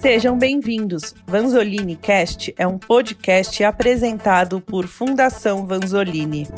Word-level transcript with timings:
Sejam 0.00 0.38
bem-vindos. 0.38 1.14
Vanzolini 1.26 1.94
Cast 1.94 2.54
é 2.56 2.66
um 2.66 2.78
podcast 2.78 3.62
apresentado 3.62 4.58
por 4.58 4.86
Fundação 4.86 5.66
Vanzolini. 5.66 6.48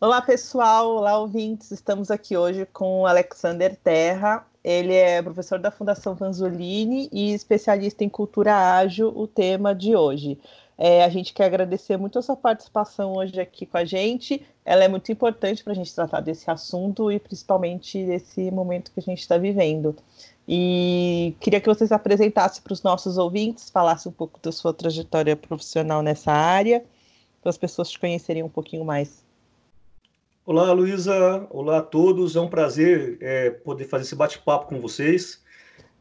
Olá, 0.00 0.22
pessoal. 0.22 0.96
Olá, 0.96 1.18
ouvintes. 1.18 1.70
Estamos 1.70 2.10
aqui 2.10 2.34
hoje 2.34 2.66
com 2.72 3.02
o 3.02 3.06
Alexander 3.06 3.76
Terra. 3.76 4.46
Ele 4.64 4.94
é 4.94 5.20
professor 5.20 5.58
da 5.58 5.70
Fundação 5.70 6.14
Vanzolini 6.14 7.10
e 7.12 7.34
especialista 7.34 8.02
em 8.02 8.08
cultura 8.08 8.56
ágil, 8.56 9.12
o 9.14 9.26
tema 9.26 9.74
de 9.74 9.94
hoje. 9.94 10.38
É, 10.78 11.04
a 11.04 11.08
gente 11.08 11.32
quer 11.32 11.44
agradecer 11.44 11.96
muito 11.96 12.18
a 12.18 12.22
sua 12.22 12.36
participação 12.36 13.14
hoje 13.14 13.38
aqui 13.40 13.66
com 13.66 13.76
a 13.76 13.84
gente. 13.84 14.44
Ela 14.64 14.84
é 14.84 14.88
muito 14.88 15.12
importante 15.12 15.62
para 15.62 15.72
a 15.72 15.76
gente 15.76 15.94
tratar 15.94 16.20
desse 16.20 16.50
assunto 16.50 17.10
e 17.12 17.18
principalmente 17.18 18.04
desse 18.04 18.50
momento 18.50 18.90
que 18.92 19.00
a 19.00 19.02
gente 19.02 19.20
está 19.20 19.36
vivendo. 19.36 19.94
E 20.46 21.36
queria 21.40 21.60
que 21.60 21.68
você 21.68 21.86
se 21.86 21.94
apresentasse 21.94 22.60
para 22.60 22.72
os 22.72 22.82
nossos 22.82 23.18
ouvintes, 23.18 23.70
falasse 23.70 24.08
um 24.08 24.12
pouco 24.12 24.40
da 24.42 24.50
sua 24.50 24.72
trajetória 24.72 25.36
profissional 25.36 26.02
nessa 26.02 26.32
área, 26.32 26.84
para 27.40 27.50
as 27.50 27.58
pessoas 27.58 27.90
te 27.90 27.98
conhecerem 27.98 28.42
um 28.42 28.48
pouquinho 28.48 28.84
mais. 28.84 29.22
Olá, 30.44 30.72
Luísa. 30.72 31.46
Olá 31.50 31.78
a 31.78 31.82
todos. 31.82 32.34
É 32.34 32.40
um 32.40 32.48
prazer 32.48 33.18
é, 33.20 33.50
poder 33.50 33.84
fazer 33.84 34.04
esse 34.04 34.16
bate-papo 34.16 34.66
com 34.66 34.80
vocês. 34.80 35.41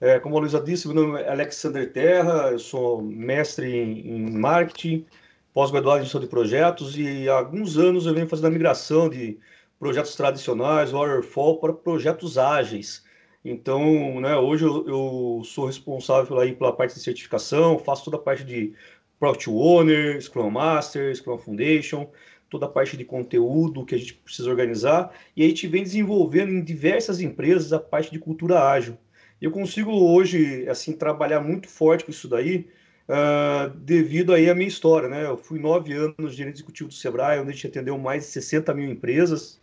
É, 0.01 0.19
como 0.19 0.35
a 0.35 0.39
Luísa 0.39 0.59
disse, 0.59 0.87
meu 0.87 0.95
nome 0.95 1.21
é 1.21 1.29
Alexander 1.29 1.93
Terra, 1.93 2.49
eu 2.51 2.57
sou 2.57 3.03
mestre 3.03 3.67
em, 3.71 4.15
em 4.15 4.31
marketing, 4.31 5.05
pós-graduado 5.53 5.99
em 5.99 6.03
gestão 6.05 6.19
de 6.19 6.25
projetos 6.25 6.97
e 6.97 7.29
há 7.29 7.35
alguns 7.35 7.77
anos 7.77 8.07
eu 8.07 8.13
venho 8.15 8.27
fazendo 8.27 8.47
a 8.47 8.49
migração 8.49 9.07
de 9.07 9.37
projetos 9.79 10.15
tradicionais, 10.15 10.89
waterfall, 10.91 11.59
para 11.59 11.71
projetos 11.71 12.39
ágeis. 12.39 13.05
Então, 13.45 14.19
né, 14.19 14.35
hoje 14.35 14.65
eu, 14.65 14.87
eu, 14.87 15.41
sou 15.45 15.67
responsável 15.67 16.39
aí 16.39 16.55
pela 16.55 16.75
parte 16.75 16.95
de 16.95 17.02
certificação, 17.02 17.77
faço 17.77 18.05
toda 18.05 18.17
a 18.17 18.19
parte 18.19 18.43
de 18.43 18.73
Product 19.19 19.52
Owner, 19.52 20.19
Scrum 20.19 20.49
Master, 20.49 21.15
Scrum 21.15 21.38
Foundation, 21.38 22.09
toda 22.49 22.65
a 22.65 22.69
parte 22.69 22.97
de 22.97 23.05
conteúdo 23.05 23.86
que 23.86 23.93
a 23.93 23.99
gente 23.99 24.15
precisa 24.15 24.49
organizar, 24.49 25.11
e 25.38 25.45
a 25.45 25.47
gente 25.47 25.67
vem 25.67 25.83
desenvolvendo 25.83 26.52
em 26.52 26.63
diversas 26.63 27.21
empresas 27.21 27.71
a 27.71 27.80
parte 27.80 28.11
de 28.11 28.17
cultura 28.17 28.63
ágil. 28.67 28.97
Eu 29.42 29.50
consigo 29.50 29.92
hoje, 29.92 30.70
assim, 30.70 30.94
trabalhar 30.94 31.42
muito 31.42 31.67
forte 31.67 32.06
com 32.06 32.11
isso 32.11 32.28
daí, 32.28 32.67
uh, 33.09 33.70
devido 33.75 34.33
aí 34.33 34.48
à 34.48 34.53
minha 34.53 34.67
história, 34.67 35.09
né? 35.09 35.25
Eu 35.25 35.36
fui 35.36 35.59
nove 35.59 35.94
anos 35.94 36.36
gerente 36.36 36.58
executivo 36.58 36.89
do 36.89 36.94
Sebrae, 36.94 37.39
onde 37.39 37.50
a 37.50 37.53
gente 37.53 37.66
atendeu 37.66 37.98
mais 37.98 38.25
de 38.25 38.30
60 38.30 38.72
mil 38.75 38.88
empresas, 38.88 39.59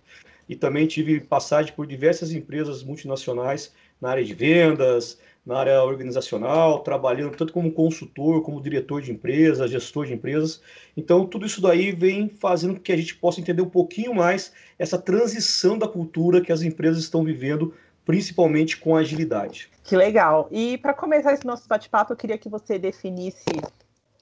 e 0.48 0.57
também 0.57 0.87
tive 0.89 1.20
passagem 1.20 1.73
por 1.75 1.87
diversas 1.87 2.33
empresas 2.33 2.83
multinacionais 2.83 3.73
na 4.01 4.11
área 4.11 4.25
de 4.25 4.35
vendas, 4.35 5.19
na 5.47 5.59
área 5.59 5.83
organizacional, 5.83 6.81
trabalhando 6.81 7.37
tanto 7.37 7.53
como 7.53 7.73
consultor, 7.73 8.42
como 8.42 8.61
diretor 8.61 9.01
de 9.01 9.13
empresas, 9.13 9.70
gestor 9.70 10.07
de 10.07 10.13
empresas. 10.13 10.61
Então, 10.97 11.25
tudo 11.25 11.47
isso 11.47 11.61
daí 11.61 11.92
vem 11.92 12.29
fazendo 12.29 12.75
com 12.75 12.81
que 12.81 12.92
a 12.92 12.97
gente 12.97 13.15
possa 13.15 13.41
entender 13.41 13.63
um 13.63 13.70
pouquinho 13.70 14.15
mais 14.15 14.53
essa 14.79 14.98
transição 14.98 15.79
da 15.79 15.89
cultura 15.89 16.41
que 16.41 16.53
as 16.53 16.63
empresas 16.63 17.03
estão 17.03 17.25
vivendo 17.25 17.73
principalmente 18.09 18.78
com 18.78 18.97
agilidade. 18.97 19.69
Que 19.84 19.95
legal. 19.95 20.48
E 20.51 20.78
para 20.78 20.95
começar 20.95 21.34
esse 21.34 21.47
nosso 21.47 21.69
bate-papo, 21.69 22.14
eu 22.14 22.17
queria 22.17 22.39
que 22.39 22.48
você 22.48 22.78
definisse 22.78 23.45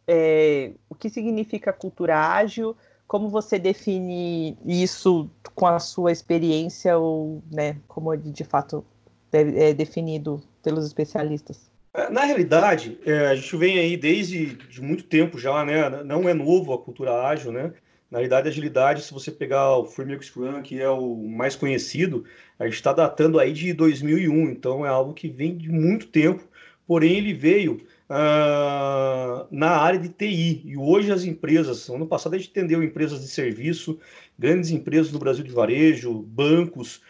é, 0.08 0.72
o 0.90 0.94
que 0.96 1.08
significa 1.08 1.72
cultura 1.72 2.18
ágil, 2.18 2.76
como 3.06 3.28
você 3.28 3.60
define 3.60 4.58
isso 4.66 5.30
com 5.54 5.68
a 5.68 5.78
sua 5.78 6.10
experiência 6.10 6.98
ou, 6.98 7.40
né, 7.48 7.76
como 7.86 8.16
de 8.16 8.42
fato 8.42 8.84
é 9.32 9.72
definido 9.72 10.42
pelos 10.64 10.84
especialistas? 10.84 11.70
É, 11.94 12.10
na 12.10 12.24
realidade, 12.24 12.98
é, 13.06 13.28
a 13.28 13.36
gente 13.36 13.56
vem 13.56 13.78
aí 13.78 13.96
desde 13.96 14.56
de 14.56 14.82
muito 14.82 15.04
tempo 15.04 15.38
já, 15.38 15.64
né? 15.64 16.02
Não 16.02 16.28
é 16.28 16.34
novo 16.34 16.72
a 16.72 16.78
cultura 16.78 17.24
ágil, 17.24 17.52
né? 17.52 17.72
Na 18.10 18.18
realidade, 18.18 18.48
a 18.48 18.50
agilidade, 18.50 19.02
se 19.02 19.12
você 19.12 19.30
pegar 19.30 19.76
o 19.78 19.84
Framework 19.84 20.24
Scrum, 20.24 20.62
que 20.62 20.80
é 20.80 20.88
o 20.88 21.16
mais 21.16 21.56
conhecido, 21.56 22.24
a 22.58 22.64
gente 22.64 22.74
está 22.74 22.92
datando 22.92 23.38
aí 23.38 23.52
de 23.52 23.72
2001, 23.72 24.50
então 24.50 24.84
é 24.84 24.88
algo 24.88 25.12
que 25.12 25.28
vem 25.28 25.56
de 25.56 25.70
muito 25.70 26.06
tempo, 26.06 26.42
porém 26.86 27.16
ele 27.16 27.34
veio 27.34 27.82
uh, 28.08 29.46
na 29.50 29.70
área 29.70 29.98
de 29.98 30.08
TI, 30.08 30.62
e 30.64 30.76
hoje 30.76 31.12
as 31.12 31.24
empresas, 31.24 31.88
ano 31.88 32.06
passado 32.06 32.34
a 32.34 32.38
gente 32.38 32.50
entendeu 32.50 32.82
empresas 32.82 33.20
de 33.20 33.28
serviço, 33.28 33.98
grandes 34.38 34.70
empresas 34.70 35.12
no 35.12 35.18
Brasil 35.18 35.44
de 35.44 35.52
varejo, 35.52 36.12
bancos, 36.12 37.02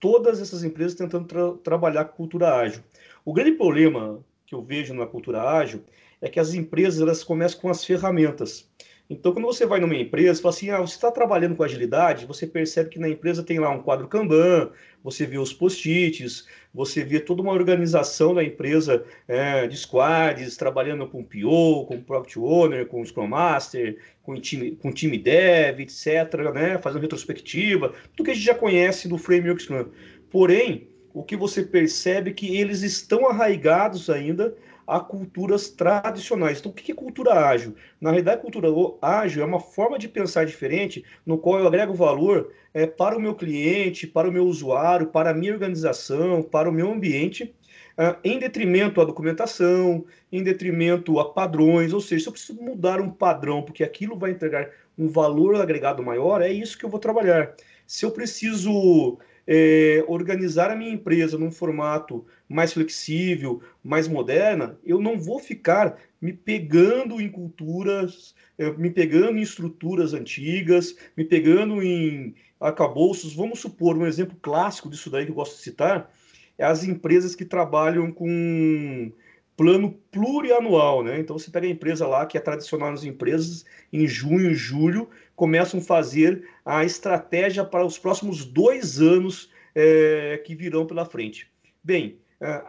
todas 0.00 0.40
essas 0.40 0.64
empresas 0.64 0.94
tentando 0.94 1.26
tra 1.26 1.52
trabalhar 1.62 2.04
com 2.06 2.16
cultura 2.16 2.54
ágil. 2.54 2.82
O 3.24 3.32
grande 3.32 3.52
problema 3.52 4.20
que 4.46 4.54
eu 4.54 4.62
vejo 4.62 4.94
na 4.94 5.06
cultura 5.06 5.42
ágil 5.42 5.82
é 6.20 6.28
que 6.28 6.40
as 6.40 6.54
empresas 6.54 7.00
elas 7.00 7.24
começam 7.24 7.60
com 7.60 7.68
as 7.68 7.84
ferramentas. 7.84 8.68
Então, 9.08 9.32
quando 9.32 9.44
você 9.44 9.64
vai 9.64 9.78
numa 9.78 9.94
empresa, 9.94 10.42
fala 10.42 10.54
assim, 10.54 10.70
ah, 10.70 10.80
você 10.80 10.94
está 10.94 11.12
trabalhando 11.12 11.54
com 11.54 11.62
agilidade, 11.62 12.26
você 12.26 12.44
percebe 12.44 12.90
que 12.90 12.98
na 12.98 13.08
empresa 13.08 13.42
tem 13.42 13.60
lá 13.60 13.70
um 13.70 13.80
quadro 13.80 14.08
Kanban, 14.08 14.70
você 15.02 15.24
vê 15.24 15.38
os 15.38 15.52
post-its, 15.52 16.48
você 16.74 17.04
vê 17.04 17.20
toda 17.20 17.40
uma 17.40 17.52
organização 17.52 18.34
da 18.34 18.42
empresa 18.42 19.04
é, 19.28 19.68
de 19.68 19.76
squads, 19.76 20.56
trabalhando 20.56 21.06
com 21.06 21.22
PO, 21.22 21.86
com 21.86 22.02
Product 22.02 22.36
Owner, 22.38 22.86
com 22.86 23.04
Scrum 23.04 23.28
Master, 23.28 23.96
com 24.24 24.34
time, 24.40 24.72
com 24.72 24.90
time 24.90 25.16
Dev, 25.16 25.80
etc., 25.80 26.52
né, 26.52 26.78
fazendo 26.78 27.02
retrospectiva, 27.02 27.94
tudo 28.16 28.24
que 28.24 28.32
a 28.32 28.34
gente 28.34 28.44
já 28.44 28.54
conhece 28.54 29.08
do 29.08 29.16
Framework 29.16 29.62
Scrum. 29.62 29.86
Porém, 30.30 30.88
o 31.14 31.22
que 31.22 31.36
você 31.36 31.62
percebe 31.62 32.30
é 32.30 32.34
que 32.34 32.56
eles 32.56 32.82
estão 32.82 33.28
arraigados 33.28 34.10
ainda 34.10 34.52
a 34.86 35.00
culturas 35.00 35.68
tradicionais. 35.68 36.60
Então, 36.60 36.70
o 36.70 36.74
que 36.74 36.92
é 36.92 36.94
cultura 36.94 37.34
ágil? 37.34 37.74
Na 38.00 38.10
realidade, 38.10 38.42
cultura 38.42 38.68
ágil 39.02 39.42
é 39.42 39.46
uma 39.46 39.60
forma 39.60 39.98
de 39.98 40.08
pensar 40.08 40.46
diferente, 40.46 41.04
no 41.24 41.38
qual 41.38 41.58
eu 41.58 41.66
agrego 41.66 41.92
valor 41.92 42.52
é, 42.72 42.86
para 42.86 43.16
o 43.16 43.20
meu 43.20 43.34
cliente, 43.34 44.06
para 44.06 44.28
o 44.28 44.32
meu 44.32 44.44
usuário, 44.44 45.08
para 45.08 45.30
a 45.30 45.34
minha 45.34 45.52
organização, 45.52 46.42
para 46.42 46.68
o 46.68 46.72
meu 46.72 46.92
ambiente, 46.92 47.54
uh, 47.98 48.16
em 48.22 48.38
detrimento 48.38 49.00
à 49.00 49.04
documentação, 49.04 50.04
em 50.30 50.42
detrimento 50.42 51.18
a 51.18 51.32
padrões. 51.32 51.92
Ou 51.92 52.00
seja, 52.00 52.24
se 52.24 52.28
eu 52.28 52.32
preciso 52.32 52.62
mudar 52.62 53.00
um 53.00 53.10
padrão, 53.10 53.62
porque 53.62 53.82
aquilo 53.82 54.16
vai 54.16 54.30
entregar 54.30 54.70
um 54.96 55.08
valor 55.08 55.56
agregado 55.56 56.02
maior, 56.02 56.40
é 56.40 56.50
isso 56.50 56.78
que 56.78 56.84
eu 56.84 56.90
vou 56.90 57.00
trabalhar. 57.00 57.54
Se 57.86 58.04
eu 58.04 58.10
preciso 58.10 59.18
é, 59.46 60.04
organizar 60.08 60.70
a 60.70 60.76
minha 60.76 60.92
empresa 60.92 61.38
num 61.38 61.50
formato 61.50 62.26
mais 62.48 62.72
flexível, 62.72 63.62
mais 63.82 64.08
moderna, 64.08 64.78
eu 64.84 65.00
não 65.00 65.18
vou 65.18 65.38
ficar 65.38 65.96
me 66.20 66.32
pegando 66.32 67.20
em 67.20 67.28
culturas, 67.28 68.34
é, 68.58 68.70
me 68.72 68.90
pegando 68.90 69.38
em 69.38 69.42
estruturas 69.42 70.12
antigas, 70.12 70.96
me 71.16 71.24
pegando 71.24 71.82
em 71.82 72.34
acabouços. 72.60 73.34
Vamos 73.34 73.60
supor 73.60 73.96
um 73.96 74.06
exemplo 74.06 74.36
clássico 74.42 74.90
disso 74.90 75.10
daí 75.10 75.24
que 75.24 75.30
eu 75.30 75.36
gosto 75.36 75.56
de 75.56 75.62
citar, 75.62 76.10
é 76.58 76.64
as 76.64 76.82
empresas 76.82 77.34
que 77.34 77.44
trabalham 77.44 78.10
com 78.10 79.12
plano 79.56 79.98
plurianual, 80.10 81.02
né? 81.02 81.18
Então 81.18 81.38
você 81.38 81.50
pega 81.50 81.66
a 81.66 81.70
empresa 81.70 82.06
lá 82.06 82.26
que 82.26 82.36
é 82.36 82.40
tradicional 82.40 82.90
nas 82.90 83.04
empresas, 83.04 83.64
em 83.92 84.06
junho, 84.06 84.54
julho, 84.54 85.08
começam 85.34 85.80
a 85.80 85.82
fazer 85.82 86.46
a 86.64 86.84
estratégia 86.84 87.64
para 87.64 87.84
os 87.84 87.98
próximos 87.98 88.44
dois 88.44 89.00
anos 89.00 89.50
é, 89.74 90.42
que 90.44 90.54
virão 90.54 90.86
pela 90.86 91.06
frente. 91.06 91.50
Bem, 91.82 92.18
é, 92.40 92.62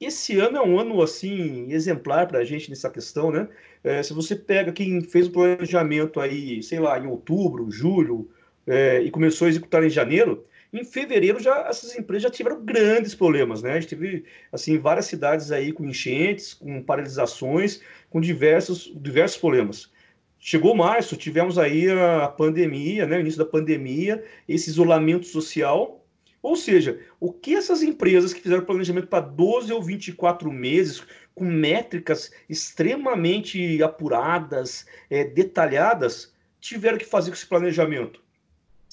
esse 0.00 0.38
ano 0.38 0.58
é 0.58 0.62
um 0.62 0.78
ano 0.78 1.00
assim 1.00 1.72
exemplar 1.72 2.26
para 2.28 2.40
a 2.40 2.44
gente 2.44 2.68
nessa 2.68 2.90
questão, 2.90 3.30
né? 3.30 3.48
É, 3.82 4.02
se 4.02 4.12
você 4.12 4.36
pega 4.36 4.72
quem 4.72 5.00
fez 5.02 5.26
o 5.28 5.32
planejamento 5.32 6.20
aí, 6.20 6.62
sei 6.62 6.78
lá, 6.78 6.98
em 6.98 7.06
outubro, 7.06 7.70
julho, 7.70 8.28
é, 8.66 9.00
e 9.00 9.10
começou 9.10 9.46
a 9.46 9.48
executar 9.48 9.84
em 9.84 9.90
janeiro, 9.90 10.44
em 10.74 10.84
fevereiro 10.84 11.40
já 11.40 11.66
essas 11.68 11.96
empresas 11.96 12.24
já 12.24 12.30
tiveram 12.30 12.64
grandes 12.64 13.14
problemas, 13.14 13.62
né? 13.62 13.72
A 13.72 13.80
gente 13.80 13.90
teve 13.90 14.24
assim 14.52 14.78
várias 14.78 15.06
cidades 15.06 15.52
aí 15.52 15.72
com 15.72 15.84
enchentes, 15.84 16.52
com 16.54 16.82
paralisações, 16.82 17.80
com 18.10 18.20
diversos 18.20 18.92
diversos 18.96 19.38
problemas. 19.38 19.92
Chegou 20.38 20.74
março, 20.76 21.16
tivemos 21.16 21.58
aí 21.58 21.88
a 21.88 22.28
pandemia, 22.28 23.06
né, 23.06 23.16
o 23.16 23.20
início 23.20 23.38
da 23.38 23.50
pandemia, 23.50 24.22
esse 24.48 24.68
isolamento 24.68 25.26
social. 25.26 26.04
Ou 26.42 26.56
seja, 26.56 27.00
o 27.18 27.32
que 27.32 27.54
essas 27.54 27.82
empresas 27.82 28.34
que 28.34 28.42
fizeram 28.42 28.64
planejamento 28.64 29.06
para 29.06 29.20
12 29.24 29.72
ou 29.72 29.82
24 29.82 30.52
meses, 30.52 31.02
com 31.34 31.46
métricas 31.46 32.30
extremamente 32.46 33.82
apuradas, 33.82 34.86
é, 35.08 35.24
detalhadas, 35.24 36.34
tiveram 36.60 36.98
que 36.98 37.06
fazer 37.06 37.30
com 37.30 37.36
esse 37.36 37.46
planejamento? 37.46 38.23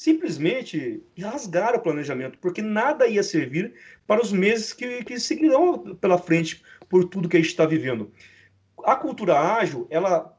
Simplesmente 0.02 1.04
rasgaram 1.16 1.78
o 1.78 1.82
planejamento, 1.82 2.40
porque 2.40 2.60
nada 2.60 3.06
ia 3.06 3.22
servir 3.22 3.76
para 4.08 4.20
os 4.20 4.32
meses 4.32 4.74
que, 4.74 5.04
que 5.04 5.20
seguirão 5.20 5.96
pela 5.96 6.18
frente 6.18 6.64
por 6.90 7.04
tudo 7.04 7.30
que 7.30 7.38
a 7.38 7.40
gente 7.40 7.50
está 7.50 7.68
vivendo. 7.68 8.12
A 8.84 8.96
cultura 8.96 9.40
ágil, 9.40 9.86
ela 9.92 10.36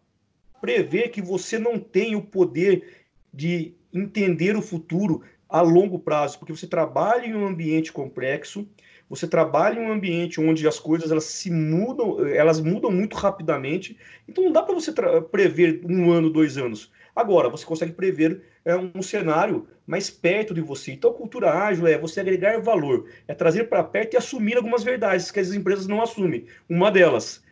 prevê 0.60 1.08
que 1.08 1.22
você 1.22 1.60
não 1.60 1.78
tem 1.78 2.16
o 2.16 2.22
poder 2.22 3.06
de 3.32 3.72
entender 3.94 4.56
o 4.56 4.62
futuro 4.62 5.22
a 5.48 5.60
longo 5.60 5.96
prazo, 5.96 6.40
porque 6.40 6.56
você 6.56 6.66
trabalha 6.66 7.24
em 7.24 7.34
um 7.36 7.46
ambiente 7.46 7.92
complexo, 7.92 8.68
você 9.08 9.28
trabalha 9.28 9.78
em 9.78 9.84
um 9.84 9.92
ambiente 9.92 10.40
onde 10.40 10.66
as 10.66 10.80
coisas 10.80 11.12
elas 11.12 11.24
se 11.24 11.52
mudam, 11.52 12.26
elas 12.26 12.60
mudam 12.60 12.90
muito 12.90 13.14
rapidamente. 13.14 13.96
Então 14.26 14.42
não 14.42 14.50
dá 14.50 14.60
para 14.60 14.74
você 14.74 14.92
prever 15.30 15.82
um 15.88 16.10
ano, 16.10 16.30
dois 16.30 16.58
anos. 16.58 16.90
Agora, 17.14 17.48
você 17.48 17.64
consegue 17.64 17.92
prever 17.92 18.42
é, 18.64 18.74
um 18.76 19.02
cenário 19.02 19.68
mais 19.86 20.08
perto 20.08 20.54
de 20.54 20.60
você. 20.60 20.92
Então, 20.92 21.10
a 21.10 21.14
cultura 21.14 21.52
ágil 21.52 21.86
é 21.86 21.98
você 21.98 22.20
agregar 22.20 22.60
valor, 22.60 23.06
é 23.28 23.34
trazer 23.34 23.64
para 23.64 23.84
perto 23.84 24.14
e 24.14 24.16
assumir 24.16 24.56
algumas 24.56 24.82
verdades 24.82 25.30
que 25.30 25.40
as 25.40 25.52
empresas 25.52 25.86
não 25.86 26.00
assumem. 26.00 26.46
Uma 26.68 26.90
delas, 26.90 27.42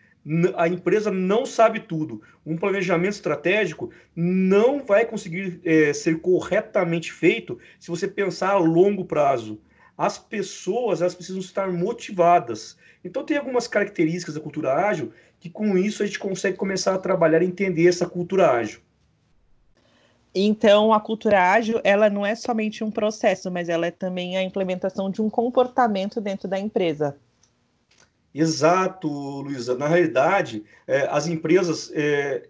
a 0.57 0.69
empresa 0.69 1.11
não 1.11 1.47
sabe 1.47 1.81
tudo. 1.81 2.23
Um 2.45 2.57
planejamento 2.57 3.13
estratégico 3.13 3.91
não 4.15 4.85
vai 4.85 5.05
conseguir 5.05 5.61
é, 5.65 5.93
ser 5.93 6.21
corretamente 6.21 7.13
feito 7.13 7.59
se 7.79 7.91
você 7.91 8.07
pensar 8.07 8.51
a 8.51 8.59
longo 8.59 9.05
prazo. 9.05 9.61
As 9.97 10.19
pessoas 10.19 11.01
elas 11.01 11.15
precisam 11.15 11.41
estar 11.41 11.71
motivadas. 11.71 12.77
Então 13.05 13.25
tem 13.25 13.37
algumas 13.37 13.67
características 13.67 14.35
da 14.35 14.41
cultura 14.41 14.75
ágil 14.75 15.13
que 15.39 15.51
com 15.51 15.77
isso 15.77 16.03
a 16.03 16.07
gente 16.07 16.19
consegue 16.19 16.57
começar 16.57 16.95
a 16.95 16.99
trabalhar 16.99 17.43
e 17.43 17.47
entender 17.47 17.87
essa 17.87 18.07
cultura 18.07 18.51
ágil. 18.51 18.81
Então, 20.35 20.93
a 20.93 21.01
cultura 21.01 21.53
ágil, 21.53 21.81
ela 21.83 22.09
não 22.09 22.25
é 22.25 22.35
somente 22.35 22.85
um 22.85 22.91
processo, 22.91 23.51
mas 23.51 23.69
ela 23.69 23.87
é 23.87 23.91
também 23.91 24.37
a 24.37 24.43
implementação 24.43 25.11
de 25.11 25.21
um 25.21 25.29
comportamento 25.29 26.21
dentro 26.21 26.49
da 26.49 26.59
empresa. 26.59 27.17
Exato, 28.33 29.09
Luísa. 29.09 29.77
Na 29.77 29.89
realidade, 29.89 30.65
é, 30.87 31.09
as 31.11 31.27
empresas. 31.27 31.91
É, 31.93 32.49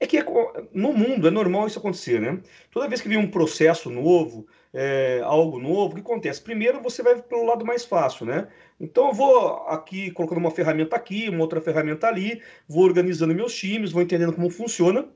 é 0.00 0.06
que 0.06 0.16
é, 0.18 0.24
no 0.72 0.92
mundo 0.92 1.28
é 1.28 1.30
normal 1.30 1.66
isso 1.66 1.78
acontecer, 1.78 2.20
né? 2.20 2.40
Toda 2.70 2.88
vez 2.88 3.00
que 3.00 3.08
vem 3.08 3.18
um 3.18 3.30
processo 3.30 3.90
novo, 3.90 4.46
é, 4.72 5.20
algo 5.24 5.58
novo, 5.58 5.92
o 5.92 5.94
que 5.94 6.00
acontece? 6.00 6.40
Primeiro 6.40 6.82
você 6.82 7.02
vai 7.02 7.20
pelo 7.20 7.44
lado 7.44 7.64
mais 7.64 7.84
fácil, 7.84 8.26
né? 8.26 8.48
Então 8.80 9.08
eu 9.08 9.12
vou 9.12 9.66
aqui 9.68 10.10
colocando 10.10 10.38
uma 10.38 10.50
ferramenta 10.50 10.96
aqui, 10.96 11.28
uma 11.28 11.40
outra 11.40 11.60
ferramenta 11.60 12.06
ali, 12.06 12.40
vou 12.68 12.84
organizando 12.84 13.34
meus 13.34 13.54
times, 13.54 13.92
vou 13.92 14.02
entendendo 14.02 14.32
como 14.32 14.50
funciona, 14.50 15.06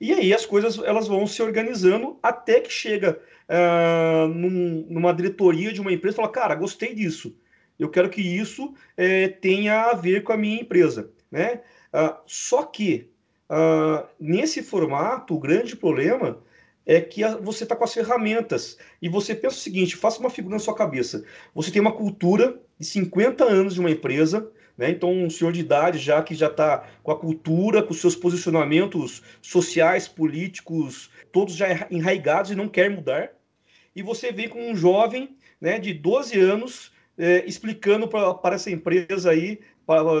e 0.00 0.12
aí 0.12 0.32
as 0.32 0.44
coisas 0.46 0.78
elas 0.78 1.08
vão 1.08 1.26
se 1.26 1.42
organizando 1.42 2.18
até 2.22 2.60
que 2.60 2.70
chega 2.70 3.20
uh, 3.48 4.28
num, 4.28 4.86
numa 4.90 5.12
diretoria 5.12 5.72
de 5.72 5.80
uma 5.80 5.92
empresa 5.92 6.14
e 6.14 6.16
fala, 6.16 6.28
cara, 6.28 6.54
gostei 6.54 6.94
disso 6.94 7.34
eu 7.78 7.90
quero 7.90 8.08
que 8.08 8.20
isso 8.20 8.74
é, 8.96 9.28
tenha 9.28 9.90
a 9.90 9.94
ver 9.94 10.22
com 10.22 10.32
a 10.32 10.36
minha 10.36 10.60
empresa. 10.60 11.10
Né? 11.30 11.62
Ah, 11.92 12.20
só 12.26 12.62
que, 12.62 13.10
ah, 13.48 14.06
nesse 14.18 14.62
formato, 14.62 15.34
o 15.34 15.40
grande 15.40 15.76
problema 15.76 16.42
é 16.86 17.00
que 17.00 17.26
você 17.42 17.64
está 17.64 17.74
com 17.74 17.82
as 17.82 17.92
ferramentas 17.92 18.78
e 19.02 19.08
você 19.08 19.34
pensa 19.34 19.56
o 19.56 19.58
seguinte: 19.58 19.96
faça 19.96 20.20
uma 20.20 20.30
figura 20.30 20.54
na 20.54 20.60
sua 20.60 20.74
cabeça. 20.74 21.24
Você 21.54 21.70
tem 21.72 21.82
uma 21.82 21.92
cultura 21.92 22.58
de 22.78 22.86
50 22.86 23.44
anos 23.44 23.74
de 23.74 23.80
uma 23.80 23.90
empresa, 23.90 24.48
né? 24.78 24.90
então 24.90 25.12
um 25.12 25.28
senhor 25.28 25.52
de 25.52 25.60
idade 25.60 25.98
já 25.98 26.22
que 26.22 26.34
já 26.34 26.46
está 26.46 26.86
com 27.02 27.10
a 27.10 27.18
cultura, 27.18 27.82
com 27.82 27.92
seus 27.92 28.14
posicionamentos 28.14 29.22
sociais, 29.42 30.06
políticos, 30.06 31.10
todos 31.32 31.56
já 31.56 31.88
enraigados 31.90 32.52
e 32.52 32.54
não 32.54 32.68
quer 32.68 32.88
mudar. 32.88 33.32
E 33.94 34.02
você 34.02 34.30
vem 34.30 34.48
com 34.48 34.70
um 34.70 34.76
jovem 34.76 35.36
né, 35.60 35.78
de 35.78 35.92
12 35.92 36.38
anos 36.38 36.92
é, 37.18 37.44
explicando 37.46 38.06
para 38.06 38.54
essa 38.54 38.70
empresa 38.70 39.30
aí, 39.30 39.58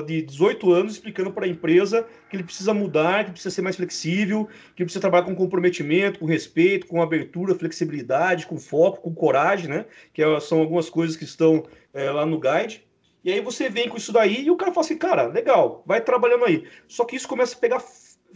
de 0.06 0.22
18 0.22 0.72
anos, 0.72 0.92
explicando 0.92 1.32
para 1.32 1.44
a 1.44 1.48
empresa 1.48 2.06
que 2.30 2.36
ele 2.36 2.44
precisa 2.44 2.72
mudar, 2.72 3.24
que 3.24 3.32
precisa 3.32 3.54
ser 3.54 3.62
mais 3.62 3.76
flexível, 3.76 4.48
que 4.76 4.84
precisa 4.84 5.00
trabalhar 5.00 5.24
com 5.24 5.34
comprometimento, 5.34 6.20
com 6.20 6.26
respeito, 6.26 6.86
com 6.86 7.02
abertura, 7.02 7.54
flexibilidade, 7.54 8.46
com 8.46 8.58
foco, 8.58 9.00
com 9.00 9.14
coragem, 9.14 9.68
né? 9.68 9.86
Que 10.12 10.22
é, 10.22 10.40
são 10.40 10.60
algumas 10.60 10.88
coisas 10.88 11.16
que 11.16 11.24
estão 11.24 11.64
é, 11.92 12.10
lá 12.10 12.24
no 12.24 12.38
guide. 12.38 12.86
E 13.24 13.32
aí 13.32 13.40
você 13.40 13.68
vem 13.68 13.88
com 13.88 13.96
isso 13.96 14.12
daí 14.12 14.44
e 14.44 14.50
o 14.50 14.56
cara 14.56 14.72
fala 14.72 14.86
assim, 14.86 14.96
cara, 14.96 15.26
legal, 15.26 15.82
vai 15.84 16.00
trabalhando 16.00 16.44
aí. 16.44 16.64
Só 16.86 17.04
que 17.04 17.16
isso 17.16 17.26
começa 17.26 17.56
a 17.56 17.58
pegar 17.58 17.82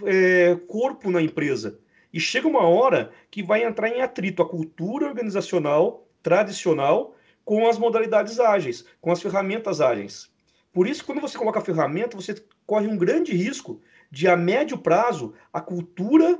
é, 0.05 0.57
corpo 0.67 1.11
na 1.11 1.23
empresa. 1.23 1.79
E 2.13 2.19
chega 2.19 2.49
uma 2.49 2.67
hora 2.67 3.13
que 3.31 3.43
vai 3.43 3.63
entrar 3.63 3.89
em 3.89 4.01
atrito 4.01 4.43
a 4.43 4.49
cultura 4.49 5.07
organizacional 5.07 6.09
tradicional 6.23 7.15
com 7.45 7.69
as 7.69 7.79
modalidades 7.79 8.39
ágeis, 8.39 8.85
com 9.01 9.13
as 9.13 9.23
ferramentas 9.23 9.81
ágeis. 9.81 10.30
Por 10.73 10.87
isso, 10.87 11.05
quando 11.05 11.21
você 11.21 11.37
coloca 11.37 11.59
a 11.59 11.65
ferramenta, 11.65 12.17
você 12.17 12.35
corre 12.67 12.87
um 12.87 12.97
grande 12.97 13.33
risco 13.33 13.81
de, 14.11 14.29
a 14.29 14.37
médio 14.37 14.79
prazo, 14.79 15.35
a 15.53 15.61
cultura 15.61 16.39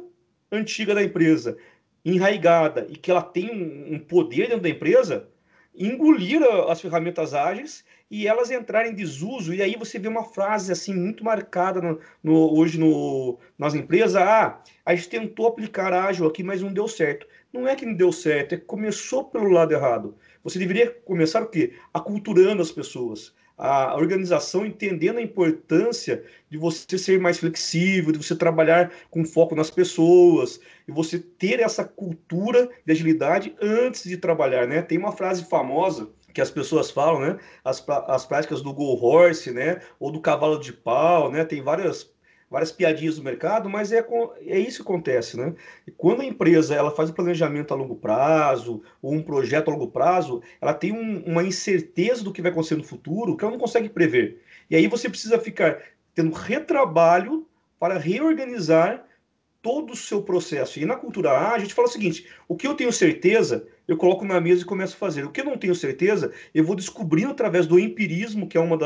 antiga 0.51 0.95
da 0.95 1.03
empresa, 1.03 1.57
enraigada 2.05 2.87
e 2.89 2.97
que 2.97 3.11
ela 3.11 3.23
tem 3.23 3.51
um 3.93 3.99
poder 3.99 4.49
dentro 4.49 4.63
da 4.63 4.69
empresa, 4.69 5.29
engolir 5.75 6.43
as 6.69 6.81
ferramentas 6.81 7.35
ágeis 7.35 7.85
e 8.11 8.27
elas 8.27 8.51
entrarem 8.51 8.93
em 8.93 8.95
desuso. 8.95 9.55
E 9.55 9.63
aí 9.63 9.77
você 9.77 9.99
vê 9.99 10.09
uma 10.09 10.25
frase 10.25 10.73
assim 10.73 10.95
muito 10.95 11.25
marcada 11.25 11.81
no, 11.81 12.01
no, 12.23 12.59
hoje 12.59 12.79
no, 12.79 13.39
nas 13.59 13.75
empresas: 13.75 14.17
ah, 14.17 14.63
a 14.85 14.95
gente 14.95 15.09
tentou 15.09 15.47
aplicar 15.47 15.93
ágil 15.93 16.27
aqui, 16.27 16.43
mas 16.43 16.63
não 16.63 16.73
deu 16.73 16.89
certo. 16.89 17.27
Não 17.53 17.67
é 17.67 17.75
que 17.75 17.87
não 17.87 17.95
deu 17.95 18.13
certo, 18.13 18.55
é 18.55 18.59
que 18.59 18.65
começou 18.65 19.25
pelo 19.25 19.49
lado 19.49 19.73
errado. 19.73 20.17
Você 20.43 20.59
deveria 20.59 20.91
começar 20.91 21.43
o 21.43 21.49
quê? 21.49 21.75
Aculturando 21.93 22.63
as 22.63 22.71
pessoas, 22.71 23.35
a 23.61 23.95
organização 23.95 24.65
entendendo 24.65 25.19
a 25.19 25.23
importância 25.23 26.25
de 26.49 26.57
você 26.57 26.97
ser 26.97 27.21
mais 27.21 27.39
flexível, 27.39 28.11
de 28.11 28.17
você 28.17 28.35
trabalhar 28.35 28.91
com 29.11 29.23
foco 29.23 29.55
nas 29.55 29.71
pessoas, 29.71 30.59
e 30.89 30.93
você 30.93 31.19
ter 31.19 31.61
essa 31.61 31.85
cultura 31.85 32.71
de 32.87 32.93
agilidade 32.93 33.55
antes 33.61 34.05
de 34.05 34.17
trabalhar, 34.17 34.67
né? 34.67 34.81
Tem 34.81 34.97
uma 34.97 35.13
frase 35.13 35.45
famosa 35.45 36.09
que 36.33 36.41
as 36.41 36.51
pessoas 36.51 36.91
falam, 36.91 37.21
né? 37.21 37.39
As, 37.63 37.85
as 38.09 38.25
práticas 38.25 38.63
do 38.63 38.73
go 38.73 38.95
horse, 38.95 39.51
né? 39.51 39.83
Ou 39.99 40.11
do 40.11 40.23
cavalo 40.23 40.59
de 40.59 40.73
pau, 40.73 41.31
né? 41.31 41.45
Tem 41.45 41.61
várias 41.61 42.11
várias 42.51 42.73
piadinhas 42.73 43.17
do 43.17 43.23
mercado, 43.23 43.71
mas 43.71 43.93
é, 43.93 44.05
é 44.45 44.59
isso 44.59 44.83
que 44.83 44.91
acontece, 44.91 45.37
né? 45.37 45.55
E 45.87 45.91
quando 45.93 46.23
a 46.23 46.25
empresa 46.25 46.75
ela 46.75 46.91
faz 46.91 47.09
um 47.09 47.13
planejamento 47.13 47.73
a 47.73 47.77
longo 47.77 47.95
prazo, 47.95 48.83
ou 49.01 49.15
um 49.15 49.23
projeto 49.23 49.69
a 49.69 49.73
longo 49.73 49.87
prazo, 49.87 50.43
ela 50.61 50.75
tem 50.75 50.93
um, 50.93 51.23
uma 51.25 51.45
incerteza 51.45 52.25
do 52.25 52.33
que 52.33 52.43
vai 52.43 52.51
acontecer 52.51 52.75
no 52.75 52.83
futuro 52.83 53.37
que 53.37 53.45
ela 53.45 53.53
não 53.53 53.61
consegue 53.61 53.89
prever. 53.89 54.43
E 54.69 54.75
aí 54.75 54.89
você 54.89 55.09
precisa 55.09 55.39
ficar 55.39 55.81
tendo 56.13 56.33
retrabalho 56.33 57.47
para 57.79 57.97
reorganizar 57.97 59.07
todo 59.63 59.93
o 59.93 59.97
seu 59.97 60.23
processo. 60.23 60.81
E 60.81 60.85
na 60.85 60.97
cultura 60.97 61.31
A, 61.31 61.55
a 61.55 61.59
gente 61.59 61.75
fala 61.75 61.87
o 61.87 61.91
seguinte: 61.91 62.29
o 62.49 62.57
que 62.57 62.67
eu 62.67 62.75
tenho 62.75 62.93
certeza, 62.93 63.67
eu 63.91 63.97
coloco 63.97 64.25
na 64.25 64.41
mesa 64.41 64.63
e 64.63 64.65
começo 64.65 64.95
a 64.95 64.99
fazer. 64.99 65.25
O 65.25 65.33
que 65.33 65.41
eu 65.41 65.45
não 65.45 65.59
tenho 65.59 65.75
certeza, 65.75 66.33
eu 66.55 66.63
vou 66.63 66.77
descobrindo 66.77 67.33
através 67.33 67.67
do 67.67 67.77
empirismo, 67.77 68.47
que 68.47 68.57
é 68.57 68.61
um 68.61 68.79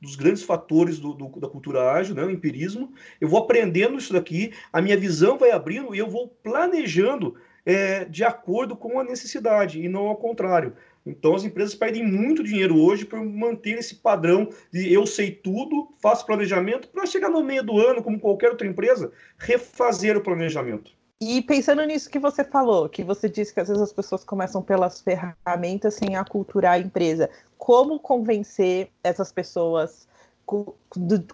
dos 0.00 0.14
grandes 0.14 0.44
fatores 0.44 1.00
do, 1.00 1.12
do, 1.14 1.40
da 1.40 1.48
cultura 1.48 1.90
ágil, 1.90 2.14
né? 2.14 2.22
o 2.22 2.30
empirismo. 2.30 2.92
Eu 3.20 3.28
vou 3.28 3.40
aprendendo 3.40 3.98
isso 3.98 4.12
daqui, 4.12 4.52
a 4.72 4.80
minha 4.80 4.96
visão 4.96 5.36
vai 5.36 5.50
abrindo 5.50 5.92
e 5.92 5.98
eu 5.98 6.08
vou 6.08 6.28
planejando 6.44 7.34
é, 7.66 8.04
de 8.04 8.22
acordo 8.22 8.76
com 8.76 9.00
a 9.00 9.04
necessidade, 9.04 9.82
e 9.82 9.88
não 9.88 10.06
ao 10.06 10.16
contrário. 10.16 10.74
Então 11.04 11.34
as 11.34 11.42
empresas 11.42 11.74
perdem 11.74 12.06
muito 12.06 12.44
dinheiro 12.44 12.78
hoje 12.78 13.04
por 13.04 13.20
manter 13.20 13.78
esse 13.78 13.96
padrão 13.96 14.48
de 14.72 14.92
eu 14.92 15.04
sei 15.06 15.32
tudo, 15.32 15.88
faço 16.00 16.24
planejamento, 16.24 16.86
para 16.86 17.04
chegar 17.04 17.30
no 17.30 17.42
meio 17.42 17.64
do 17.64 17.78
ano, 17.78 18.00
como 18.00 18.20
qualquer 18.20 18.50
outra 18.50 18.68
empresa, 18.68 19.10
refazer 19.36 20.16
o 20.16 20.22
planejamento. 20.22 20.92
E 21.24 21.40
pensando 21.40 21.84
nisso 21.84 22.10
que 22.10 22.18
você 22.18 22.42
falou, 22.42 22.88
que 22.88 23.04
você 23.04 23.28
disse 23.28 23.54
que 23.54 23.60
às 23.60 23.68
vezes 23.68 23.80
as 23.80 23.92
pessoas 23.92 24.24
começam 24.24 24.60
pelas 24.60 25.00
ferramentas 25.00 25.94
sem 25.94 26.16
aculturar 26.16 26.72
a 26.72 26.78
empresa, 26.80 27.30
como 27.56 28.00
convencer 28.00 28.90
essas 29.04 29.30
pessoas 29.30 30.08
com, 30.44 30.74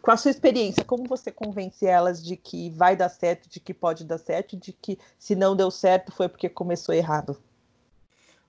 a 0.07 0.16
sua 0.18 0.30
experiência, 0.30 0.85
como 0.85 1.04
você 1.04 1.30
convence 1.30 1.87
elas 1.87 2.23
de 2.23 2.37
que 2.37 2.68
vai 2.68 2.95
dar 2.95 3.09
certo, 3.09 3.49
de 3.49 3.61
que 3.61 3.73
pode 3.73 4.04
dar 4.04 4.18
certo, 4.18 4.59
de 4.59 4.75
que 4.75 4.99
se 5.18 5.35
não 5.35 5.57
deu 5.57 5.71
certo 5.71 6.12
foi 6.12 6.28
porque 6.28 6.50
começou 6.50 6.95
errado? 6.95 7.38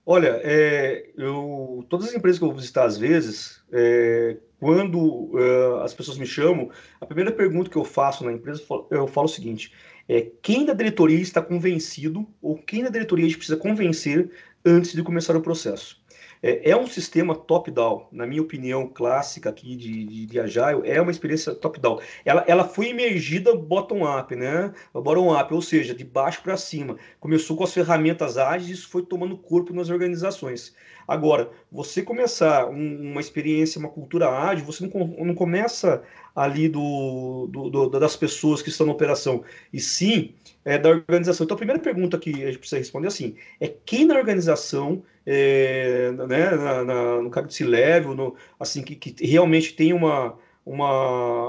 Olha, 0.05 0.41
é, 0.43 1.10
eu, 1.15 1.86
todas 1.88 2.10
as 2.10 2.15
empresas 2.15 2.38
que 2.38 2.43
eu 2.43 2.50
vou 2.50 2.58
visitar 2.58 2.84
às 2.84 2.98
vezes, 2.98 3.62
é, 3.72 4.36
quando 4.60 5.31
é, 5.39 5.86
as 5.86 5.93
pessoas 5.93 6.17
me 6.17 6.25
chamam, 6.25 6.69
a 7.00 7.05
primeira 7.05 7.31
pergunta 7.31 7.69
que 7.69 7.77
eu 7.77 7.86
faço 7.86 8.25
na 8.25 8.34
empresa, 8.34 8.62
eu 8.91 9.08
falo 9.08 9.27
o 9.27 9.29
seguinte: 9.29 9.72
é, 10.09 10.21
quem 10.41 10.65
da 10.65 10.73
diretoria 10.73 11.21
está 11.21 11.41
convencido 11.41 12.27
ou 12.41 12.57
quem 12.57 12.83
da 12.83 12.89
diretoria 12.89 13.25
a 13.25 13.29
gente 13.29 13.37
precisa 13.37 13.57
convencer 13.57 14.31
antes 14.65 14.93
de 14.93 15.03
começar 15.03 15.35
o 15.37 15.41
processo? 15.41 15.98
É, 16.41 16.72
é 16.72 16.77
um 16.77 16.88
sistema 16.88 17.36
top-down, 17.36 18.08
na 18.12 18.25
minha 18.25 18.41
opinião 18.41 18.88
clássica 18.88 19.50
aqui 19.50 19.75
de, 19.75 20.05
de, 20.05 20.25
de 20.25 20.39
Agile, 20.39 20.81
é 20.86 21.01
uma 21.01 21.12
experiência 21.12 21.53
top-down. 21.53 22.00
Ela, 22.24 22.46
ela 22.48 22.63
foi 22.63 22.89
emergida 22.89 23.53
bottom-up, 23.55 24.36
né? 24.36 24.74
Bottom-up, 24.93 25.53
ou 25.53 25.62
seja, 25.62 25.93
de 25.93 26.05
baixo 26.05 26.41
para 26.41 26.55
cima. 26.55 26.98
Começou 27.19 27.58
com 27.58 27.63
as 27.63 27.74
ferramentas 27.74 28.38
ágeis 28.38 28.79
isso 28.79 28.89
foi 28.89 29.03
tomando 29.03 29.38
corpo 29.38 29.74
nas 29.74 29.89
organizações. 29.89 30.74
Agora, 31.08 31.50
você 31.72 32.03
começar 32.03 32.69
um, 32.69 33.12
uma 33.12 33.19
experiência, 33.19 33.79
uma 33.79 33.89
cultura 33.89 34.29
ágil, 34.29 34.65
você 34.65 34.88
não, 34.88 35.08
não 35.25 35.34
começa 35.34 36.03
ali 36.36 36.69
do, 36.69 37.48
do, 37.51 37.69
do, 37.69 37.89
das 37.89 38.15
pessoas 38.15 38.62
que 38.62 38.69
estão 38.69 38.86
na 38.86 38.93
operação, 38.93 39.43
e 39.74 39.79
sim 39.79 40.36
é, 40.63 40.77
da 40.77 40.89
organização. 40.89 41.45
Então, 41.45 41.55
a 41.55 41.57
primeira 41.57 41.81
pergunta 41.81 42.17
que 42.17 42.29
a 42.43 42.47
gente 42.47 42.59
precisa 42.59 42.79
responder 42.79 43.07
é 43.07 43.09
assim, 43.09 43.35
é 43.59 43.67
quem 43.67 44.05
na 44.05 44.15
organização, 44.15 45.03
é, 45.25 46.11
né, 46.27 46.51
na, 46.51 46.83
na, 46.83 47.21
no 47.21 47.29
cargo 47.29 47.49
de 47.49 47.55
C-Level, 47.55 48.15
no, 48.15 48.35
assim, 48.59 48.81
que, 48.81 48.95
que 48.95 49.25
realmente 49.25 49.73
tem 49.73 49.93
uma, 49.93 50.37
uma 50.65 50.87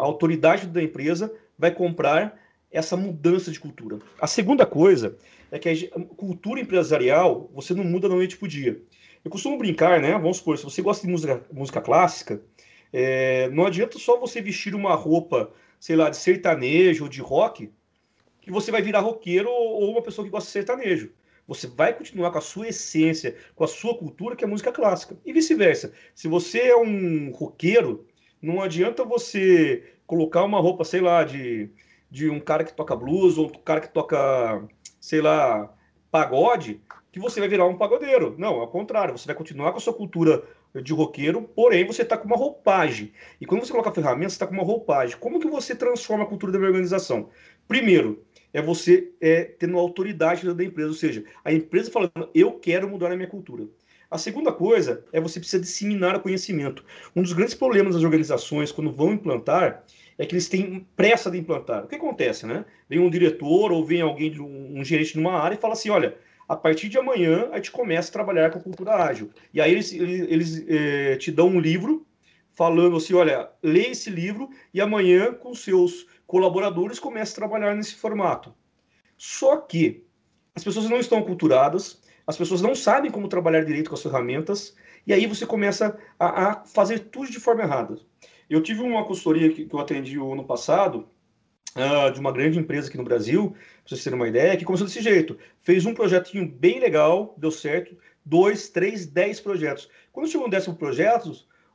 autoridade 0.02 0.66
da 0.66 0.82
empresa, 0.82 1.32
vai 1.58 1.70
comprar 1.70 2.38
essa 2.70 2.96
mudança 2.96 3.50
de 3.50 3.58
cultura. 3.58 3.98
A 4.20 4.26
segunda 4.26 4.64
coisa 4.64 5.16
é 5.50 5.58
que 5.58 5.68
a 5.68 6.00
cultura 6.16 6.60
empresarial 6.60 7.50
você 7.52 7.74
não 7.74 7.84
muda 7.84 8.08
da 8.08 8.14
noite 8.14 8.36
para 8.36 8.46
o 8.46 8.48
dia. 8.48 8.80
Eu 9.24 9.30
costumo 9.30 9.58
brincar, 9.58 10.00
né? 10.00 10.12
Vamos 10.12 10.38
supor, 10.38 10.56
se 10.56 10.64
você 10.64 10.80
gosta 10.80 11.04
de 11.04 11.12
música, 11.12 11.44
música 11.52 11.80
clássica, 11.80 12.40
é, 12.92 13.48
não 13.50 13.66
adianta 13.66 13.98
só 13.98 14.18
você 14.18 14.40
vestir 14.40 14.74
uma 14.74 14.94
roupa, 14.94 15.52
sei 15.78 15.96
lá, 15.96 16.08
de 16.08 16.16
sertanejo 16.16 17.04
ou 17.04 17.10
de 17.10 17.20
rock, 17.20 17.70
que 18.50 18.52
você 18.52 18.72
vai 18.72 18.82
virar 18.82 18.98
roqueiro 18.98 19.48
ou 19.48 19.92
uma 19.92 20.02
pessoa 20.02 20.24
que 20.24 20.30
gosta 20.30 20.48
de 20.48 20.52
sertanejo. 20.52 21.12
Você 21.46 21.68
vai 21.68 21.94
continuar 21.94 22.32
com 22.32 22.38
a 22.38 22.40
sua 22.40 22.68
essência, 22.68 23.36
com 23.54 23.62
a 23.62 23.68
sua 23.68 23.96
cultura, 23.96 24.34
que 24.34 24.42
é 24.44 24.46
música 24.46 24.72
clássica. 24.72 25.16
E 25.24 25.32
vice-versa. 25.32 25.92
Se 26.14 26.26
você 26.26 26.58
é 26.58 26.76
um 26.76 27.30
roqueiro, 27.30 28.06
não 28.42 28.60
adianta 28.60 29.04
você 29.04 29.94
colocar 30.04 30.42
uma 30.42 30.60
roupa, 30.60 30.84
sei 30.84 31.00
lá, 31.00 31.22
de, 31.22 31.70
de 32.10 32.28
um 32.28 32.40
cara 32.40 32.64
que 32.64 32.74
toca 32.74 32.96
blues 32.96 33.38
ou 33.38 33.46
um 33.46 33.50
cara 33.50 33.80
que 33.80 33.88
toca, 33.88 34.68
sei 35.00 35.20
lá, 35.20 35.72
pagode, 36.10 36.80
que 37.12 37.20
você 37.20 37.38
vai 37.38 37.48
virar 37.48 37.66
um 37.66 37.78
pagodeiro. 37.78 38.34
Não, 38.36 38.60
ao 38.60 38.68
contrário, 38.68 39.16
você 39.16 39.26
vai 39.26 39.36
continuar 39.36 39.70
com 39.70 39.78
a 39.78 39.80
sua 39.80 39.94
cultura 39.94 40.42
de 40.82 40.92
roqueiro, 40.92 41.42
porém 41.42 41.84
você 41.84 42.02
está 42.02 42.16
com 42.16 42.26
uma 42.26 42.36
roupagem. 42.36 43.12
E 43.40 43.46
quando 43.46 43.64
você 43.64 43.72
coloca 43.72 43.92
ferramentas, 43.92 44.32
você 44.32 44.36
está 44.36 44.46
com 44.46 44.54
uma 44.54 44.62
roupagem. 44.62 45.16
Como 45.18 45.40
que 45.40 45.48
você 45.48 45.74
transforma 45.74 46.24
a 46.24 46.26
cultura 46.26 46.52
da 46.52 46.58
minha 46.58 46.70
organização? 46.70 47.28
Primeiro, 47.70 48.24
é 48.52 48.60
você 48.60 49.12
é, 49.20 49.44
tendo 49.44 49.78
autoridade 49.78 50.52
da 50.52 50.64
empresa, 50.64 50.88
ou 50.88 50.94
seja, 50.94 51.22
a 51.44 51.52
empresa 51.52 51.88
falando, 51.88 52.28
eu 52.34 52.54
quero 52.54 52.88
mudar 52.88 53.12
a 53.12 53.14
minha 53.14 53.28
cultura. 53.28 53.68
A 54.10 54.18
segunda 54.18 54.50
coisa 54.50 55.04
é 55.12 55.20
você 55.20 55.38
precisa 55.38 55.62
disseminar 55.62 56.16
o 56.16 56.20
conhecimento. 56.20 56.84
Um 57.14 57.22
dos 57.22 57.32
grandes 57.32 57.54
problemas 57.54 57.94
das 57.94 58.02
organizações 58.02 58.72
quando 58.72 58.90
vão 58.90 59.12
implantar 59.12 59.84
é 60.18 60.26
que 60.26 60.34
eles 60.34 60.48
têm 60.48 60.84
pressa 60.96 61.30
de 61.30 61.38
implantar. 61.38 61.84
O 61.84 61.86
que 61.86 61.94
acontece, 61.94 62.44
né? 62.44 62.64
Vem 62.88 62.98
um 62.98 63.08
diretor 63.08 63.70
ou 63.70 63.86
vem 63.86 64.00
alguém, 64.00 64.36
um 64.40 64.84
gerente 64.84 65.16
numa 65.16 65.38
área 65.38 65.54
e 65.54 65.60
fala 65.60 65.74
assim, 65.74 65.90
olha, 65.90 66.16
a 66.48 66.56
partir 66.56 66.88
de 66.88 66.98
amanhã 66.98 67.50
a 67.52 67.56
gente 67.58 67.70
começa 67.70 68.08
a 68.08 68.12
trabalhar 68.12 68.50
com 68.50 68.58
a 68.58 68.62
cultura 68.62 68.96
ágil. 68.96 69.30
E 69.54 69.60
aí 69.60 69.70
eles, 69.70 69.92
eles, 69.92 70.26
eles 70.28 70.64
eh, 70.66 71.16
te 71.18 71.30
dão 71.30 71.46
um 71.46 71.60
livro 71.60 72.04
falando 72.52 72.96
assim, 72.96 73.14
olha, 73.14 73.48
lê 73.62 73.90
esse 73.90 74.10
livro 74.10 74.50
e 74.74 74.80
amanhã 74.80 75.32
com 75.32 75.54
seus 75.54 76.08
colaboradores 76.30 77.00
comece 77.00 77.32
a 77.32 77.34
trabalhar 77.34 77.74
nesse 77.74 77.96
formato. 77.96 78.54
Só 79.18 79.56
que 79.56 80.06
as 80.54 80.62
pessoas 80.62 80.88
não 80.88 81.00
estão 81.00 81.18
aculturadas, 81.18 82.00
as 82.24 82.36
pessoas 82.36 82.62
não 82.62 82.72
sabem 82.72 83.10
como 83.10 83.26
trabalhar 83.26 83.64
direito 83.64 83.90
com 83.90 83.96
as 83.96 84.02
ferramentas, 84.02 84.76
e 85.04 85.12
aí 85.12 85.26
você 85.26 85.44
começa 85.44 85.98
a, 86.16 86.50
a 86.50 86.64
fazer 86.64 87.00
tudo 87.10 87.28
de 87.32 87.40
forma 87.40 87.62
errada. 87.62 87.98
Eu 88.48 88.62
tive 88.62 88.80
uma 88.80 89.04
consultoria 89.04 89.52
que, 89.52 89.66
que 89.66 89.74
eu 89.74 89.80
atendi 89.80 90.20
o 90.20 90.32
ano 90.32 90.44
passado, 90.44 91.08
uh, 91.74 92.12
de 92.12 92.20
uma 92.20 92.30
grande 92.30 92.60
empresa 92.60 92.86
aqui 92.86 92.96
no 92.96 93.02
Brasil, 93.02 93.50
para 93.50 93.58
vocês 93.86 94.04
terem 94.04 94.16
uma 94.16 94.28
ideia, 94.28 94.56
que 94.56 94.64
começou 94.64 94.86
desse 94.86 95.02
jeito. 95.02 95.36
Fez 95.62 95.84
um 95.84 95.94
projetinho 95.94 96.48
bem 96.48 96.78
legal, 96.78 97.34
deu 97.36 97.50
certo, 97.50 97.96
dois, 98.24 98.68
três, 98.68 99.04
dez 99.04 99.40
projetos. 99.40 99.90
Quando 100.12 100.28
chegou 100.28 100.46
no 100.46 100.50
décimo 100.52 100.76
projeto, 100.76 101.32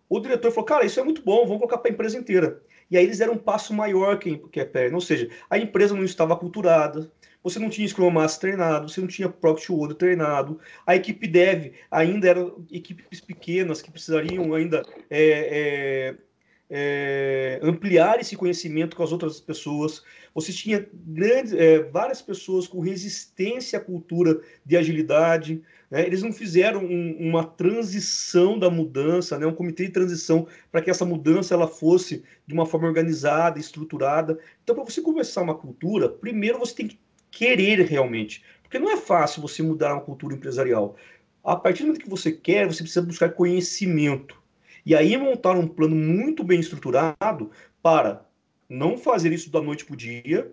o 0.07 0.19
diretor 0.21 0.49
falou, 0.51 0.65
cara, 0.65 0.85
isso 0.85 0.97
é 0.97 1.03
muito 1.03 1.21
bom, 1.23 1.41
vamos 1.41 1.57
colocar 1.57 1.77
para 1.77 1.91
a 1.91 1.93
empresa 1.93 2.17
inteira. 2.17 2.63
E 2.89 2.97
aí 2.97 3.03
eles 3.03 3.17
deram 3.17 3.33
um 3.33 3.37
passo 3.37 3.73
maior 3.73 4.19
que, 4.19 4.37
que 4.51 4.59
a 4.59 4.65
perna, 4.65 4.95
ou 4.95 5.01
seja, 5.01 5.29
a 5.49 5.57
empresa 5.57 5.95
não 5.95 6.03
estava 6.03 6.33
aculturada, 6.33 7.11
você 7.43 7.59
não 7.59 7.69
tinha 7.69 7.87
Scrum 7.87 8.09
Master 8.09 8.51
treinado, 8.51 8.89
você 8.89 8.99
não 8.99 9.07
tinha 9.07 9.29
Product 9.29 9.93
treinado, 9.99 10.59
a 10.85 10.95
equipe 10.95 11.27
Dev 11.27 11.73
ainda 11.91 12.27
eram 12.27 12.65
equipes 12.71 13.21
pequenas 13.21 13.81
que 13.81 13.91
precisariam 13.91 14.53
ainda 14.53 14.83
é, 15.09 16.09
é, 16.09 16.15
é, 16.69 17.59
ampliar 17.61 18.19
esse 18.19 18.35
conhecimento 18.35 18.95
com 18.95 19.03
as 19.03 19.11
outras 19.11 19.39
pessoas. 19.39 20.03
Você 20.33 20.51
tinha 20.51 20.87
grandes, 20.93 21.53
é, 21.53 21.79
várias 21.79 22.21
pessoas 22.21 22.67
com 22.67 22.79
resistência 22.79 23.79
à 23.79 23.81
cultura 23.81 24.41
de 24.65 24.75
agilidade. 24.75 25.61
Né? 25.89 26.05
Eles 26.05 26.23
não 26.23 26.33
fizeram 26.33 26.83
um, 26.83 27.17
uma 27.19 27.43
transição 27.43 28.57
da 28.57 28.69
mudança, 28.69 29.37
né? 29.37 29.45
um 29.45 29.53
comitê 29.53 29.85
de 29.85 29.91
transição 29.91 30.47
para 30.71 30.81
que 30.81 30.89
essa 30.89 31.05
mudança 31.05 31.53
ela 31.53 31.67
fosse 31.67 32.23
de 32.45 32.53
uma 32.53 32.65
forma 32.65 32.87
organizada, 32.87 33.59
estruturada. 33.59 34.39
Então, 34.63 34.75
para 34.75 34.83
você 34.83 35.01
começar 35.01 35.41
uma 35.41 35.55
cultura, 35.55 36.09
primeiro 36.09 36.59
você 36.59 36.75
tem 36.75 36.87
que 36.87 36.99
querer 37.29 37.81
realmente, 37.81 38.43
porque 38.63 38.79
não 38.79 38.89
é 38.89 38.97
fácil 38.97 39.41
você 39.41 39.61
mudar 39.61 39.93
uma 39.93 40.01
cultura 40.01 40.33
empresarial. 40.33 40.95
A 41.43 41.55
partir 41.55 41.83
do 41.83 41.87
momento 41.87 42.01
que 42.01 42.09
você 42.09 42.31
quer, 42.31 42.65
você 42.65 42.81
precisa 42.81 43.05
buscar 43.05 43.29
conhecimento. 43.29 44.41
E 44.85 44.95
aí 44.95 45.17
montar 45.17 45.53
um 45.53 45.67
plano 45.67 45.95
muito 45.95 46.43
bem 46.43 46.59
estruturado 46.59 47.49
para 47.81 48.25
não 48.69 48.97
fazer 48.97 49.31
isso 49.33 49.51
da 49.51 49.61
noite 49.61 49.85
para 49.85 49.93
o 49.93 49.97
dia, 49.97 50.51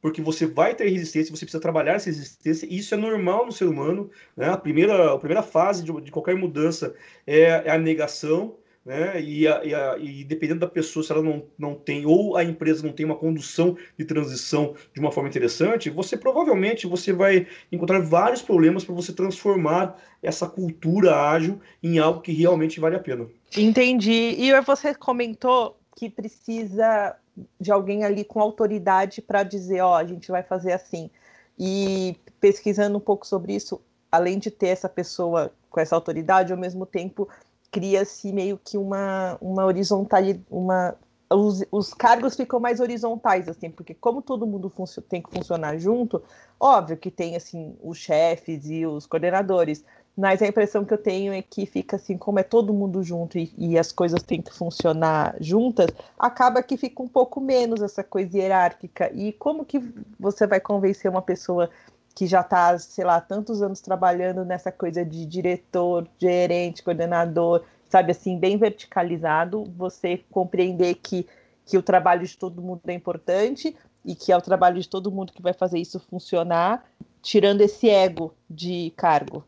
porque 0.00 0.22
você 0.22 0.46
vai 0.46 0.74
ter 0.74 0.88
resistência, 0.88 1.34
você 1.34 1.44
precisa 1.44 1.60
trabalhar 1.60 1.94
essa 1.94 2.06
resistência, 2.06 2.66
e 2.66 2.78
isso 2.78 2.94
é 2.94 2.96
normal 2.96 3.46
no 3.46 3.52
ser 3.52 3.66
humano. 3.66 4.10
Né? 4.36 4.48
A, 4.48 4.56
primeira, 4.56 5.12
a 5.12 5.18
primeira 5.18 5.42
fase 5.42 5.84
de, 5.84 6.00
de 6.00 6.10
qualquer 6.10 6.34
mudança 6.36 6.94
é, 7.26 7.42
é 7.42 7.70
a 7.70 7.78
negação, 7.78 8.56
né? 8.84 9.20
E, 9.20 9.46
a, 9.46 9.62
e, 9.62 9.74
a, 9.74 9.98
e, 9.98 10.24
dependendo 10.24 10.60
da 10.60 10.66
pessoa, 10.66 11.02
se 11.02 11.12
ela 11.12 11.22
não, 11.22 11.46
não 11.58 11.74
tem, 11.74 12.06
ou 12.06 12.36
a 12.36 12.42
empresa 12.42 12.84
não 12.84 12.94
tem 12.94 13.04
uma 13.04 13.14
condução 13.16 13.76
de 13.98 14.04
transição 14.06 14.74
de 14.94 15.00
uma 15.00 15.12
forma 15.12 15.28
interessante, 15.28 15.90
você 15.90 16.16
provavelmente 16.16 16.86
você 16.86 17.12
vai 17.12 17.46
encontrar 17.70 18.00
vários 18.00 18.40
problemas 18.40 18.82
para 18.82 18.94
você 18.94 19.12
transformar 19.12 19.96
essa 20.22 20.48
cultura 20.48 21.14
ágil 21.14 21.60
em 21.82 21.98
algo 21.98 22.22
que 22.22 22.32
realmente 22.32 22.80
vale 22.80 22.96
a 22.96 23.00
pena. 23.00 23.28
Entendi. 23.56 24.34
E 24.38 24.60
você 24.60 24.94
comentou 24.94 25.76
que 25.96 26.08
precisa 26.08 27.16
de 27.60 27.70
alguém 27.70 28.04
ali 28.04 28.24
com 28.24 28.40
autoridade 28.40 29.20
para 29.20 29.42
dizer, 29.42 29.80
ó, 29.80 29.92
oh, 29.92 29.94
a 29.94 30.04
gente 30.04 30.30
vai 30.30 30.42
fazer 30.42 30.72
assim. 30.72 31.10
E 31.58 32.16
pesquisando 32.40 32.96
um 32.96 33.00
pouco 33.00 33.26
sobre 33.26 33.54
isso, 33.54 33.80
além 34.10 34.38
de 34.38 34.50
ter 34.50 34.68
essa 34.68 34.88
pessoa 34.88 35.52
com 35.68 35.80
essa 35.80 35.94
autoridade, 35.94 36.52
ao 36.52 36.58
mesmo 36.58 36.86
tempo 36.86 37.28
cria-se 37.70 38.32
meio 38.32 38.58
que 38.58 38.76
uma, 38.76 39.38
uma 39.40 39.64
horizontalidade, 39.64 40.44
uma 40.50 40.96
os, 41.32 41.64
os, 41.70 41.94
cargos 41.94 42.34
ficam 42.34 42.58
mais 42.58 42.80
horizontais, 42.80 43.48
assim, 43.48 43.70
porque 43.70 43.94
como 43.94 44.20
todo 44.20 44.46
mundo 44.46 44.72
tem 45.08 45.22
que 45.22 45.30
funcionar 45.30 45.78
junto, 45.78 46.20
óbvio 46.58 46.96
que 46.96 47.08
tem, 47.08 47.36
assim, 47.36 47.76
os 47.82 47.98
chefes 47.98 48.68
e 48.68 48.84
os 48.84 49.06
coordenadores, 49.06 49.84
mas 50.20 50.42
a 50.42 50.46
impressão 50.46 50.84
que 50.84 50.92
eu 50.92 50.98
tenho 50.98 51.32
é 51.32 51.40
que 51.40 51.64
fica 51.64 51.96
assim, 51.96 52.18
como 52.18 52.38
é 52.38 52.42
todo 52.42 52.74
mundo 52.74 53.02
junto 53.02 53.38
e, 53.38 53.50
e 53.56 53.78
as 53.78 53.90
coisas 53.90 54.22
têm 54.22 54.42
que 54.42 54.52
funcionar 54.52 55.34
juntas, 55.40 55.88
acaba 56.18 56.62
que 56.62 56.76
fica 56.76 57.02
um 57.02 57.08
pouco 57.08 57.40
menos 57.40 57.80
essa 57.80 58.04
coisa 58.04 58.36
hierárquica. 58.36 59.10
E 59.14 59.32
como 59.32 59.64
que 59.64 59.82
você 60.18 60.46
vai 60.46 60.60
convencer 60.60 61.10
uma 61.10 61.22
pessoa 61.22 61.70
que 62.14 62.26
já 62.26 62.42
está, 62.42 62.78
sei 62.78 63.02
lá, 63.02 63.18
tantos 63.18 63.62
anos 63.62 63.80
trabalhando 63.80 64.44
nessa 64.44 64.70
coisa 64.70 65.02
de 65.02 65.24
diretor, 65.24 66.06
gerente, 66.18 66.82
coordenador, 66.82 67.64
sabe 67.88 68.10
assim, 68.10 68.38
bem 68.38 68.58
verticalizado, 68.58 69.64
você 69.74 70.22
compreender 70.30 70.96
que, 70.96 71.26
que 71.64 71.78
o 71.78 71.82
trabalho 71.82 72.26
de 72.26 72.36
todo 72.36 72.60
mundo 72.60 72.82
é 72.88 72.92
importante 72.92 73.74
e 74.04 74.14
que 74.14 74.32
é 74.32 74.36
o 74.36 74.42
trabalho 74.42 74.78
de 74.78 74.88
todo 74.88 75.10
mundo 75.10 75.32
que 75.32 75.40
vai 75.40 75.54
fazer 75.54 75.78
isso 75.78 75.98
funcionar, 75.98 76.84
tirando 77.22 77.62
esse 77.62 77.88
ego 77.88 78.34
de 78.50 78.92
cargo. 78.98 79.42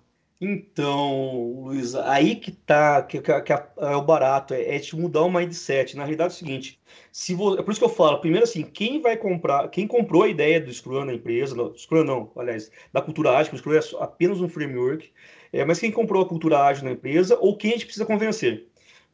Então, 0.45 1.63
Luiz, 1.67 1.95
aí 1.95 2.35
que 2.35 2.51
tá, 2.51 3.01
que, 3.01 3.21
que, 3.21 3.41
que 3.43 3.53
é 3.53 3.97
o 3.97 4.03
barato, 4.03 4.53
é, 4.53 4.75
é 4.75 4.81
te 4.81 4.97
mudar 4.97 5.23
o 5.23 5.31
mindset. 5.31 5.97
Na 5.97 6.03
realidade 6.03 6.33
é 6.33 6.35
o 6.35 6.37
seguinte, 6.37 6.81
se 7.13 7.33
vo, 7.33 7.57
é 7.57 7.63
por 7.63 7.71
isso 7.71 7.79
que 7.79 7.85
eu 7.85 7.89
falo, 7.89 8.19
primeiro 8.21 8.43
assim, 8.43 8.65
quem 8.65 9.01
vai 9.01 9.17
comprar, 9.17 9.69
quem 9.69 9.87
comprou 9.87 10.25
a 10.25 10.29
ideia 10.29 10.61
do 10.61 10.73
Scrum 10.73 11.05
na 11.05 11.15
empresa, 11.15 11.55
não, 11.55 11.73
Scrum 11.79 12.03
não, 12.03 12.33
aliás, 12.35 12.73
da 12.93 13.01
cultura 13.01 13.39
ágil, 13.39 13.55
o 13.55 13.57
Scrum 13.57 13.75
é 13.75 13.81
apenas 14.01 14.41
um 14.41 14.49
framework, 14.49 15.13
é, 15.53 15.65
mas 15.65 15.79
quem 15.79 15.93
comprou 15.93 16.21
a 16.25 16.29
cultura 16.29 16.59
ágil 16.59 16.87
na 16.87 16.91
empresa 16.91 17.39
ou 17.41 17.57
quem 17.57 17.71
a 17.71 17.75
gente 17.75 17.85
precisa 17.85 18.05
convencer. 18.05 18.67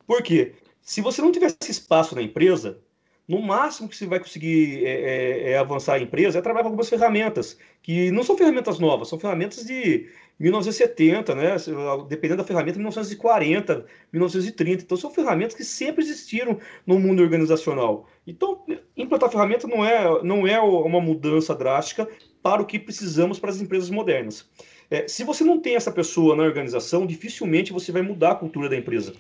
Por 0.07 0.23
quê? 0.23 0.55
Se 0.81 1.03
você 1.03 1.21
não 1.21 1.31
tiver 1.31 1.55
esse 1.61 1.73
espaço 1.73 2.15
na 2.15 2.23
empresa, 2.23 2.81
no 3.29 3.43
máximo 3.43 3.89
que 3.89 3.97
você 3.97 4.07
vai 4.07 4.19
conseguir 4.19 4.87
é, 4.87 4.91
é, 4.91 5.51
é, 5.51 5.59
avançar 5.59 5.95
a 5.95 6.01
empresa 6.01 6.39
é 6.39 6.43
trabalhar 6.43 6.63
com 6.63 6.71
algumas 6.71 6.89
ferramentas, 6.89 7.59
que 7.83 8.11
não 8.11 8.23
são 8.23 8.39
ferramentas 8.39 8.79
novas, 8.79 9.09
são 9.09 9.19
ferramentas 9.19 9.67
de 9.67 10.09
1970, 10.41 11.35
né? 11.35 11.57
Dependendo 12.09 12.43
da 12.43 12.47
ferramenta, 12.47 12.79
1940, 12.79 13.85
1930. 14.13 14.85
Então, 14.85 14.97
são 14.97 15.11
ferramentas 15.11 15.55
que 15.55 15.65
sempre 15.65 16.03
existiram 16.03 16.59
no 16.87 16.99
mundo 16.99 17.23
organizacional. 17.23 18.09
Então, 18.27 18.65
implantar 18.97 19.31
ferramenta 19.31 19.67
não 19.67 19.85
é, 19.85 20.23
não 20.23 20.47
é 20.47 20.59
uma 20.59 21.01
mudança 21.01 21.55
drástica 21.55 22.09
para 22.43 22.63
o 22.63 22.67
que 22.67 22.79
precisamos 22.79 23.39
para 23.39 23.51
as 23.51 23.61
empresas 23.61 23.91
modernas. 23.91 24.49
É, 24.91 25.07
se 25.07 25.23
você 25.23 25.45
não 25.45 25.61
tem 25.61 25.75
essa 25.75 25.93
pessoa 25.93 26.35
na 26.35 26.45
organização, 26.45 27.07
dificilmente 27.07 27.73
você 27.73 27.93
vai 27.93 28.01
mudar 28.01 28.31
a 28.31 28.37
cultura 28.37 28.71
da 28.71 28.77
empresa. 28.77 29.13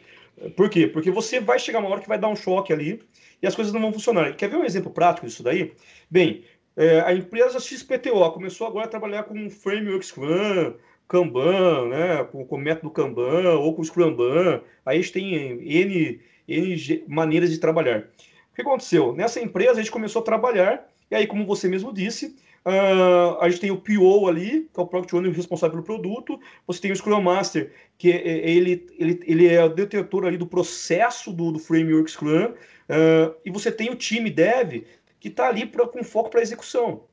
Por 0.56 0.70
quê? 0.70 0.86
Porque 0.86 1.10
você 1.10 1.40
vai 1.40 1.58
chegar 1.58 1.80
uma 1.80 1.90
hora 1.90 2.00
que 2.00 2.08
vai 2.08 2.18
dar 2.18 2.28
um 2.28 2.36
choque 2.36 2.72
ali 2.72 3.00
e 3.42 3.46
as 3.46 3.54
coisas 3.54 3.72
não 3.72 3.80
vão 3.80 3.92
funcionar. 3.92 4.34
Quer 4.36 4.48
ver 4.48 4.56
um 4.56 4.64
exemplo 4.64 4.90
prático 4.90 5.26
disso 5.26 5.42
daí? 5.42 5.72
Bem, 6.10 6.44
é, 6.76 7.00
a 7.00 7.14
empresa 7.14 7.58
XPTO 7.58 8.30
começou 8.32 8.66
agora 8.66 8.86
a 8.86 8.88
trabalhar 8.88 9.24
com 9.24 9.50
framework 9.50 10.04
Scrum, 10.04 10.74
Kanban, 11.08 11.88
né, 11.88 12.24
com, 12.24 12.44
com 12.44 12.56
o 12.56 12.58
método 12.58 12.90
Kanban 12.90 13.58
ou 13.58 13.74
com 13.74 13.82
o 13.82 13.84
Scrumban. 13.84 14.60
Aí 14.84 14.98
a 14.98 15.00
gente 15.00 15.12
tem 15.12 15.34
N, 15.34 16.20
N 16.46 17.04
maneiras 17.08 17.50
de 17.50 17.58
trabalhar. 17.58 18.08
O 18.52 18.54
que 18.54 18.62
aconteceu? 18.62 19.12
Nessa 19.12 19.40
empresa 19.40 19.72
a 19.72 19.82
gente 19.82 19.90
começou 19.90 20.20
a 20.20 20.24
trabalhar, 20.24 20.86
e 21.10 21.14
aí, 21.14 21.26
como 21.26 21.46
você 21.46 21.68
mesmo 21.68 21.92
disse, 21.92 22.36
Uh, 22.66 23.40
a 23.40 23.48
gente 23.48 23.60
tem 23.62 23.70
o 23.70 23.78
PO 23.78 24.28
ali, 24.28 24.68
que 24.74 24.78
é 24.78 24.82
o 24.82 24.86
Product 24.86 25.16
Owner 25.16 25.32
responsável 25.32 25.82
pelo 25.82 25.84
produto. 25.84 26.38
Você 26.66 26.82
tem 26.82 26.92
o 26.92 26.96
Scrum 26.96 27.22
Master, 27.22 27.72
que 27.96 28.12
é, 28.12 28.16
é, 28.16 28.50
ele, 28.50 28.86
ele, 28.98 29.20
ele 29.24 29.48
é 29.48 29.64
o 29.64 29.70
detetor 29.70 30.26
ali 30.26 30.36
do 30.36 30.46
processo 30.46 31.32
do, 31.32 31.52
do 31.52 31.58
framework 31.58 32.10
Scrum. 32.10 32.52
Uh, 32.88 33.34
e 33.44 33.50
você 33.50 33.70
tem 33.70 33.90
o 33.90 33.96
time 33.96 34.30
Dev, 34.30 34.84
que 35.20 35.28
está 35.28 35.48
ali 35.48 35.66
pra, 35.66 35.86
com 35.86 36.02
foco 36.02 36.30
para 36.30 36.40
execução. 36.40 37.04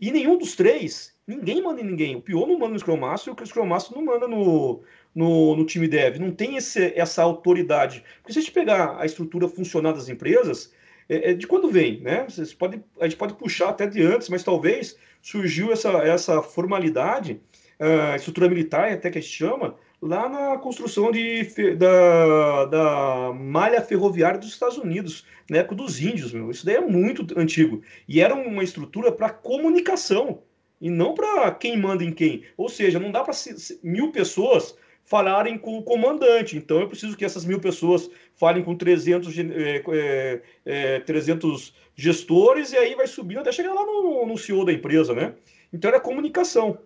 E 0.00 0.10
nenhum 0.10 0.36
dos 0.36 0.54
três, 0.54 1.14
ninguém 1.26 1.62
manda 1.62 1.80
em 1.80 1.84
ninguém. 1.84 2.16
O 2.16 2.20
PO 2.20 2.46
não 2.46 2.58
manda 2.58 2.72
no 2.72 2.78
Scrum 2.78 2.96
Master 2.96 3.32
e 3.32 3.42
o 3.42 3.46
Scrum 3.46 3.66
Master 3.66 3.96
não 3.96 4.04
manda 4.04 4.28
no, 4.28 4.82
no, 5.14 5.56
no 5.56 5.64
time 5.64 5.88
Dev. 5.88 6.18
Não 6.18 6.30
tem 6.32 6.56
esse, 6.56 6.92
essa 6.96 7.22
autoridade. 7.22 8.04
Porque 8.18 8.32
se 8.32 8.38
a 8.38 8.42
gente 8.42 8.52
pegar 8.52 8.96
a 8.98 9.06
estrutura 9.06 9.48
funcional 9.48 9.92
das 9.92 10.08
empresas, 10.08 10.72
é, 11.08 11.30
é 11.30 11.34
de 11.34 11.46
quando 11.46 11.70
vem, 11.70 12.00
né? 12.00 12.24
Vocês 12.28 12.52
podem, 12.52 12.82
a 13.00 13.04
gente 13.04 13.16
pode 13.16 13.34
puxar 13.34 13.70
até 13.70 13.86
de 13.86 14.02
antes, 14.02 14.28
mas 14.28 14.42
talvez 14.42 14.96
surgiu 15.22 15.72
essa, 15.72 15.90
essa 16.02 16.42
formalidade, 16.42 17.40
uh, 17.80 18.16
estrutura 18.16 18.48
militar, 18.48 18.92
até 18.92 19.10
que 19.10 19.18
a 19.18 19.20
gente 19.20 19.32
chama, 19.32 19.76
lá 20.04 20.28
na 20.28 20.58
construção 20.58 21.10
de, 21.10 21.44
da, 21.76 22.64
da 22.66 23.32
malha 23.32 23.80
ferroviária 23.80 24.38
dos 24.38 24.50
Estados 24.50 24.76
Unidos, 24.76 25.24
na 25.48 25.58
época 25.58 25.76
dos 25.76 26.00
índios, 26.00 26.32
meu. 26.32 26.50
Isso 26.50 26.64
daí 26.66 26.76
é 26.76 26.80
muito 26.80 27.26
antigo. 27.38 27.82
E 28.06 28.20
era 28.20 28.34
uma 28.34 28.62
estrutura 28.62 29.10
para 29.10 29.30
comunicação, 29.30 30.42
e 30.78 30.90
não 30.90 31.14
para 31.14 31.50
quem 31.52 31.78
manda 31.78 32.04
em 32.04 32.12
quem. 32.12 32.44
Ou 32.56 32.68
seja, 32.68 33.00
não 33.00 33.10
dá 33.10 33.24
para 33.24 33.34
mil 33.82 34.12
pessoas 34.12 34.76
falarem 35.06 35.56
com 35.56 35.78
o 35.78 35.82
comandante. 35.82 36.56
Então, 36.56 36.80
eu 36.80 36.88
preciso 36.88 37.16
que 37.16 37.24
essas 37.24 37.44
mil 37.46 37.58
pessoas 37.58 38.10
falem 38.34 38.62
com 38.62 38.76
300, 38.76 39.38
é, 39.38 39.82
é, 39.88 40.42
é, 40.66 41.00
300 41.00 41.74
gestores 41.96 42.72
e 42.72 42.76
aí 42.76 42.94
vai 42.94 43.06
subindo 43.06 43.40
até 43.40 43.52
chegar 43.52 43.72
lá 43.72 43.86
no, 43.86 44.26
no 44.26 44.36
CEO 44.36 44.64
da 44.66 44.72
empresa, 44.72 45.14
né? 45.14 45.34
Então, 45.72 45.88
era 45.88 46.00
comunicação. 46.00 46.78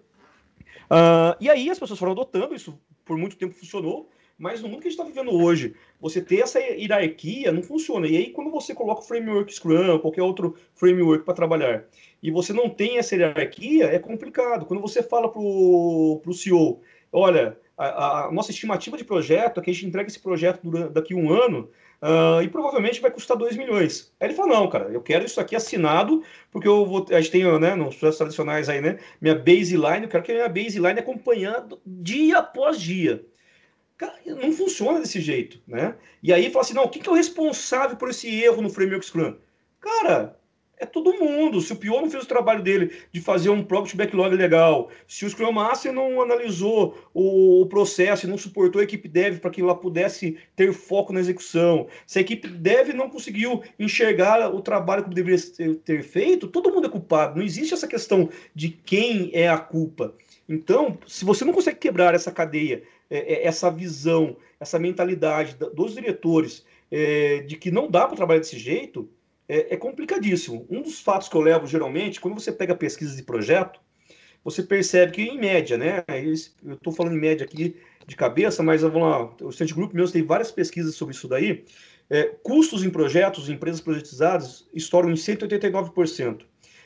Uh, 0.90 1.36
e 1.40 1.50
aí 1.50 1.68
as 1.68 1.78
pessoas 1.78 1.98
foram 1.98 2.12
adotando, 2.12 2.54
isso 2.54 2.78
por 3.08 3.16
muito 3.16 3.36
tempo 3.36 3.54
funcionou, 3.54 4.08
mas 4.38 4.60
no 4.62 4.68
mundo 4.68 4.82
que 4.82 4.86
a 4.86 4.90
gente 4.90 5.00
está 5.00 5.02
vivendo 5.02 5.34
hoje, 5.34 5.74
você 6.00 6.20
ter 6.20 6.40
essa 6.42 6.60
hierarquia 6.60 7.50
não 7.50 7.62
funciona. 7.62 8.06
E 8.06 8.16
aí, 8.16 8.30
quando 8.30 8.50
você 8.52 8.72
coloca 8.72 9.00
o 9.00 9.04
framework 9.04 9.52
Scrum, 9.52 9.98
qualquer 9.98 10.22
outro 10.22 10.54
framework 10.74 11.24
para 11.24 11.34
trabalhar, 11.34 11.84
e 12.22 12.30
você 12.30 12.52
não 12.52 12.68
tem 12.70 12.98
essa 12.98 13.16
hierarquia, 13.16 13.86
é 13.86 13.98
complicado. 13.98 14.64
Quando 14.66 14.80
você 14.80 15.02
fala 15.02 15.28
para 15.28 15.40
o 15.40 16.32
CEO, 16.32 16.80
olha, 17.10 17.58
a, 17.78 18.26
a, 18.26 18.32
nossa 18.32 18.50
estimativa 18.50 18.96
de 18.96 19.04
projeto 19.04 19.60
é 19.60 19.62
que 19.62 19.70
a 19.70 19.72
gente 19.72 19.86
entrega 19.86 20.08
esse 20.08 20.18
projeto 20.18 20.60
durante, 20.62 20.92
daqui 20.92 21.14
a 21.14 21.16
um 21.16 21.32
ano 21.32 21.70
uh, 22.02 22.42
e 22.42 22.48
provavelmente 22.48 23.00
vai 23.00 23.10
custar 23.10 23.36
2 23.36 23.56
milhões. 23.56 24.12
Aí 24.18 24.26
ele 24.26 24.34
fala, 24.34 24.54
não, 24.54 24.68
cara, 24.68 24.88
eu 24.90 25.00
quero 25.00 25.24
isso 25.24 25.40
aqui 25.40 25.54
assinado, 25.54 26.22
porque 26.50 26.66
eu 26.66 26.84
vou, 26.84 27.06
a 27.10 27.20
gente 27.20 27.30
tem, 27.30 27.58
né, 27.60 27.76
nos 27.76 27.96
projetos 27.96 28.18
tradicionais 28.18 28.68
aí, 28.68 28.80
né, 28.80 28.98
minha 29.20 29.34
baseline, 29.34 30.02
eu 30.02 30.08
quero 30.08 30.24
que 30.24 30.32
a 30.32 30.34
minha 30.34 30.48
baseline 30.48 30.98
acompanhando 30.98 31.80
dia 31.86 32.38
após 32.38 32.80
dia. 32.80 33.24
Cara, 33.96 34.14
não 34.26 34.52
funciona 34.52 35.00
desse 35.00 35.20
jeito, 35.20 35.60
né? 35.66 35.96
E 36.22 36.32
aí 36.32 36.50
fala 36.50 36.64
assim, 36.64 36.72
não, 36.74 36.86
quem 36.86 37.02
que 37.02 37.08
é 37.08 37.12
o 37.12 37.16
responsável 37.16 37.96
por 37.96 38.08
esse 38.08 38.28
erro 38.28 38.62
no 38.62 38.70
Framework 38.70 39.04
Scrum? 39.04 39.34
Cara, 39.80 40.38
é 40.80 40.86
todo 40.86 41.12
mundo. 41.14 41.60
Se 41.60 41.72
o 41.72 41.76
Pio 41.76 42.00
não 42.00 42.10
fez 42.10 42.24
o 42.24 42.28
trabalho 42.28 42.62
dele 42.62 42.92
de 43.12 43.20
fazer 43.20 43.50
um 43.50 43.62
Product 43.62 43.96
Backlog 43.96 44.34
legal, 44.34 44.90
se 45.06 45.24
o 45.24 45.30
Scrum 45.30 45.52
Master 45.52 45.92
não 45.92 46.20
analisou 46.22 46.98
o, 47.12 47.66
processo 47.66 48.26
e 48.26 48.28
não 48.28 48.38
suportou 48.38 48.80
a 48.80 48.84
equipe 48.84 49.08
Dev 49.08 49.38
para 49.38 49.50
que 49.50 49.60
ela 49.60 49.74
pudesse 49.74 50.38
ter 50.56 50.72
foco 50.72 51.12
na 51.12 51.20
execução, 51.20 51.86
se 52.06 52.18
a 52.18 52.22
equipe 52.22 52.48
Dev 52.48 52.94
não 52.94 53.10
conseguiu 53.10 53.62
enxergar 53.78 54.54
o 54.54 54.60
trabalho 54.60 55.04
que 55.04 55.10
deveria 55.14 55.40
ter, 55.56 55.74
ter 55.76 56.02
feito, 56.02 56.48
todo 56.48 56.72
mundo 56.72 56.86
é 56.86 56.90
culpado. 56.90 57.36
Não 57.36 57.44
existe 57.44 57.74
essa 57.74 57.86
questão 57.86 58.28
de 58.54 58.68
quem 58.68 59.30
é 59.32 59.48
a 59.48 59.58
culpa. 59.58 60.14
Então, 60.48 60.96
se 61.06 61.24
você 61.24 61.44
não 61.44 61.52
consegue 61.52 61.78
quebrar 61.78 62.14
essa 62.14 62.32
cadeia, 62.32 62.82
é, 63.10 63.34
é, 63.34 63.46
essa 63.46 63.70
visão, 63.70 64.36
essa 64.58 64.78
mentalidade 64.78 65.56
dos 65.74 65.94
diretores 65.94 66.64
é, 66.90 67.40
de 67.40 67.56
que 67.56 67.70
não 67.70 67.90
dá 67.90 68.06
para 68.06 68.16
trabalhar 68.16 68.40
desse 68.40 68.58
jeito, 68.58 69.08
é, 69.48 69.74
é, 69.74 69.76
complicadíssimo. 69.76 70.66
Um 70.68 70.82
dos 70.82 71.00
fatos 71.00 71.28
que 71.28 71.34
eu 71.34 71.40
levo 71.40 71.66
geralmente, 71.66 72.20
quando 72.20 72.34
você 72.34 72.52
pega 72.52 72.74
pesquisas 72.74 73.16
de 73.16 73.22
projeto, 73.22 73.80
você 74.44 74.62
percebe 74.62 75.12
que, 75.12 75.22
em 75.22 75.38
média, 75.38 75.76
né? 75.76 76.04
Eu 76.08 76.74
estou 76.74 76.92
falando 76.92 77.16
em 77.16 77.20
média 77.20 77.44
aqui 77.44 77.76
de 78.06 78.16
cabeça, 78.16 78.62
mas 78.62 78.82
vamos 78.82 79.02
lá, 79.02 79.34
o 79.42 79.50
State 79.50 79.74
Group 79.74 79.92
mesmo 79.92 80.12
tem 80.12 80.22
várias 80.22 80.50
pesquisas 80.50 80.94
sobre 80.94 81.14
isso 81.14 81.28
daí. 81.28 81.64
É, 82.08 82.24
custos 82.42 82.84
em 82.84 82.90
projetos, 82.90 83.48
em 83.48 83.52
empresas 83.52 83.80
projetizadas, 83.80 84.66
estouram 84.72 85.10
em 85.10 85.14
189%. 85.14 86.42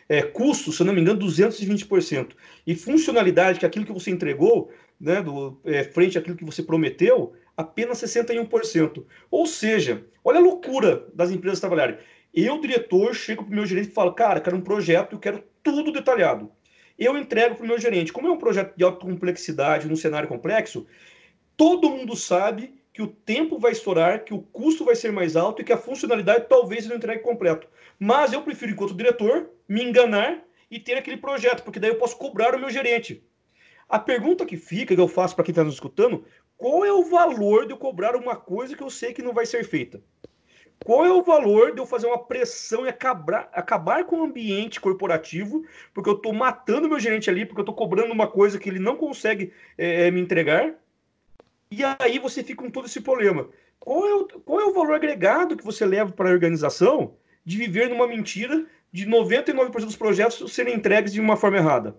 É, 0.08 0.22
custos, 0.22 0.76
se 0.76 0.84
não 0.84 0.92
me 0.92 1.00
engano, 1.00 1.20
220%. 1.20 2.32
E 2.66 2.74
funcionalidade, 2.74 3.58
que 3.58 3.64
é 3.64 3.68
aquilo 3.68 3.86
que 3.86 3.92
você 3.92 4.10
entregou, 4.10 4.70
né, 5.00 5.22
do, 5.22 5.60
é, 5.64 5.84
frente 5.84 6.18
àquilo 6.18 6.36
que 6.36 6.44
você 6.44 6.62
prometeu, 6.62 7.32
apenas 7.56 7.98
61%. 7.98 9.04
Ou 9.30 9.46
seja, 9.46 10.04
olha 10.24 10.38
a 10.38 10.42
loucura 10.42 11.06
das 11.14 11.30
empresas 11.30 11.60
trabalharem. 11.60 11.98
Eu, 12.34 12.60
diretor, 12.60 13.14
chego 13.14 13.44
para 13.44 13.52
o 13.52 13.54
meu 13.54 13.66
gerente 13.66 13.88
e 13.88 13.92
falo, 13.92 14.14
cara, 14.14 14.40
quero 14.40 14.56
um 14.56 14.62
projeto, 14.62 15.14
eu 15.14 15.18
quero 15.18 15.44
tudo 15.62 15.92
detalhado. 15.92 16.50
Eu 16.98 17.16
entrego 17.18 17.56
para 17.56 17.64
o 17.64 17.66
meu 17.66 17.78
gerente. 17.78 18.12
Como 18.12 18.26
é 18.26 18.30
um 18.30 18.38
projeto 18.38 18.74
de 18.76 18.82
alta 18.82 19.04
complexidade, 19.04 19.86
num 19.86 19.96
cenário 19.96 20.28
complexo, 20.28 20.86
todo 21.56 21.90
mundo 21.90 22.16
sabe 22.16 22.74
que 22.92 23.02
o 23.02 23.06
tempo 23.06 23.58
vai 23.58 23.72
estourar, 23.72 24.24
que 24.24 24.32
o 24.32 24.40
custo 24.40 24.84
vai 24.84 24.94
ser 24.94 25.12
mais 25.12 25.36
alto 25.36 25.60
e 25.60 25.64
que 25.64 25.72
a 25.72 25.78
funcionalidade 25.78 26.46
talvez 26.48 26.86
não 26.86 26.96
entregue 26.96 27.22
completo. 27.22 27.68
Mas 27.98 28.32
eu 28.32 28.42
prefiro, 28.42 28.72
enquanto 28.72 28.94
diretor, 28.94 29.50
me 29.68 29.82
enganar 29.82 30.42
e 30.70 30.78
ter 30.78 30.94
aquele 30.94 31.18
projeto, 31.18 31.62
porque 31.62 31.78
daí 31.78 31.90
eu 31.90 31.98
posso 31.98 32.16
cobrar 32.16 32.54
o 32.54 32.58
meu 32.58 32.70
gerente. 32.70 33.22
A 33.88 33.98
pergunta 33.98 34.46
que 34.46 34.56
fica, 34.56 34.94
que 34.94 35.00
eu 35.00 35.08
faço 35.08 35.34
para 35.34 35.44
quem 35.44 35.52
está 35.52 35.62
nos 35.62 35.74
escutando, 35.74 36.24
qual 36.56 36.84
é 36.84 36.92
o 36.92 37.04
valor 37.04 37.66
de 37.66 37.72
eu 37.72 37.76
cobrar 37.76 38.16
uma 38.16 38.36
coisa 38.36 38.74
que 38.74 38.82
eu 38.82 38.88
sei 38.88 39.12
que 39.12 39.22
não 39.22 39.34
vai 39.34 39.44
ser 39.44 39.64
feita? 39.64 40.02
Qual 40.84 41.04
é 41.04 41.12
o 41.12 41.22
valor 41.22 41.72
de 41.72 41.78
eu 41.78 41.86
fazer 41.86 42.06
uma 42.06 42.18
pressão 42.18 42.84
e 42.84 42.88
acabar, 42.88 43.48
acabar 43.52 44.04
com 44.04 44.20
o 44.20 44.24
ambiente 44.24 44.80
corporativo, 44.80 45.64
porque 45.94 46.10
eu 46.10 46.14
estou 46.14 46.32
matando 46.32 46.88
meu 46.88 46.98
gerente 46.98 47.30
ali, 47.30 47.46
porque 47.46 47.60
eu 47.60 47.62
estou 47.62 47.74
cobrando 47.74 48.12
uma 48.12 48.26
coisa 48.26 48.58
que 48.58 48.68
ele 48.68 48.78
não 48.78 48.96
consegue 48.96 49.52
é, 49.78 50.10
me 50.10 50.20
entregar? 50.20 50.74
E 51.70 51.82
aí 51.98 52.18
você 52.18 52.42
fica 52.42 52.62
com 52.62 52.70
todo 52.70 52.86
esse 52.86 53.00
problema. 53.00 53.48
Qual 53.78 54.06
é, 54.06 54.14
o, 54.14 54.26
qual 54.40 54.60
é 54.60 54.64
o 54.64 54.72
valor 54.72 54.94
agregado 54.94 55.56
que 55.56 55.64
você 55.64 55.86
leva 55.86 56.12
para 56.12 56.28
a 56.28 56.32
organização 56.32 57.14
de 57.44 57.56
viver 57.56 57.88
numa 57.88 58.06
mentira 58.06 58.66
de 58.92 59.06
99% 59.06 59.70
dos 59.84 59.96
projetos 59.96 60.52
serem 60.52 60.74
entregues 60.74 61.12
de 61.12 61.20
uma 61.20 61.36
forma 61.36 61.56
errada? 61.58 61.96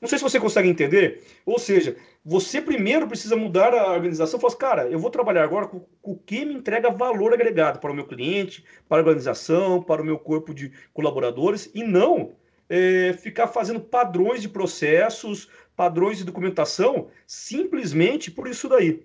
Não 0.00 0.08
sei 0.08 0.18
se 0.18 0.24
você 0.24 0.38
consegue 0.38 0.68
entender. 0.68 1.22
Ou 1.44 1.58
seja, 1.58 1.96
você 2.24 2.60
primeiro 2.60 3.08
precisa 3.08 3.34
mudar 3.34 3.72
a 3.72 3.92
organização. 3.92 4.38
Falar 4.38 4.50
assim, 4.50 4.58
cara, 4.58 4.88
eu 4.88 4.98
vou 4.98 5.10
trabalhar 5.10 5.44
agora 5.44 5.66
com, 5.66 5.80
com 6.02 6.12
o 6.12 6.18
que 6.18 6.44
me 6.44 6.54
entrega 6.54 6.90
valor 6.90 7.32
agregado 7.32 7.78
para 7.78 7.90
o 7.90 7.94
meu 7.94 8.06
cliente, 8.06 8.64
para 8.88 8.98
a 8.98 9.00
organização, 9.00 9.82
para 9.82 10.02
o 10.02 10.04
meu 10.04 10.18
corpo 10.18 10.52
de 10.52 10.70
colaboradores, 10.92 11.70
e 11.74 11.82
não 11.82 12.34
é, 12.68 13.14
ficar 13.14 13.46
fazendo 13.46 13.80
padrões 13.80 14.42
de 14.42 14.48
processos, 14.48 15.48
padrões 15.74 16.18
de 16.18 16.24
documentação, 16.24 17.08
simplesmente 17.26 18.30
por 18.30 18.48
isso 18.48 18.68
daí. 18.68 19.02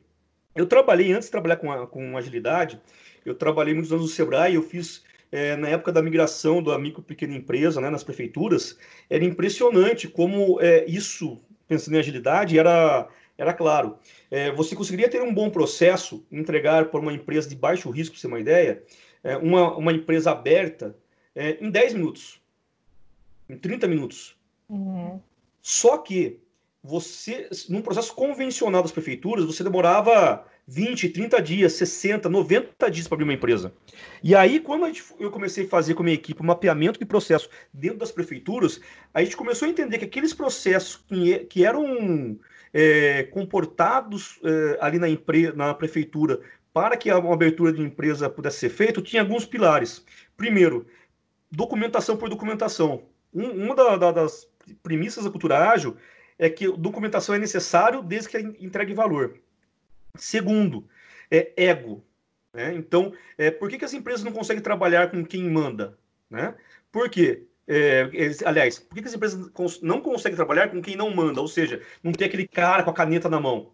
Eu 0.55 0.65
trabalhei, 0.65 1.13
antes 1.13 1.27
de 1.27 1.31
trabalhar 1.31 1.57
com, 1.57 1.71
a, 1.71 1.87
com 1.87 2.17
agilidade, 2.17 2.81
eu 3.25 3.35
trabalhei 3.35 3.73
muitos 3.73 3.91
anos 3.91 4.05
no 4.05 4.11
Sebrae, 4.11 4.55
eu 4.55 4.61
fiz 4.61 5.03
é, 5.31 5.55
na 5.55 5.69
época 5.69 5.91
da 5.91 6.01
migração 6.01 6.61
da 6.61 6.77
micro 6.77 7.01
pequena 7.01 7.35
empresa 7.35 7.79
né, 7.79 7.89
nas 7.89 8.03
prefeituras, 8.03 8.77
era 9.09 9.23
impressionante 9.23 10.07
como 10.07 10.59
é, 10.61 10.85
isso, 10.85 11.39
pensando 11.67 11.95
em 11.95 11.99
agilidade, 11.99 12.59
era, 12.59 13.07
era 13.37 13.53
claro. 13.53 13.97
É, 14.29 14.51
você 14.51 14.75
conseguiria 14.75 15.09
ter 15.09 15.21
um 15.21 15.33
bom 15.33 15.49
processo, 15.49 16.25
entregar 16.31 16.85
para 16.85 16.99
uma 16.99 17.13
empresa 17.13 17.47
de 17.47 17.55
baixo 17.55 17.89
risco, 17.89 18.13
para 18.13 18.21
você 18.21 18.27
ter 18.27 18.33
uma 18.33 18.39
ideia, 18.39 18.83
é, 19.23 19.37
uma, 19.37 19.75
uma 19.75 19.93
empresa 19.93 20.31
aberta, 20.31 20.95
é, 21.33 21.57
em 21.61 21.69
10 21.69 21.93
minutos, 21.93 22.41
em 23.49 23.57
30 23.57 23.87
minutos. 23.87 24.35
Uhum. 24.69 25.19
Só 25.61 25.97
que 25.97 26.39
você, 26.83 27.49
num 27.69 27.81
processo 27.81 28.13
convencional 28.13 28.81
das 28.81 28.91
prefeituras, 28.91 29.45
você 29.45 29.63
demorava 29.63 30.45
20, 30.71 31.09
30 31.09 31.41
dias, 31.41 31.73
60, 31.73 32.29
90 32.29 32.89
dias 32.89 33.05
para 33.05 33.15
abrir 33.15 33.25
uma 33.25 33.33
empresa. 33.33 33.73
E 34.23 34.33
aí, 34.33 34.57
quando 34.57 34.85
gente, 34.85 35.03
eu 35.19 35.29
comecei 35.29 35.65
a 35.65 35.67
fazer 35.67 35.95
com 35.95 36.01
a 36.01 36.05
minha 36.05 36.15
equipe 36.15 36.41
um 36.41 36.45
mapeamento 36.45 36.97
de 36.97 37.05
processo 37.05 37.49
dentro 37.73 37.97
das 37.97 38.09
prefeituras, 38.09 38.79
a 39.13 39.21
gente 39.21 39.35
começou 39.35 39.67
a 39.67 39.71
entender 39.71 39.97
que 39.97 40.05
aqueles 40.05 40.33
processos 40.33 40.95
que, 40.95 41.39
que 41.39 41.65
eram 41.65 42.39
é, 42.73 43.23
comportados 43.23 44.39
é, 44.45 44.77
ali 44.79 44.97
na, 44.97 45.09
empre, 45.09 45.51
na 45.51 45.73
prefeitura 45.73 46.39
para 46.73 46.95
que 46.95 47.11
uma 47.11 47.33
abertura 47.33 47.73
de 47.73 47.81
empresa 47.81 48.29
pudesse 48.29 48.59
ser 48.59 48.69
feita, 48.69 49.01
tinha 49.01 49.21
alguns 49.21 49.45
pilares. 49.45 50.05
Primeiro, 50.37 50.87
documentação 51.51 52.15
por 52.15 52.29
documentação. 52.29 53.03
Um, 53.33 53.65
uma 53.65 53.75
da, 53.75 53.97
da, 53.97 54.11
das 54.13 54.47
premissas 54.81 55.25
da 55.25 55.29
cultura 55.29 55.69
ágil 55.69 55.97
é 56.39 56.49
que 56.49 56.71
documentação 56.71 57.35
é 57.35 57.39
necessário 57.39 58.01
desde 58.01 58.29
que 58.29 58.37
entregue 58.65 58.93
valor. 58.93 59.37
Segundo, 60.15 60.87
é 61.29 61.53
ego. 61.55 62.03
Né? 62.53 62.73
Então, 62.75 63.13
é, 63.37 63.49
por 63.49 63.69
que, 63.69 63.77
que 63.77 63.85
as 63.85 63.93
empresas 63.93 64.23
não 64.23 64.31
conseguem 64.31 64.61
trabalhar 64.61 65.09
com 65.09 65.23
quem 65.25 65.49
manda? 65.49 65.97
Né? 66.29 66.53
Por 66.91 67.09
quê? 67.09 67.43
É, 67.67 68.09
aliás, 68.45 68.79
por 68.79 68.95
que, 68.95 69.01
que 69.01 69.07
as 69.07 69.13
empresas 69.13 69.51
não 69.81 70.01
conseguem 70.01 70.35
trabalhar 70.35 70.69
com 70.69 70.81
quem 70.81 70.95
não 70.95 71.13
manda? 71.15 71.39
Ou 71.39 71.47
seja, 71.47 71.81
não 72.03 72.11
tem 72.11 72.27
aquele 72.27 72.47
cara 72.47 72.83
com 72.83 72.89
a 72.89 72.93
caneta 72.93 73.29
na 73.29 73.39
mão. 73.39 73.73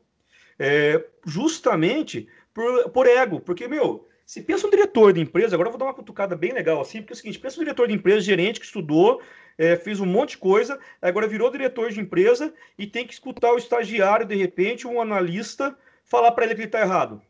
É, 0.59 1.03
justamente 1.25 2.27
por, 2.53 2.89
por 2.89 3.07
ego. 3.07 3.39
Porque, 3.39 3.67
meu, 3.67 4.07
se 4.25 4.41
pensa 4.41 4.67
um 4.67 4.69
diretor 4.69 5.13
de 5.13 5.21
empresa, 5.21 5.55
agora 5.55 5.69
eu 5.69 5.71
vou 5.71 5.79
dar 5.79 5.85
uma 5.85 5.93
cutucada 5.93 6.35
bem 6.35 6.51
legal 6.51 6.81
assim, 6.81 6.99
porque 6.99 7.13
é 7.13 7.15
o 7.15 7.17
seguinte, 7.17 7.39
pensa 7.39 7.55
um 7.55 7.63
diretor 7.63 7.87
de 7.87 7.93
empresa, 7.93 8.21
gerente 8.21 8.59
que 8.59 8.65
estudou, 8.65 9.21
é, 9.57 9.75
fez 9.77 9.99
um 9.99 10.05
monte 10.05 10.31
de 10.31 10.37
coisa, 10.39 10.79
agora 11.01 11.27
virou 11.27 11.49
diretor 11.49 11.89
de 11.91 11.99
empresa 11.99 12.53
e 12.77 12.85
tem 12.85 13.07
que 13.07 13.13
escutar 13.13 13.53
o 13.53 13.57
estagiário, 13.57 14.25
de 14.25 14.35
repente, 14.35 14.85
um 14.85 15.01
analista 15.01 15.77
falar 16.07 16.31
para 16.31 16.45
ele 16.45 16.55
que 16.55 16.61
ele 16.61 16.67
está 16.67 16.81
errado. 16.81 17.21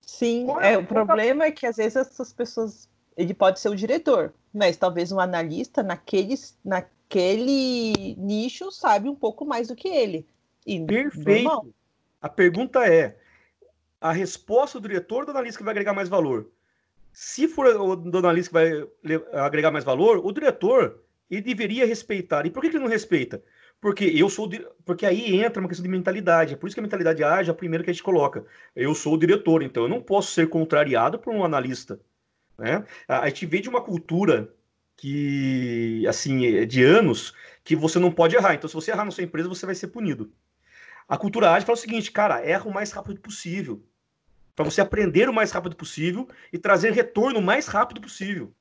Sim, 0.00 0.46
é, 0.60 0.72
é, 0.72 0.78
o 0.78 0.84
problema 0.84 1.44
é 1.44 1.50
que 1.50 1.66
às 1.66 1.76
vezes 1.76 1.96
essas 1.96 2.32
pessoas. 2.32 2.88
Ele 3.14 3.34
pode 3.34 3.60
ser 3.60 3.68
o 3.68 3.76
diretor, 3.76 4.32
mas 4.54 4.76
talvez 4.76 5.12
um 5.12 5.20
analista 5.20 5.82
naquele, 5.82 6.34
naquele 6.64 8.14
nicho 8.16 8.70
sabe 8.70 9.06
um 9.08 9.14
pouco 9.14 9.44
mais 9.44 9.68
do 9.68 9.76
que 9.76 9.88
ele. 9.88 10.26
E 10.66 10.80
Perfeito. 10.80 11.44
Normal. 11.44 11.66
A 12.22 12.28
pergunta 12.28 12.86
é: 12.86 13.18
a 14.00 14.12
resposta 14.12 14.80
do 14.80 14.88
diretor 14.88 15.26
do 15.26 15.30
analista 15.32 15.58
que 15.58 15.64
vai 15.64 15.72
agregar 15.72 15.92
mais 15.92 16.08
valor? 16.08 16.48
Se 17.12 17.46
for 17.46 17.66
o 17.66 17.94
do 17.94 18.18
analista 18.18 18.50
que 18.50 18.54
vai 18.54 18.88
agregar 19.44 19.70
mais 19.70 19.84
valor, 19.84 20.24
o 20.24 20.32
diretor 20.32 21.02
ele 21.30 21.42
deveria 21.42 21.86
respeitar. 21.86 22.46
E 22.46 22.50
por 22.50 22.62
que 22.62 22.68
ele 22.68 22.78
não 22.78 22.86
respeita? 22.86 23.42
Porque 23.82 24.04
eu 24.04 24.30
sou. 24.30 24.48
Porque 24.84 25.04
aí 25.04 25.42
entra 25.42 25.60
uma 25.60 25.68
questão 25.68 25.82
de 25.82 25.90
mentalidade. 25.90 26.54
É 26.54 26.56
por 26.56 26.68
isso 26.68 26.76
que 26.76 26.80
a 26.80 26.82
mentalidade 26.84 27.24
age 27.24 27.50
é 27.50 27.52
a 27.52 27.54
primeira 27.54 27.82
que 27.82 27.90
a 27.90 27.92
gente 27.92 28.02
coloca. 28.02 28.46
Eu 28.76 28.94
sou 28.94 29.14
o 29.14 29.18
diretor, 29.18 29.60
então 29.60 29.82
eu 29.82 29.88
não 29.88 30.00
posso 30.00 30.30
ser 30.30 30.48
contrariado 30.48 31.18
por 31.18 31.34
um 31.34 31.44
analista. 31.44 32.00
Né? 32.56 32.84
A 33.08 33.26
gente 33.28 33.44
vem 33.44 33.60
de 33.60 33.68
uma 33.68 33.82
cultura 33.82 34.54
que, 34.96 36.06
assim, 36.06 36.46
é 36.46 36.64
de 36.64 36.84
anos, 36.84 37.34
que 37.64 37.74
você 37.74 37.98
não 37.98 38.12
pode 38.12 38.36
errar. 38.36 38.54
Então, 38.54 38.68
se 38.68 38.74
você 38.74 38.92
errar 38.92 39.04
na 39.04 39.10
sua 39.10 39.24
empresa, 39.24 39.48
você 39.48 39.66
vai 39.66 39.74
ser 39.74 39.88
punido. 39.88 40.32
A 41.08 41.16
cultura 41.16 41.50
ágil 41.50 41.66
fala 41.66 41.76
o 41.76 41.80
seguinte, 41.80 42.12
cara, 42.12 42.40
erra 42.40 42.68
o 42.68 42.72
mais 42.72 42.92
rápido 42.92 43.20
possível. 43.20 43.84
Para 44.54 44.64
você 44.64 44.80
aprender 44.80 45.28
o 45.28 45.32
mais 45.32 45.50
rápido 45.50 45.74
possível 45.74 46.28
e 46.52 46.58
trazer 46.58 46.92
retorno 46.92 47.40
o 47.40 47.42
mais 47.42 47.66
rápido 47.66 48.00
possível. 48.00 48.54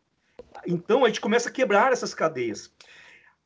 Então, 0.66 1.06
a 1.06 1.10
gente 1.10 1.22
começa 1.22 1.48
a 1.48 1.52
quebrar 1.52 1.92
essas 1.92 2.16
cadeias. 2.16 2.74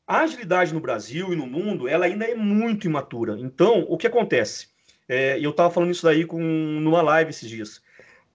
A 0.06 0.20
agilidade 0.20 0.72
no 0.72 0.80
Brasil 0.80 1.32
e 1.32 1.36
no 1.36 1.46
mundo, 1.46 1.88
ela 1.88 2.06
ainda 2.06 2.24
é 2.24 2.34
muito 2.34 2.86
imatura. 2.86 3.36
Então, 3.40 3.84
o 3.88 3.96
que 3.98 4.06
acontece? 4.06 4.68
É, 5.08 5.38
eu 5.40 5.50
estava 5.50 5.68
falando 5.72 5.90
isso 5.90 6.04
daí 6.04 6.24
com, 6.24 6.40
numa 6.40 7.02
live 7.02 7.30
esses 7.30 7.48
dias. 7.48 7.82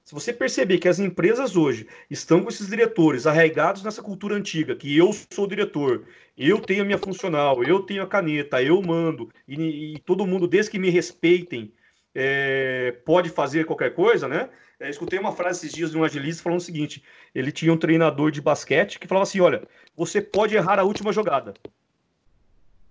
Se 0.03 0.13
você 0.13 0.33
perceber 0.33 0.79
que 0.79 0.89
as 0.89 0.99
empresas 0.99 1.55
hoje 1.55 1.87
estão 2.09 2.43
com 2.43 2.49
esses 2.49 2.67
diretores 2.67 3.25
arraigados 3.25 3.83
nessa 3.83 4.01
cultura 4.01 4.35
antiga, 4.35 4.75
que 4.75 4.97
eu 4.97 5.11
sou 5.31 5.47
diretor, 5.47 6.05
eu 6.37 6.59
tenho 6.59 6.81
a 6.81 6.85
minha 6.85 6.97
funcional, 6.97 7.63
eu 7.63 7.81
tenho 7.81 8.03
a 8.03 8.07
caneta, 8.07 8.61
eu 8.61 8.81
mando, 8.81 9.29
e, 9.47 9.93
e 9.95 9.99
todo 9.99 10.27
mundo, 10.27 10.47
desde 10.47 10.71
que 10.71 10.79
me 10.79 10.89
respeitem, 10.89 11.71
é, 12.13 12.97
pode 13.05 13.29
fazer 13.29 13.65
qualquer 13.65 13.93
coisa, 13.93 14.27
né? 14.27 14.49
É, 14.81 14.89
escutei 14.89 15.19
uma 15.19 15.31
frase 15.31 15.59
esses 15.59 15.75
dias 15.75 15.91
de 15.91 15.97
um 15.97 16.03
agilista 16.03 16.41
falando 16.41 16.59
o 16.59 16.63
seguinte: 16.63 17.03
ele 17.35 17.51
tinha 17.51 17.71
um 17.71 17.77
treinador 17.77 18.31
de 18.31 18.41
basquete 18.41 18.97
que 18.99 19.07
falava 19.07 19.23
assim: 19.23 19.39
olha, 19.39 19.61
você 19.95 20.19
pode 20.19 20.55
errar 20.55 20.79
a 20.79 20.83
última 20.83 21.13
jogada, 21.13 21.53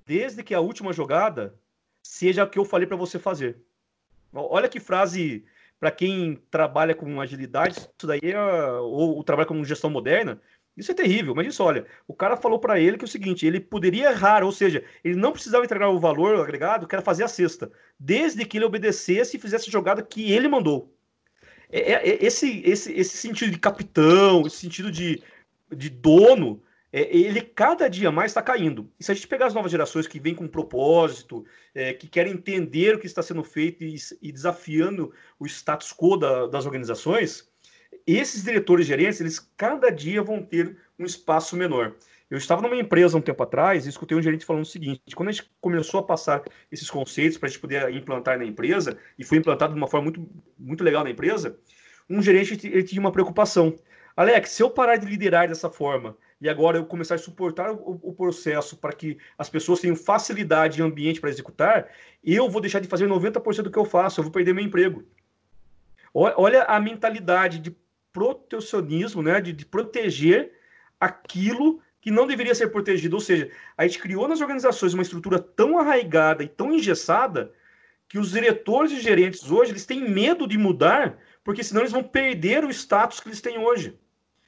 desde 0.07 0.44
que 0.44 0.55
a 0.55 0.61
última 0.61 0.92
jogada 0.92 1.53
seja 2.00 2.44
o 2.44 2.48
que 2.48 2.61
eu 2.61 2.64
falei 2.64 2.87
para 2.87 2.96
você 2.96 3.18
fazer. 3.18 3.59
Olha 4.33 4.68
que 4.68 4.79
frase 4.79 5.44
para 5.81 5.90
quem 5.90 6.40
trabalha 6.48 6.94
com 6.94 7.20
agilidade, 7.20 7.76
isso 7.81 8.07
daí 8.07 8.20
é, 8.22 8.38
ou, 8.38 9.16
ou 9.16 9.24
trabalha 9.24 9.48
com 9.48 9.64
gestão 9.64 9.90
moderna, 9.90 10.40
isso 10.76 10.92
é 10.92 10.94
terrível, 10.94 11.35
mas 11.35 11.48
isso, 11.48 11.64
olha, 11.64 11.87
o 12.07 12.14
cara 12.14 12.37
falou 12.37 12.61
para 12.61 12.79
ele 12.79 12.98
que 12.98 13.05
é 13.05 13.09
o 13.09 13.11
seguinte, 13.11 13.44
ele 13.44 13.59
poderia 13.59 14.12
errar, 14.12 14.44
ou 14.44 14.53
seja, 14.53 14.85
ele 15.03 15.16
não 15.16 15.33
precisava 15.33 15.64
entregar 15.64 15.88
o 15.88 15.98
valor 15.98 16.40
agregado, 16.40 16.87
que 16.87 16.94
era 16.94 17.03
fazer 17.03 17.24
a 17.24 17.29
cesta, 17.29 17.72
desde 17.98 18.44
que 18.44 18.59
ele 18.59 18.64
obedecesse 18.64 19.37
e 19.37 19.40
fizesse 19.40 19.68
a 19.68 19.72
jogada 19.72 20.03
que 20.03 20.31
ele 20.31 20.46
mandou. 20.46 20.94
É, 21.70 21.92
é, 21.92 22.09
é, 22.11 22.24
esse, 22.24 22.62
esse, 22.64 22.92
esse 22.92 23.16
sentido 23.16 23.52
de 23.52 23.59
capitão, 23.59 24.46
esse 24.46 24.56
sentido 24.56 24.90
de, 24.90 25.22
de 25.70 25.88
dono, 25.88 26.62
é, 26.92 27.16
ele 27.16 27.40
cada 27.40 27.88
dia 27.88 28.11
mais 28.11 28.33
está 28.33 28.42
caindo. 28.42 28.90
E 28.98 29.04
se 29.04 29.12
a 29.12 29.14
gente 29.14 29.28
pegar 29.28 29.46
as 29.46 29.54
novas 29.54 29.70
gerações 29.70 30.06
que 30.06 30.18
vêm 30.18 30.35
com 30.35 30.48
propósito, 30.48 31.44
é, 31.74 31.92
que 31.92 32.09
querem 32.09 32.33
entender 32.33 32.96
o 32.96 32.98
que 32.98 33.06
está 33.06 33.22
sendo 33.22 33.44
feito 33.44 33.85
e, 33.85 33.96
e 34.20 34.33
desafiando 34.33 35.12
o 35.38 35.46
status 35.46 35.92
quo 35.92 36.16
da, 36.16 36.46
das 36.46 36.66
organizações, 36.66 37.48
esses 38.06 38.42
diretores 38.42 38.87
gerentes, 38.87 39.20
eles 39.20 39.38
cada 39.56 39.90
dia 39.90 40.22
vão 40.22 40.42
ter 40.42 40.76
um 40.98 41.04
espaço 41.04 41.56
menor. 41.56 41.94
Eu 42.30 42.38
estava 42.38 42.62
numa 42.62 42.76
empresa 42.76 43.18
um 43.18 43.20
tempo 43.20 43.42
atrás 43.42 43.84
e 43.84 43.88
escutei 43.88 44.16
um 44.16 44.22
gerente 44.22 44.44
falando 44.44 44.62
o 44.62 44.66
seguinte: 44.66 45.02
quando 45.16 45.30
a 45.30 45.32
gente 45.32 45.50
começou 45.60 45.98
a 45.98 46.02
passar 46.04 46.42
esses 46.70 46.88
conceitos 46.88 47.36
para 47.36 47.48
a 47.48 47.50
gente 47.50 47.60
poder 47.60 47.92
implantar 47.92 48.38
na 48.38 48.44
empresa, 48.44 48.96
e 49.18 49.24
foi 49.24 49.38
implantado 49.38 49.74
de 49.74 49.78
uma 49.78 49.88
forma 49.88 50.04
muito, 50.04 50.30
muito 50.56 50.84
legal 50.84 51.02
na 51.02 51.10
empresa, 51.10 51.58
um 52.08 52.22
gerente 52.22 52.66
ele 52.66 52.84
tinha 52.84 53.00
uma 53.00 53.10
preocupação. 53.10 53.76
Alex, 54.16 54.50
se 54.50 54.62
eu 54.62 54.70
parar 54.70 54.96
de 54.96 55.06
liderar 55.06 55.48
dessa 55.48 55.70
forma 55.70 56.16
e 56.40 56.48
agora 56.48 56.78
eu 56.78 56.84
começar 56.84 57.16
a 57.16 57.18
suportar 57.18 57.72
o, 57.72 57.98
o 58.02 58.12
processo 58.12 58.76
para 58.76 58.92
que 58.92 59.18
as 59.36 59.48
pessoas 59.48 59.80
tenham 59.80 59.96
facilidade 59.96 60.80
e 60.80 60.82
ambiente 60.82 61.20
para 61.20 61.30
executar, 61.30 61.88
eu 62.22 62.48
vou 62.48 62.60
deixar 62.60 62.80
de 62.80 62.88
fazer 62.88 63.08
90% 63.08 63.62
do 63.62 63.70
que 63.70 63.78
eu 63.78 63.84
faço, 63.84 64.20
eu 64.20 64.24
vou 64.24 64.32
perder 64.32 64.52
meu 64.52 64.64
emprego. 64.64 65.04
Olha 66.12 66.64
a 66.64 66.78
mentalidade 66.80 67.58
de 67.58 67.76
protecionismo, 68.12 69.22
né, 69.22 69.40
de, 69.40 69.52
de 69.52 69.64
proteger 69.64 70.52
aquilo 70.98 71.80
que 72.00 72.10
não 72.10 72.26
deveria 72.26 72.54
ser 72.54 72.68
protegido. 72.68 73.16
Ou 73.16 73.20
seja, 73.20 73.50
a 73.76 73.86
gente 73.86 73.98
criou 73.98 74.26
nas 74.26 74.40
organizações 74.40 74.94
uma 74.94 75.02
estrutura 75.02 75.38
tão 75.38 75.78
arraigada 75.78 76.42
e 76.42 76.48
tão 76.48 76.72
engessada 76.72 77.52
que 78.08 78.18
os 78.18 78.30
diretores 78.30 78.90
e 78.90 79.00
gerentes 79.00 79.50
hoje 79.50 79.72
eles 79.72 79.86
têm 79.86 80.08
medo 80.08 80.46
de 80.46 80.58
mudar, 80.58 81.18
porque 81.44 81.62
senão 81.62 81.82
eles 81.82 81.92
vão 81.92 82.02
perder 82.02 82.64
o 82.64 82.70
status 82.70 83.20
que 83.20 83.28
eles 83.28 83.40
têm 83.40 83.58
hoje. 83.58 83.96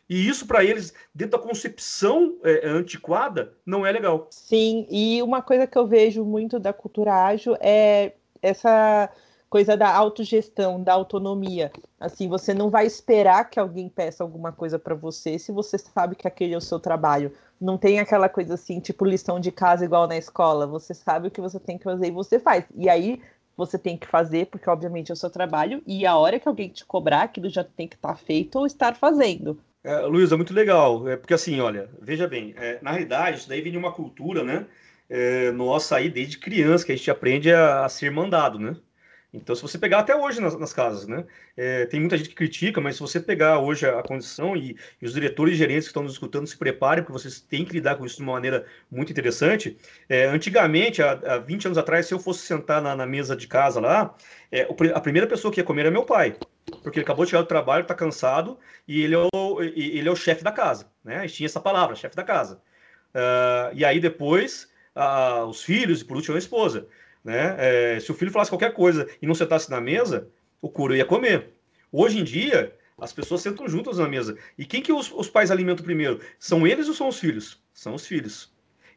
E 0.08 0.28
isso, 0.28 0.46
para 0.46 0.64
eles, 0.64 0.92
dentro 1.14 1.38
da 1.38 1.44
concepção 1.46 2.36
é, 2.42 2.68
antiquada, 2.68 3.54
não 3.64 3.86
é 3.86 3.92
legal. 3.92 4.26
Sim, 4.30 4.86
e 4.90 5.22
uma 5.22 5.40
coisa 5.40 5.66
que 5.66 5.78
eu 5.78 5.86
vejo 5.86 6.24
muito 6.24 6.58
da 6.58 6.72
cultura 6.72 7.24
ágil 7.24 7.56
é 7.60 8.12
essa 8.42 9.08
coisa 9.52 9.76
da 9.76 9.94
autogestão, 9.94 10.82
da 10.82 10.94
autonomia. 10.94 11.70
Assim, 12.00 12.26
você 12.26 12.54
não 12.54 12.70
vai 12.70 12.86
esperar 12.86 13.50
que 13.50 13.60
alguém 13.60 13.86
peça 13.86 14.24
alguma 14.24 14.50
coisa 14.50 14.78
para 14.78 14.94
você 14.94 15.38
se 15.38 15.52
você 15.52 15.76
sabe 15.76 16.16
que 16.16 16.26
aquele 16.26 16.54
é 16.54 16.56
o 16.56 16.60
seu 16.60 16.80
trabalho. 16.80 17.30
Não 17.60 17.76
tem 17.76 18.00
aquela 18.00 18.30
coisa 18.30 18.54
assim, 18.54 18.80
tipo 18.80 19.04
lição 19.04 19.38
de 19.38 19.52
casa 19.52 19.84
igual 19.84 20.08
na 20.08 20.16
escola. 20.16 20.66
Você 20.66 20.94
sabe 20.94 21.28
o 21.28 21.30
que 21.30 21.38
você 21.38 21.60
tem 21.60 21.76
que 21.76 21.84
fazer 21.84 22.06
e 22.06 22.10
você 22.10 22.40
faz. 22.40 22.64
E 22.74 22.88
aí 22.88 23.20
você 23.54 23.76
tem 23.76 23.94
que 23.94 24.06
fazer, 24.06 24.46
porque 24.46 24.70
obviamente 24.70 25.10
é 25.10 25.12
o 25.12 25.16
seu 25.16 25.28
trabalho, 25.28 25.82
e 25.86 26.06
a 26.06 26.16
hora 26.16 26.40
que 26.40 26.48
alguém 26.48 26.70
te 26.70 26.86
cobrar, 26.86 27.24
aquilo 27.24 27.50
já 27.50 27.62
tem 27.62 27.86
que 27.86 27.96
estar 27.96 28.08
tá 28.08 28.16
feito 28.16 28.58
ou 28.58 28.64
estar 28.64 28.96
fazendo. 28.96 29.60
É, 29.84 29.92
é 29.92 30.36
muito 30.36 30.54
legal. 30.54 31.06
É 31.06 31.14
porque 31.14 31.34
assim, 31.34 31.60
olha, 31.60 31.90
veja 32.00 32.26
bem, 32.26 32.54
é, 32.56 32.78
na 32.80 32.92
realidade, 32.92 33.36
isso 33.40 33.48
daí 33.50 33.60
vem 33.60 33.72
de 33.72 33.76
uma 33.76 33.92
cultura, 33.92 34.42
né? 34.42 34.64
É, 35.10 35.52
nossa 35.52 35.96
aí 35.96 36.08
desde 36.08 36.38
criança, 36.38 36.86
que 36.86 36.92
a 36.92 36.96
gente 36.96 37.10
aprende 37.10 37.52
a, 37.52 37.84
a 37.84 37.88
ser 37.90 38.10
mandado, 38.10 38.58
né? 38.58 38.74
Então, 39.32 39.54
se 39.56 39.62
você 39.62 39.78
pegar 39.78 40.00
até 40.00 40.14
hoje 40.14 40.40
nas, 40.40 40.58
nas 40.58 40.74
casas, 40.74 41.06
né? 41.08 41.24
É, 41.56 41.86
tem 41.86 41.98
muita 41.98 42.18
gente 42.18 42.28
que 42.28 42.34
critica, 42.34 42.82
mas 42.82 42.96
se 42.96 43.00
você 43.00 43.18
pegar 43.18 43.58
hoje 43.58 43.86
a, 43.86 43.98
a 43.98 44.02
condição 44.02 44.54
e, 44.54 44.76
e, 45.00 45.06
os 45.06 45.14
diretores 45.14 45.54
e 45.54 45.56
gerentes 45.56 45.84
que 45.84 45.90
estão 45.90 46.02
nos 46.02 46.12
escutando 46.12 46.46
se 46.46 46.56
preparem, 46.56 47.02
porque 47.02 47.18
vocês 47.18 47.40
têm 47.40 47.64
que 47.64 47.72
lidar 47.72 47.96
com 47.96 48.04
isso 48.04 48.16
de 48.16 48.22
uma 48.22 48.32
maneira 48.32 48.66
muito 48.90 49.10
interessante. 49.10 49.78
É, 50.06 50.26
antigamente, 50.26 51.02
há, 51.02 51.12
há 51.12 51.38
20 51.38 51.66
anos 51.66 51.78
atrás, 51.78 52.06
se 52.06 52.12
eu 52.12 52.18
fosse 52.18 52.40
sentar 52.40 52.82
na, 52.82 52.94
na 52.94 53.06
mesa 53.06 53.34
de 53.34 53.48
casa 53.48 53.80
lá, 53.80 54.14
é, 54.50 54.68
a 54.94 55.00
primeira 55.00 55.26
pessoa 55.26 55.52
que 55.52 55.60
ia 55.60 55.64
comer 55.64 55.82
era 55.82 55.90
meu 55.90 56.04
pai. 56.04 56.36
Porque 56.82 56.98
ele 56.98 57.04
acabou 57.04 57.24
de 57.24 57.30
chegar 57.30 57.42
do 57.42 57.48
trabalho, 57.48 57.82
está 57.82 57.94
cansado, 57.94 58.58
e 58.86 59.02
ele 59.02 59.14
é 59.14 59.18
o, 59.18 59.62
é 59.62 60.10
o 60.10 60.16
chefe 60.16 60.44
da 60.44 60.52
casa. 60.52 60.90
Né? 61.02 61.22
Gente 61.22 61.34
tinha 61.34 61.46
essa 61.46 61.60
palavra, 61.60 61.96
chefe 61.96 62.14
da 62.14 62.22
casa. 62.22 62.60
Uh, 63.14 63.74
e 63.74 63.84
aí 63.84 63.98
depois, 63.98 64.70
uh, 64.96 65.44
os 65.46 65.62
filhos 65.62 66.02
e 66.02 66.04
por 66.04 66.16
último 66.16 66.36
a 66.36 66.38
esposa. 66.38 66.86
Né? 67.24 67.54
É, 67.58 68.00
se 68.00 68.10
o 68.10 68.14
filho 68.14 68.30
falasse 68.30 68.50
qualquer 68.50 68.72
coisa 68.72 69.08
e 69.20 69.26
não 69.26 69.34
sentasse 69.34 69.70
na 69.70 69.80
mesa, 69.80 70.28
o 70.60 70.68
couro 70.68 70.94
ia 70.94 71.04
comer. 71.04 71.50
Hoje 71.90 72.18
em 72.18 72.24
dia, 72.24 72.76
as 72.98 73.12
pessoas 73.12 73.42
sentam 73.42 73.68
juntas 73.68 73.98
na 73.98 74.08
mesa. 74.08 74.36
E 74.56 74.64
quem 74.64 74.82
que 74.82 74.92
os, 74.92 75.10
os 75.12 75.28
pais 75.28 75.50
alimentam 75.50 75.84
primeiro? 75.84 76.20
São 76.38 76.66
eles 76.66 76.88
ou 76.88 76.94
são 76.94 77.08
os 77.08 77.18
filhos? 77.18 77.62
São 77.72 77.94
os 77.94 78.06
filhos. 78.06 78.51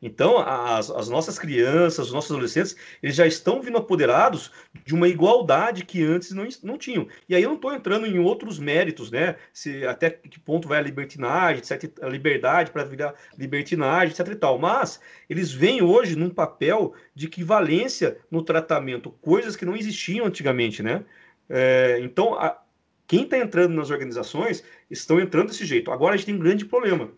Então, 0.05 0.37
as, 0.37 0.91
as, 0.91 1.09
nossas 1.09 1.39
crianças, 1.39 2.05
os 2.05 2.13
nossos 2.13 2.29
adolescentes, 2.29 2.75
eles 3.01 3.15
já 3.15 3.25
estão 3.25 3.59
vindo 3.59 3.75
apoderados 3.75 4.51
de 4.85 4.93
uma 4.93 5.07
igualdade 5.07 5.83
que 5.83 6.03
antes 6.03 6.31
não, 6.31 6.47
não 6.61 6.77
tinham. 6.77 7.07
E 7.27 7.33
aí 7.33 7.41
eu 7.41 7.49
não 7.49 7.55
estou 7.55 7.73
entrando 7.73 8.05
em 8.05 8.19
outros 8.19 8.59
méritos, 8.59 9.09
né? 9.09 9.35
Se, 9.51 9.83
até 9.87 10.11
que 10.11 10.39
ponto 10.39 10.67
vai 10.67 10.77
a 10.77 10.81
libertinagem, 10.83 11.57
etc, 11.57 11.91
a 12.03 12.07
liberdade 12.07 12.69
para 12.69 12.83
virar 12.83 13.15
libertinagem, 13.35 14.11
etc 14.11 14.31
e 14.31 14.35
tal. 14.35 14.59
Mas 14.59 15.01
eles 15.27 15.51
vêm 15.51 15.81
hoje 15.81 16.15
num 16.15 16.29
papel 16.29 16.93
de 17.15 17.25
equivalência 17.25 18.19
no 18.29 18.43
tratamento, 18.43 19.09
coisas 19.09 19.55
que 19.55 19.65
não 19.65 19.75
existiam 19.75 20.27
antigamente, 20.27 20.83
né? 20.83 21.03
É, 21.49 21.97
então, 22.01 22.35
a, 22.35 22.61
quem 23.07 23.23
está 23.23 23.39
entrando 23.39 23.73
nas 23.73 23.89
organizações 23.89 24.63
estão 24.87 25.19
entrando 25.19 25.47
desse 25.47 25.65
jeito. 25.65 25.91
Agora 25.91 26.13
a 26.13 26.17
gente 26.17 26.27
tem 26.27 26.35
um 26.35 26.39
grande 26.39 26.63
problema 26.63 27.09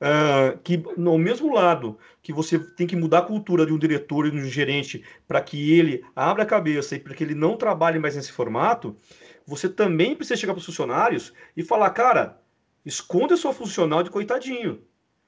uh, 0.00 0.58
que 0.58 0.82
no 0.96 1.16
mesmo 1.18 1.52
lado 1.52 1.98
que 2.22 2.32
você 2.32 2.58
tem 2.58 2.86
que 2.86 2.96
mudar 2.96 3.18
a 3.18 3.22
cultura 3.22 3.64
de 3.64 3.72
um 3.72 3.78
diretor 3.78 4.26
e 4.26 4.30
de 4.30 4.36
um 4.36 4.44
gerente 4.44 5.04
para 5.26 5.40
que 5.40 5.72
ele 5.72 6.04
abra 6.14 6.42
a 6.42 6.46
cabeça 6.46 6.96
e 6.96 7.00
para 7.00 7.14
que 7.14 7.22
ele 7.22 7.34
não 7.34 7.56
trabalhe 7.56 7.98
mais 7.98 8.16
nesse 8.16 8.32
formato, 8.32 8.96
você 9.46 9.68
também 9.68 10.14
precisa 10.14 10.36
chegar 10.36 10.52
para 10.52 10.60
os 10.60 10.66
funcionários 10.66 11.32
e 11.56 11.62
falar, 11.62 11.90
cara, 11.90 12.40
esconda 12.84 13.36
seu 13.36 13.52
funcional 13.52 14.02
de 14.02 14.10
coitadinho, 14.10 14.82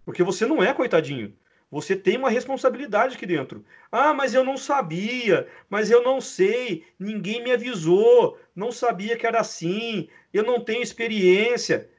porque 0.04 0.22
você 0.22 0.46
não 0.46 0.62
é 0.62 0.72
coitadinho. 0.74 1.35
Você 1.70 1.94
tem 1.94 2.16
uma 2.16 2.31
responsabilidade 2.31 3.14
aqui 3.14 3.26
dentro. 3.26 3.62
Ah, 3.92 4.14
mas 4.14 4.33
eu 4.33 4.42
não 4.42 4.57
sabia, 4.57 5.46
mas 5.68 5.90
eu 5.90 6.02
não 6.02 6.18
sei, 6.18 6.85
ninguém 6.98 7.44
me 7.44 7.52
avisou, 7.52 8.38
não 8.57 8.72
sabia 8.72 9.18
que 9.18 9.26
era 9.26 9.40
assim, 9.40 10.09
eu 10.33 10.42
não 10.42 10.61
tenho 10.61 10.83
experiência. 10.83 11.90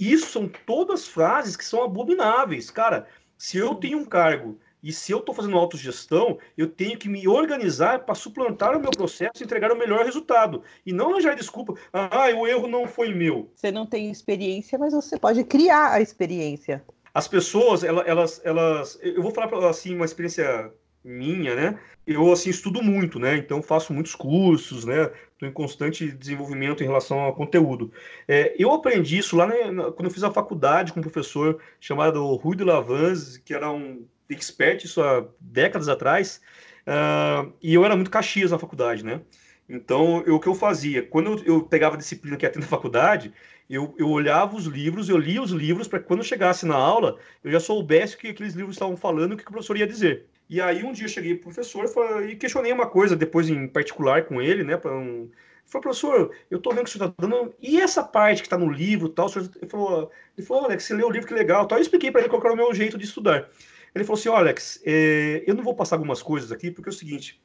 Isso 0.00 0.26
são 0.26 0.48
todas 0.48 1.06
frases 1.06 1.56
que 1.56 1.64
são 1.64 1.84
abomináveis. 1.84 2.70
Cara, 2.70 3.06
se 3.36 3.58
eu 3.58 3.74
tenho 3.74 3.98
um 3.98 4.04
cargo 4.04 4.58
e 4.82 4.92
se 4.92 5.12
eu 5.12 5.18
estou 5.18 5.34
fazendo 5.34 5.58
autogestão, 5.58 6.38
eu 6.56 6.66
tenho 6.66 6.98
que 6.98 7.08
me 7.08 7.28
organizar 7.28 8.00
para 8.00 8.14
suplantar 8.14 8.76
o 8.76 8.80
meu 8.80 8.90
processo 8.90 9.42
e 9.42 9.44
entregar 9.44 9.70
o 9.70 9.78
melhor 9.78 10.04
resultado. 10.04 10.62
E 10.86 10.92
não 10.92 11.10
arranjar 11.10 11.36
desculpa. 11.36 11.74
Ah, 11.92 12.28
o 12.34 12.46
erro 12.46 12.66
não 12.66 12.86
foi 12.86 13.12
meu. 13.12 13.50
Você 13.54 13.70
não 13.70 13.84
tem 13.84 14.10
experiência, 14.10 14.78
mas 14.78 14.94
você 14.94 15.18
pode 15.18 15.44
criar 15.44 15.92
a 15.92 16.00
experiência. 16.00 16.82
As 17.12 17.28
pessoas, 17.28 17.84
elas, 17.84 18.06
elas, 18.06 18.40
elas 18.44 18.98
eu 19.02 19.22
vou 19.22 19.32
falar 19.32 19.68
assim 19.68 19.94
uma 19.94 20.04
experiência 20.04 20.72
minha, 21.04 21.54
né? 21.54 21.78
Eu 22.06 22.32
assim 22.32 22.50
estudo 22.50 22.82
muito, 22.82 23.18
né? 23.18 23.36
Então 23.36 23.62
faço 23.62 23.92
muitos 23.92 24.14
cursos, 24.14 24.84
né? 24.84 25.10
Estou 25.40 25.48
em 25.48 25.52
constante 25.52 26.12
desenvolvimento 26.12 26.82
em 26.82 26.86
relação 26.86 27.18
ao 27.20 27.34
conteúdo. 27.34 27.90
É, 28.28 28.54
eu 28.58 28.70
aprendi 28.72 29.16
isso 29.16 29.34
lá 29.34 29.46
na, 29.46 29.90
quando 29.90 30.04
eu 30.04 30.10
fiz 30.10 30.22
a 30.22 30.30
faculdade 30.30 30.92
com 30.92 31.00
um 31.00 31.02
professor 31.02 31.58
chamado 31.80 32.22
Rui 32.34 32.54
de 32.54 32.62
Lavans, 32.62 33.38
que 33.38 33.54
era 33.54 33.72
um 33.72 34.04
expert 34.28 34.84
isso 34.84 35.02
há 35.02 35.26
décadas 35.40 35.88
atrás, 35.88 36.42
uh, 36.86 37.50
e 37.62 37.72
eu 37.72 37.86
era 37.86 37.96
muito 37.96 38.10
caxias 38.10 38.50
na 38.50 38.58
faculdade, 38.58 39.02
né? 39.02 39.22
Então, 39.66 40.22
eu, 40.26 40.34
o 40.34 40.40
que 40.40 40.46
eu 40.46 40.54
fazia? 40.54 41.02
Quando 41.02 41.38
eu, 41.38 41.54
eu 41.54 41.62
pegava 41.62 41.94
a 41.94 41.98
disciplina 41.98 42.36
que 42.36 42.44
ia 42.44 42.50
ter 42.50 42.58
na 42.58 42.66
faculdade, 42.66 43.32
eu, 43.70 43.94
eu 43.96 44.08
olhava 44.10 44.56
os 44.56 44.66
livros, 44.66 45.08
eu 45.08 45.16
lia 45.16 45.40
os 45.40 45.52
livros 45.52 45.86
para 45.86 46.00
quando 46.00 46.24
chegasse 46.24 46.66
na 46.66 46.74
aula, 46.74 47.16
eu 47.44 47.52
já 47.52 47.60
soubesse 47.60 48.16
o 48.16 48.18
que 48.18 48.28
aqueles 48.28 48.54
livros 48.54 48.74
estavam 48.74 48.96
falando 48.96 49.32
o 49.32 49.36
que 49.36 49.44
o 49.44 49.46
professor 49.46 49.76
ia 49.76 49.86
dizer. 49.86 50.26
E 50.48 50.60
aí 50.60 50.82
um 50.82 50.92
dia 50.92 51.04
eu 51.04 51.08
cheguei 51.08 51.36
pro 51.36 51.52
professor 51.52 52.28
e 52.28 52.34
questionei 52.34 52.72
uma 52.72 52.88
coisa, 52.88 53.14
depois 53.14 53.48
em 53.48 53.68
particular 53.68 54.24
com 54.24 54.42
ele, 54.42 54.64
né? 54.64 54.76
Para 54.76 54.92
um... 54.92 55.30
Falei, 55.64 55.82
professor, 55.82 56.34
eu 56.50 56.58
tô 56.58 56.70
vendo 56.70 56.82
que 56.82 56.90
o 56.90 56.92
senhor 56.92 57.10
tá 57.10 57.14
dando. 57.16 57.54
E 57.62 57.80
essa 57.80 58.02
parte 58.02 58.42
que 58.42 58.48
está 58.48 58.58
no 58.58 58.68
livro 58.68 59.08
tal? 59.08 59.26
O 59.26 59.28
senhor... 59.28 59.48
Ele 59.54 59.70
falou, 59.70 60.10
ele 60.36 60.44
falou, 60.44 60.64
Alex, 60.64 60.82
você 60.82 60.94
leu 60.94 61.06
o 61.06 61.10
livro, 61.12 61.28
que 61.28 61.34
legal. 61.34 61.64
Tal. 61.68 61.78
Eu 61.78 61.82
expliquei 61.82 62.10
para 62.10 62.22
ele 62.22 62.28
qual 62.28 62.42
era 62.42 62.52
o 62.52 62.56
meu 62.56 62.74
jeito 62.74 62.98
de 62.98 63.04
estudar. 63.04 63.48
Ele 63.94 64.02
falou 64.02 64.18
assim: 64.18 64.28
Alex, 64.28 64.82
é... 64.84 65.44
eu 65.46 65.54
não 65.54 65.62
vou 65.62 65.76
passar 65.76 65.94
algumas 65.94 66.20
coisas 66.20 66.50
aqui, 66.50 66.72
porque 66.72 66.88
é 66.88 66.92
o 66.92 66.94
seguinte. 66.94 67.40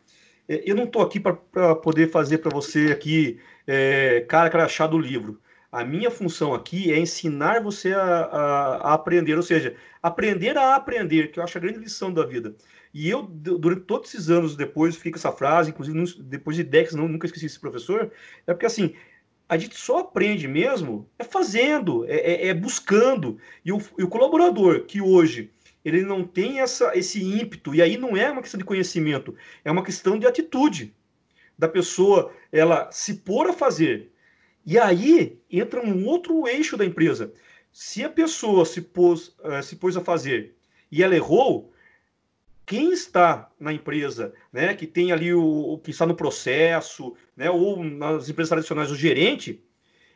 É, 0.48 0.64
eu 0.66 0.76
não 0.76 0.86
estou 0.86 1.04
aqui 1.04 1.20
para 1.20 1.76
poder 1.76 2.10
fazer 2.10 2.40
para 2.40 2.52
você 2.52 2.92
aqui 2.92 3.40
é, 3.68 4.26
cara 4.28 4.50
crachá 4.50 4.88
do 4.88 4.98
livro. 4.98 5.40
A 5.76 5.84
minha 5.84 6.10
função 6.10 6.54
aqui 6.54 6.90
é 6.94 6.98
ensinar 6.98 7.62
você 7.62 7.92
a, 7.92 8.02
a, 8.02 8.76
a, 8.78 8.94
aprender, 8.94 9.36
ou 9.36 9.44
seja, 9.44 9.76
aprender 10.02 10.58
a 10.58 10.74
aprender, 10.74 11.34
que 11.34 11.38
eu 11.38 11.44
acho 11.44 11.58
a 11.58 11.62
grande 11.62 11.80
lição 11.80 12.14
da 12.14 12.26
vida. 12.26 12.56
E 12.94 13.10
eu, 13.10 13.24
durante 13.24 13.82
todos 13.82 14.14
esses 14.14 14.30
anos 14.30 14.56
depois, 14.56 14.96
fica 14.96 15.18
essa 15.18 15.34
frase, 15.34 15.72
inclusive 15.72 16.24
depois 16.24 16.56
de 16.56 16.64
décadas, 16.64 16.96
não, 16.96 17.10
nunca 17.10 17.26
esqueci 17.26 17.48
esse 17.48 17.60
professor, 17.60 18.10
é 18.48 18.54
porque 18.54 18.66
assim, 18.66 18.96
a 19.50 19.58
gente 19.58 19.76
só 19.76 19.98
aprende 19.98 20.48
mesmo 20.48 21.10
é 21.20 21.26
fazendo, 21.26 22.06
é, 22.06 22.16
é, 22.16 22.48
é 22.48 22.54
buscando. 22.54 23.38
E 23.66 23.74
o, 23.74 23.82
e 24.00 24.04
o, 24.06 24.08
colaborador 24.08 24.86
que 24.86 25.02
hoje 25.02 25.52
ele 25.84 26.04
não 26.04 26.24
tem 26.24 26.62
essa, 26.62 26.98
esse 26.98 27.22
ímpeto, 27.22 27.76
e 27.76 27.82
aí 27.82 27.98
não 27.98 28.16
é 28.16 28.32
uma 28.32 28.42
questão 28.42 28.58
de 28.58 28.64
conhecimento, 28.64 29.36
é 29.66 29.70
uma 29.70 29.84
questão 29.84 30.18
de 30.18 30.26
atitude 30.26 30.96
da 31.60 31.68
pessoa, 31.68 32.32
ela 32.50 32.90
se 32.94 33.16
pôr 33.16 33.50
a 33.50 33.54
fazer. 33.54 34.15
E 34.66 34.80
aí 34.80 35.40
entra 35.50 35.86
um 35.86 36.06
outro 36.06 36.48
eixo 36.48 36.76
da 36.76 36.86
empresa. 36.86 37.32
Se 37.72 38.04
a 38.04 38.10
pessoa 38.10 38.66
se 38.66 38.82
pôs, 38.82 39.36
uh, 39.40 39.62
se 39.62 39.76
pôs 39.76 39.96
a 39.96 40.02
fazer 40.02 40.56
e 40.92 41.04
ela 41.04 41.16
errou, 41.16 41.72
quem 42.66 42.92
está 42.92 43.52
na 43.60 43.72
empresa, 43.72 44.34
né, 44.52 44.74
que 44.74 44.88
tem 44.88 45.12
ali 45.12 45.34
o, 45.34 45.80
que 45.84 45.92
está 45.92 46.06
no 46.06 46.16
processo, 46.16 47.16
né, 47.36 47.50
ou 47.50 47.84
nas 47.84 48.28
empresas 48.28 48.50
tradicionais 48.50 48.90
o 48.90 48.96
gerente, 48.96 49.64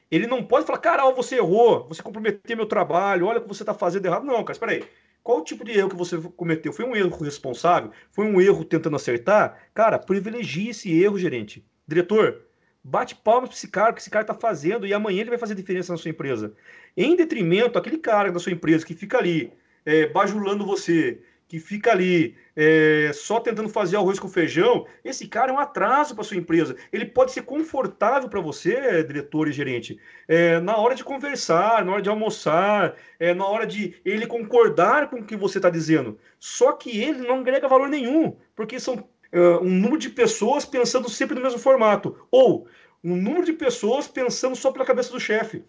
ele 0.10 0.26
não 0.26 0.44
pode 0.44 0.66
falar, 0.66 0.80
cara, 0.80 1.06
ó, 1.06 1.14
você 1.14 1.36
errou, 1.36 1.88
você 1.88 2.02
comprometeu 2.02 2.58
meu 2.58 2.66
trabalho, 2.66 3.28
olha 3.28 3.38
o 3.38 3.42
que 3.42 3.48
você 3.48 3.62
está 3.62 3.74
fazendo 3.74 4.06
errado. 4.08 4.26
Não, 4.26 4.44
cara, 4.44 4.54
espera 4.54 4.72
aí. 4.72 4.84
Qual 5.22 5.40
o 5.40 5.44
tipo 5.44 5.64
de 5.64 5.72
erro 5.72 5.90
que 5.90 5.96
você 5.96 6.18
cometeu? 6.36 6.74
Foi 6.74 6.86
um 6.86 6.96
erro 6.96 7.24
responsável? 7.24 7.92
Foi 8.10 8.26
um 8.26 8.42
erro 8.42 8.66
tentando 8.66 8.96
acertar? 8.96 9.70
Cara, 9.74 10.00
privilegie 10.00 10.70
esse 10.70 10.92
erro, 11.00 11.20
gerente. 11.20 11.64
Diretor, 11.88 12.42
bate 12.90 13.16
palmas 13.16 13.50
para 13.50 13.58
esse 13.58 13.68
cara, 13.68 13.94
que 13.94 14.02
esse 14.02 14.10
cara 14.10 14.24
está 14.24 14.34
fazendo, 14.34 14.86
e 14.88 14.94
amanhã 14.94 15.22
ele 15.22 15.30
vai 15.30 15.40
fazer 15.40 15.56
diferença 15.56 15.94
na 15.94 15.98
sua 15.98 16.10
empresa. 16.10 16.54
Em 16.98 17.16
detrimento, 17.16 17.78
aquele 17.78 17.98
cara 17.98 18.32
da 18.32 18.40
sua 18.40 18.52
empresa 18.52 18.86
que 18.86 18.94
fica 18.94 19.18
ali 19.18 19.54
é, 19.86 20.08
bajulando 20.08 20.66
você, 20.66 21.22
que 21.48 21.60
fica 21.60 21.92
ali 21.92 22.36
é, 22.56 23.12
só 23.14 23.40
tentando 23.40 23.70
fazer 23.70 23.98
arroz 23.98 24.20
com 24.20 24.28
feijão, 24.28 24.86
esse 25.04 25.28
cara 25.28 25.52
é 25.52 25.54
um 25.54 25.58
atraso 25.60 26.14
para 26.14 26.24
sua 26.24 26.38
empresa. 26.38 26.76
Ele 26.92 27.06
pode 27.06 27.32
ser 27.32 27.42
confortável 27.42 28.30
para 28.30 28.40
você, 28.40 29.04
diretor 29.04 29.48
e 29.48 29.52
gerente, 29.52 30.00
é, 30.28 30.60
na 30.60 30.78
hora 30.78 30.94
de 30.94 31.04
conversar, 31.04 31.84
na 31.84 31.94
hora 31.94 32.02
de 32.02 32.10
almoçar, 32.10 32.96
é, 33.20 33.34
na 33.34 33.46
hora 33.46 33.66
de 33.66 33.96
ele 34.06 34.28
concordar 34.28 35.10
com 35.10 35.18
o 35.18 35.26
que 35.26 35.36
você 35.36 35.58
está 35.58 35.70
dizendo. 35.70 36.20
Só 36.40 36.72
que 36.72 37.02
ele 37.02 37.28
não 37.28 37.40
agrega 37.40 37.68
valor 37.68 37.90
nenhum, 37.90 38.36
porque 38.56 38.80
são 38.80 39.10
é, 39.32 39.40
um 39.58 39.70
número 39.70 39.98
de 39.98 40.10
pessoas 40.10 40.66
pensando 40.66 41.10
sempre 41.10 41.36
no 41.36 41.42
mesmo 41.42 41.60
formato, 41.60 42.18
ou 42.32 42.68
um 43.04 43.16
número 43.16 43.46
de 43.46 43.54
pessoas 43.54 44.08
pensando 44.08 44.56
só 44.56 44.72
pela 44.72 44.86
cabeça 44.86 45.12
do 45.12 45.20
chefe. 45.20 45.64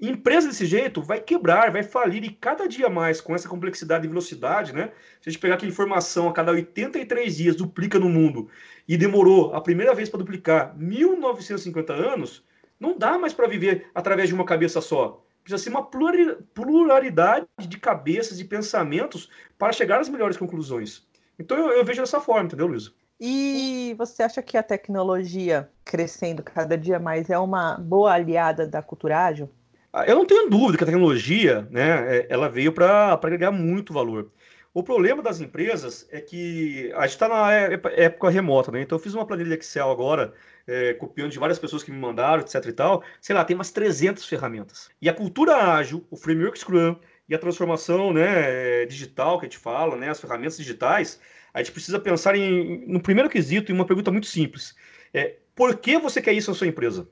Empresa 0.00 0.48
desse 0.48 0.66
jeito 0.66 1.00
vai 1.00 1.20
quebrar, 1.20 1.70
vai 1.70 1.82
falir, 1.82 2.24
e 2.24 2.30
cada 2.30 2.66
dia 2.68 2.90
mais, 2.90 3.20
com 3.20 3.34
essa 3.34 3.48
complexidade 3.48 4.04
e 4.04 4.08
velocidade, 4.08 4.72
né? 4.72 4.90
Se 5.20 5.28
a 5.28 5.32
gente 5.32 5.40
pegar 5.40 5.54
aqui 5.54 5.66
informação 5.66 6.28
a 6.28 6.32
cada 6.32 6.50
83 6.50 7.36
dias, 7.36 7.56
duplica 7.56 7.98
no 7.98 8.08
mundo, 8.08 8.50
e 8.88 8.96
demorou 8.96 9.54
a 9.54 9.60
primeira 9.60 9.94
vez 9.94 10.08
para 10.08 10.18
duplicar 10.18 10.76
1950 10.76 11.92
anos, 11.92 12.44
não 12.78 12.98
dá 12.98 13.16
mais 13.16 13.32
para 13.32 13.46
viver 13.46 13.86
através 13.94 14.28
de 14.28 14.34
uma 14.34 14.44
cabeça 14.44 14.80
só. 14.80 15.24
Precisa 15.44 15.62
ser 15.62 15.70
uma 15.70 15.84
pluralidade 15.84 17.46
de 17.60 17.78
cabeças 17.78 18.40
e 18.40 18.44
pensamentos 18.44 19.30
para 19.56 19.72
chegar 19.72 20.00
às 20.00 20.08
melhores 20.08 20.36
conclusões. 20.36 21.06
Então 21.38 21.56
eu, 21.56 21.68
eu 21.68 21.84
vejo 21.84 22.00
dessa 22.00 22.20
forma, 22.20 22.44
entendeu, 22.44 22.66
Luiz? 22.66 22.92
E 23.20 23.94
você 23.96 24.22
acha 24.22 24.42
que 24.42 24.56
a 24.56 24.62
tecnologia 24.62 25.70
crescendo 25.84 26.42
cada 26.42 26.76
dia 26.76 26.98
mais 26.98 27.30
é 27.30 27.38
uma 27.38 27.76
boa 27.76 28.12
aliada 28.12 28.66
da 28.66 28.82
cultura 28.82 29.24
ágil? 29.24 29.50
Ah, 29.92 30.04
eu 30.06 30.16
não 30.16 30.26
tenho 30.26 30.50
dúvida 30.50 30.76
que 30.76 30.82
a 30.82 30.86
tecnologia, 30.86 31.68
né, 31.70 32.18
é, 32.18 32.26
ela 32.28 32.48
veio 32.48 32.72
para 32.72 33.12
agregar 33.12 33.52
muito 33.52 33.92
valor. 33.92 34.30
O 34.74 34.82
problema 34.82 35.22
das 35.22 35.40
empresas 35.40 36.08
é 36.10 36.20
que 36.20 36.92
a 36.96 37.02
gente 37.02 37.10
está 37.10 37.28
na 37.28 37.54
é, 37.54 37.74
é, 37.74 38.04
época 38.06 38.28
remota, 38.28 38.72
né? 38.72 38.82
Então 38.82 38.98
eu 38.98 39.02
fiz 39.02 39.14
uma 39.14 39.24
planilha 39.24 39.54
Excel 39.54 39.88
agora, 39.88 40.34
é, 40.66 40.94
copiando 40.94 41.30
de 41.30 41.38
várias 41.38 41.60
pessoas 41.60 41.84
que 41.84 41.92
me 41.92 41.98
mandaram, 41.98 42.42
etc 42.42 42.66
e 42.66 42.72
tal. 42.72 43.04
Sei 43.20 43.32
lá, 43.36 43.44
tem 43.44 43.54
umas 43.54 43.70
300 43.70 44.26
ferramentas. 44.26 44.90
E 45.00 45.08
a 45.08 45.14
cultura 45.14 45.54
ágil, 45.54 46.04
o 46.10 46.16
framework 46.16 46.58
Scrum 46.58 46.96
e 47.28 47.34
a 47.36 47.38
transformação 47.38 48.12
né, 48.12 48.84
digital 48.86 49.38
que 49.38 49.46
a 49.46 49.48
gente 49.48 49.58
fala, 49.58 49.96
né, 49.96 50.10
as 50.10 50.20
ferramentas 50.20 50.56
digitais, 50.56 51.20
a 51.54 51.62
gente 51.62 51.72
precisa 51.72 52.00
pensar 52.00 52.34
em, 52.34 52.84
no 52.86 53.00
primeiro 53.00 53.30
quesito, 53.30 53.70
em 53.70 53.74
uma 53.74 53.86
pergunta 53.86 54.10
muito 54.10 54.26
simples. 54.26 54.74
É, 55.14 55.36
por 55.54 55.76
que 55.76 55.96
você 55.96 56.20
quer 56.20 56.32
isso 56.32 56.50
na 56.50 56.56
sua 56.56 56.66
empresa? 56.66 57.08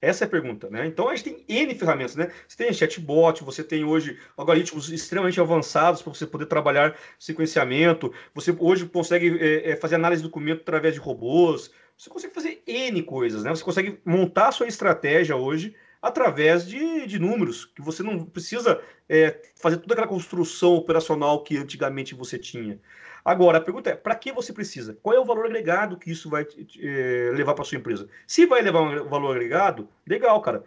Essa 0.00 0.24
é 0.24 0.26
a 0.26 0.30
pergunta, 0.30 0.68
né? 0.68 0.84
Então 0.84 1.08
a 1.08 1.14
gente 1.14 1.30
tem 1.30 1.44
N 1.48 1.74
ferramentas, 1.76 2.16
né? 2.16 2.32
Você 2.48 2.56
tem 2.56 2.72
chatbot, 2.72 3.44
você 3.44 3.62
tem 3.62 3.84
hoje 3.84 4.18
algoritmos 4.36 4.90
extremamente 4.90 5.40
avançados 5.40 6.02
para 6.02 6.12
você 6.12 6.26
poder 6.26 6.46
trabalhar 6.46 6.98
sequenciamento, 7.20 8.12
você 8.34 8.52
hoje 8.58 8.84
consegue 8.86 9.38
é, 9.40 9.70
é, 9.70 9.76
fazer 9.76 9.94
análise 9.94 10.20
de 10.20 10.28
documento 10.28 10.62
através 10.62 10.94
de 10.94 11.00
robôs, 11.00 11.70
você 11.96 12.10
consegue 12.10 12.34
fazer 12.34 12.64
N 12.66 13.00
coisas, 13.04 13.44
né? 13.44 13.50
Você 13.50 13.62
consegue 13.62 14.00
montar 14.04 14.48
a 14.48 14.52
sua 14.52 14.66
estratégia 14.66 15.36
hoje 15.36 15.72
através 16.02 16.66
de, 16.66 17.06
de 17.06 17.20
números, 17.20 17.64
que 17.64 17.80
você 17.80 18.02
não 18.02 18.24
precisa 18.24 18.82
é, 19.08 19.40
fazer 19.54 19.76
toda 19.76 19.94
aquela 19.94 20.08
construção 20.08 20.74
operacional 20.74 21.44
que 21.44 21.56
antigamente 21.56 22.12
você 22.12 22.36
tinha. 22.36 22.80
Agora, 23.24 23.58
a 23.58 23.60
pergunta 23.60 23.90
é: 23.90 23.94
para 23.94 24.14
que 24.14 24.32
você 24.32 24.52
precisa? 24.52 24.96
Qual 25.02 25.14
é 25.14 25.20
o 25.20 25.24
valor 25.24 25.46
agregado 25.46 25.96
que 25.96 26.10
isso 26.10 26.28
vai 26.28 26.46
é, 26.80 27.30
levar 27.34 27.54
para 27.54 27.64
sua 27.64 27.78
empresa? 27.78 28.08
Se 28.26 28.46
vai 28.46 28.62
levar 28.62 28.80
um 28.80 29.08
valor 29.08 29.36
agregado, 29.36 29.88
legal, 30.06 30.40
cara. 30.40 30.64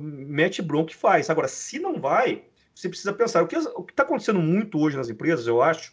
Mete 0.00 0.62
bronca 0.62 0.92
e 0.92 0.96
faz. 0.96 1.28
Agora, 1.30 1.48
se 1.48 1.78
não 1.78 2.00
vai, 2.00 2.44
você 2.74 2.88
precisa 2.88 3.12
pensar. 3.12 3.42
O 3.42 3.46
que 3.46 3.56
está 3.56 4.02
acontecendo 4.02 4.40
muito 4.40 4.78
hoje 4.78 4.96
nas 4.96 5.08
empresas, 5.08 5.46
eu 5.46 5.60
acho, 5.60 5.92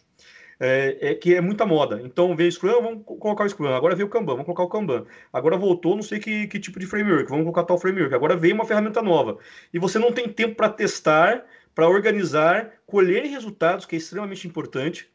é, 0.60 0.98
é, 1.00 1.14
que 1.14 1.34
é 1.34 1.40
muita 1.40 1.66
moda. 1.66 2.00
Então 2.02 2.34
veio 2.36 2.48
o 2.48 2.52
Scrum, 2.52 2.82
vamos 2.82 3.02
colocar 3.04 3.44
o 3.44 3.48
Scrum. 3.48 3.74
Agora 3.74 3.94
veio 3.94 4.06
o 4.06 4.10
Kanban, 4.10 4.32
vamos 4.32 4.44
colocar 4.44 4.62
o 4.62 4.68
Kanban. 4.68 5.04
Agora 5.32 5.56
voltou, 5.56 5.96
não 5.96 6.02
sei 6.02 6.18
que, 6.18 6.46
que 6.46 6.58
tipo 6.60 6.78
de 6.78 6.86
framework, 6.86 7.28
vamos 7.28 7.44
colocar 7.44 7.64
tal 7.64 7.78
framework. 7.78 8.14
Agora 8.14 8.36
veio 8.36 8.54
uma 8.54 8.64
ferramenta 8.64 9.02
nova. 9.02 9.38
E 9.72 9.78
você 9.78 9.98
não 9.98 10.12
tem 10.12 10.28
tempo 10.28 10.54
para 10.54 10.68
testar, 10.68 11.44
para 11.74 11.88
organizar, 11.88 12.72
colher 12.86 13.24
resultados, 13.24 13.84
que 13.84 13.96
é 13.96 13.98
extremamente 13.98 14.46
importante. 14.46 15.10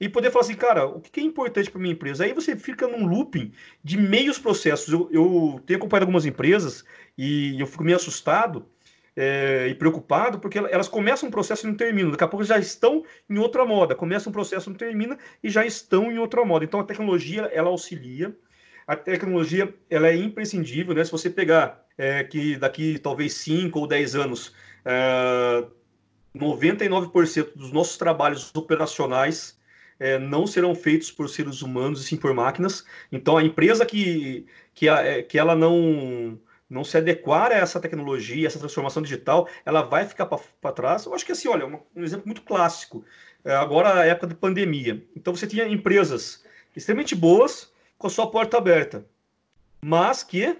E 0.00 0.08
poder 0.08 0.30
falar 0.30 0.44
assim, 0.44 0.54
cara, 0.54 0.86
o 0.86 0.98
que 0.98 1.20
é 1.20 1.22
importante 1.22 1.70
para 1.70 1.78
minha 1.78 1.92
empresa? 1.92 2.24
Aí 2.24 2.32
você 2.32 2.56
fica 2.56 2.88
num 2.88 3.06
looping 3.06 3.52
de 3.84 3.98
meios 3.98 4.38
processos. 4.38 4.90
Eu, 4.90 5.10
eu 5.12 5.60
tenho 5.66 5.78
acompanhado 5.78 6.04
algumas 6.04 6.24
empresas 6.24 6.84
e 7.18 7.60
eu 7.60 7.66
fico 7.66 7.84
meio 7.84 7.98
assustado 7.98 8.66
é, 9.14 9.68
e 9.68 9.74
preocupado, 9.74 10.38
porque 10.38 10.56
elas 10.56 10.88
começam 10.88 11.28
um 11.28 11.30
processo 11.30 11.66
e 11.66 11.68
não 11.68 11.76
terminam. 11.76 12.10
Daqui 12.10 12.24
a 12.24 12.28
pouco 12.28 12.42
já 12.44 12.58
estão 12.58 13.04
em 13.28 13.36
outra 13.36 13.66
moda. 13.66 13.94
Começa 13.94 14.30
um 14.30 14.32
processo, 14.32 14.70
não 14.70 14.76
termina 14.76 15.18
e 15.42 15.50
já 15.50 15.66
estão 15.66 16.10
em 16.10 16.18
outra 16.18 16.42
moda. 16.46 16.64
Então 16.64 16.80
a 16.80 16.84
tecnologia 16.84 17.42
ela 17.52 17.68
auxilia. 17.68 18.34
A 18.86 18.96
tecnologia 18.96 19.72
ela 19.90 20.08
é 20.08 20.16
imprescindível, 20.16 20.94
né? 20.94 21.04
Se 21.04 21.12
você 21.12 21.28
pegar 21.28 21.84
é, 21.98 22.24
que 22.24 22.56
daqui 22.56 22.98
talvez 22.98 23.34
5 23.34 23.78
ou 23.78 23.86
10 23.86 24.14
anos, 24.14 24.54
é, 24.82 25.62
99% 26.34 27.54
dos 27.54 27.70
nossos 27.70 27.98
trabalhos 27.98 28.50
operacionais 28.54 29.59
é, 30.00 30.18
não 30.18 30.46
serão 30.46 30.74
feitos 30.74 31.12
por 31.12 31.28
seres 31.28 31.60
humanos 31.60 32.00
e 32.00 32.04
sim 32.04 32.16
por 32.16 32.32
máquinas. 32.32 32.84
Então 33.12 33.36
a 33.36 33.44
empresa 33.44 33.84
que, 33.84 34.46
que, 34.74 34.88
a, 34.88 35.00
é, 35.02 35.22
que 35.22 35.38
ela 35.38 35.54
não 35.54 36.40
não 36.68 36.84
se 36.84 36.96
adequar 36.96 37.50
a 37.50 37.56
essa 37.56 37.80
tecnologia, 37.80 38.46
essa 38.46 38.58
transformação 38.60 39.02
digital, 39.02 39.48
ela 39.66 39.82
vai 39.82 40.04
ficar 40.04 40.26
para 40.26 40.72
trás. 40.72 41.04
Eu 41.04 41.12
acho 41.12 41.26
que 41.26 41.32
assim, 41.32 41.48
olha, 41.48 41.66
um, 41.66 41.80
um 41.96 42.04
exemplo 42.04 42.26
muito 42.26 42.42
clássico. 42.42 43.04
É, 43.44 43.52
agora 43.56 44.00
a 44.00 44.06
época 44.06 44.28
da 44.28 44.36
pandemia. 44.36 45.04
Então 45.16 45.34
você 45.34 45.48
tinha 45.48 45.66
empresas 45.66 46.44
extremamente 46.76 47.14
boas 47.16 47.72
com 47.98 48.06
a 48.06 48.10
sua 48.10 48.30
porta 48.30 48.56
aberta, 48.56 49.04
mas 49.82 50.22
que 50.22 50.56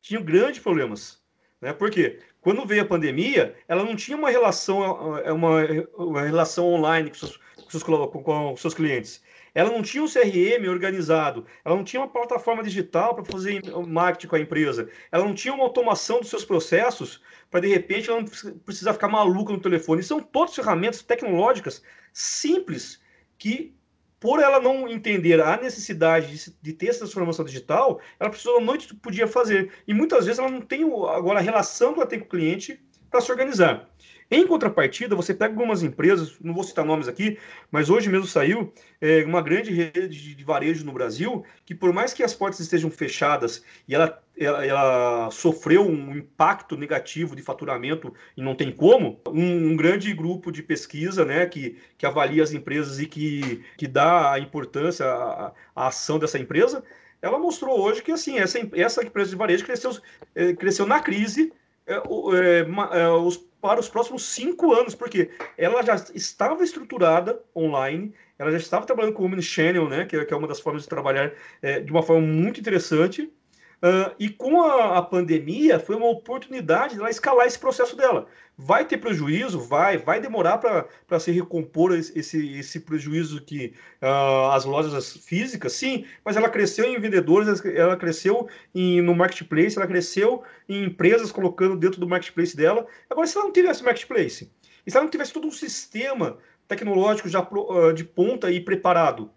tinham 0.00 0.24
grandes 0.24 0.60
problemas. 0.60 1.21
Né? 1.62 1.72
Por 1.72 1.90
quê? 1.90 2.18
Quando 2.42 2.66
veio 2.66 2.82
a 2.82 2.86
pandemia, 2.86 3.54
ela 3.66 3.84
não 3.84 3.96
tinha 3.96 4.16
uma 4.16 4.28
relação, 4.28 5.16
é, 5.18 5.32
uma, 5.32 5.60
uma 5.96 6.22
relação 6.22 6.66
online 6.66 7.08
com 7.08 7.16
seus, 7.16 7.36
com 7.56 7.70
seus, 7.70 7.82
com 7.82 8.56
seus 8.56 8.74
clientes 8.74 9.22
ela 9.54 9.70
não 9.70 9.82
tinha 9.82 10.02
um 10.02 10.08
CRM 10.08 10.68
organizado, 10.68 11.44
ela 11.64 11.76
não 11.76 11.84
tinha 11.84 12.00
uma 12.00 12.08
plataforma 12.08 12.62
digital 12.62 13.14
para 13.14 13.24
fazer 13.24 13.60
marketing 13.86 14.26
com 14.28 14.36
a 14.36 14.40
empresa, 14.40 14.88
ela 15.10 15.24
não 15.24 15.34
tinha 15.34 15.52
uma 15.52 15.64
automação 15.64 16.20
dos 16.20 16.30
seus 16.30 16.44
processos 16.44 17.20
para 17.50 17.60
de 17.60 17.68
repente 17.68 18.08
ela 18.08 18.20
não 18.20 18.28
precisar 18.64 18.94
ficar 18.94 19.08
maluca 19.08 19.52
no 19.52 19.60
telefone. 19.60 20.02
são 20.02 20.20
todas 20.20 20.54
ferramentas 20.54 21.02
tecnológicas 21.02 21.82
simples 22.12 23.00
que 23.38 23.74
por 24.22 24.40
ela 24.40 24.60
não 24.60 24.88
entender 24.88 25.40
a 25.40 25.56
necessidade 25.56 26.52
de, 26.62 26.72
ter 26.72 26.86
essa 26.86 27.00
transformação 27.00 27.44
digital, 27.44 28.00
ela 28.20 28.30
precisou 28.30 28.58
à 28.58 28.60
noite 28.60 28.94
podia 28.94 29.26
fazer. 29.26 29.72
E 29.86 29.92
muitas 29.92 30.26
vezes 30.26 30.38
ela 30.38 30.48
não 30.48 30.60
tem 30.60 30.84
agora 30.84 31.40
a 31.40 31.42
relação 31.42 31.92
que 31.92 31.98
ela 31.98 32.08
tem 32.08 32.20
com 32.20 32.26
o 32.26 32.28
cliente 32.28 32.80
para 33.10 33.20
se 33.20 33.32
organizar. 33.32 33.90
Em 34.32 34.46
contrapartida, 34.46 35.14
você 35.14 35.34
pega 35.34 35.52
algumas 35.52 35.82
empresas, 35.82 36.38
não 36.40 36.54
vou 36.54 36.64
citar 36.64 36.86
nomes 36.86 37.06
aqui, 37.06 37.38
mas 37.70 37.90
hoje 37.90 38.08
mesmo 38.08 38.26
saiu 38.26 38.72
é, 38.98 39.22
uma 39.24 39.42
grande 39.42 39.70
rede 39.70 40.34
de 40.34 40.42
varejo 40.42 40.86
no 40.86 40.92
Brasil, 40.92 41.44
que 41.66 41.74
por 41.74 41.92
mais 41.92 42.14
que 42.14 42.22
as 42.22 42.32
portas 42.32 42.58
estejam 42.60 42.90
fechadas 42.90 43.62
e 43.86 43.94
ela, 43.94 44.22
ela, 44.34 44.64
ela 44.64 45.30
sofreu 45.30 45.86
um 45.86 46.16
impacto 46.16 46.78
negativo 46.78 47.36
de 47.36 47.42
faturamento 47.42 48.14
e 48.34 48.40
não 48.40 48.54
tem 48.54 48.72
como, 48.72 49.20
um, 49.28 49.72
um, 49.72 49.76
grande 49.76 50.14
grupo 50.14 50.50
de 50.50 50.62
pesquisa 50.62 51.26
né, 51.26 51.44
que, 51.44 51.76
que 51.98 52.06
avalia 52.06 52.42
as 52.42 52.54
empresas 52.54 52.98
e 53.00 53.06
que, 53.06 53.62
que 53.76 53.86
dá 53.86 54.32
a 54.32 54.38
importância 54.38 55.04
à, 55.04 55.52
ação 55.76 56.18
dessa 56.18 56.38
empresa, 56.38 56.82
ela 57.20 57.38
mostrou 57.38 57.78
hoje 57.78 58.02
que 58.02 58.10
assim 58.10 58.38
essa, 58.38 58.58
essa 58.72 59.04
empresa 59.04 59.28
de 59.28 59.36
varejo 59.36 59.66
cresceu, 59.66 59.90
é, 60.34 60.54
cresceu 60.54 60.86
na 60.86 61.00
crise 61.00 61.52
é, 61.86 61.96
é, 61.96 63.08
os 63.10 63.51
para 63.62 63.78
os 63.78 63.88
próximos 63.88 64.24
cinco 64.24 64.74
anos, 64.74 64.92
porque 64.92 65.30
ela 65.56 65.82
já 65.82 65.94
estava 66.14 66.64
estruturada 66.64 67.40
online, 67.54 68.12
ela 68.36 68.50
já 68.50 68.56
estava 68.56 68.84
trabalhando 68.84 69.14
com 69.14 69.22
o 69.22 69.26
Omnichannel, 69.26 69.88
né, 69.88 70.04
que 70.04 70.16
é, 70.16 70.24
que 70.24 70.34
é 70.34 70.36
uma 70.36 70.48
das 70.48 70.58
formas 70.58 70.82
de 70.82 70.88
trabalhar 70.88 71.32
é, 71.62 71.78
de 71.78 71.92
uma 71.92 72.02
forma 72.02 72.26
muito 72.26 72.58
interessante, 72.58 73.32
Uh, 73.82 74.14
e 74.16 74.28
com 74.28 74.62
a, 74.62 74.98
a, 74.98 75.02
pandemia, 75.02 75.80
foi 75.80 75.96
uma 75.96 76.08
oportunidade 76.08 76.94
de 76.94 77.00
ela 77.00 77.10
escalar 77.10 77.48
esse 77.48 77.58
processo 77.58 77.96
dela. 77.96 78.28
Vai 78.56 78.84
ter 78.84 78.98
prejuízo? 78.98 79.58
Vai. 79.58 79.98
Vai 79.98 80.20
demorar 80.20 80.58
para 80.58 81.18
se 81.18 81.32
recompor 81.32 81.92
esse, 81.92 82.58
esse 82.58 82.78
prejuízo 82.78 83.42
que 83.42 83.74
uh, 84.00 84.52
as 84.52 84.64
lojas 84.64 85.16
físicas? 85.16 85.72
Sim, 85.72 86.06
mas 86.24 86.36
ela 86.36 86.48
cresceu 86.48 86.84
em 86.84 87.00
vendedores, 87.00 87.64
ela 87.74 87.96
cresceu 87.96 88.48
em, 88.72 89.02
no 89.02 89.16
marketplace, 89.16 89.76
ela 89.76 89.88
cresceu 89.88 90.44
em 90.68 90.84
empresas 90.84 91.32
colocando 91.32 91.76
dentro 91.76 91.98
do 91.98 92.08
marketplace 92.08 92.56
dela. 92.56 92.86
Agora, 93.10 93.26
se 93.26 93.36
ela 93.36 93.46
não 93.46 93.52
tivesse 93.52 93.82
marketplace, 93.82 94.48
se 94.86 94.96
ela 94.96 95.02
não 95.02 95.10
tivesse 95.10 95.32
todo 95.32 95.48
um 95.48 95.50
sistema 95.50 96.38
tecnológico 96.68 97.28
já 97.28 97.40
uh, 97.40 97.92
de 97.92 98.04
ponta 98.04 98.48
e 98.48 98.60
preparado, 98.60 99.28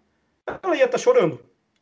ela 0.62 0.76
ia 0.76 0.84
estar 0.84 0.98
tá 0.98 1.02
chorando 1.02 1.40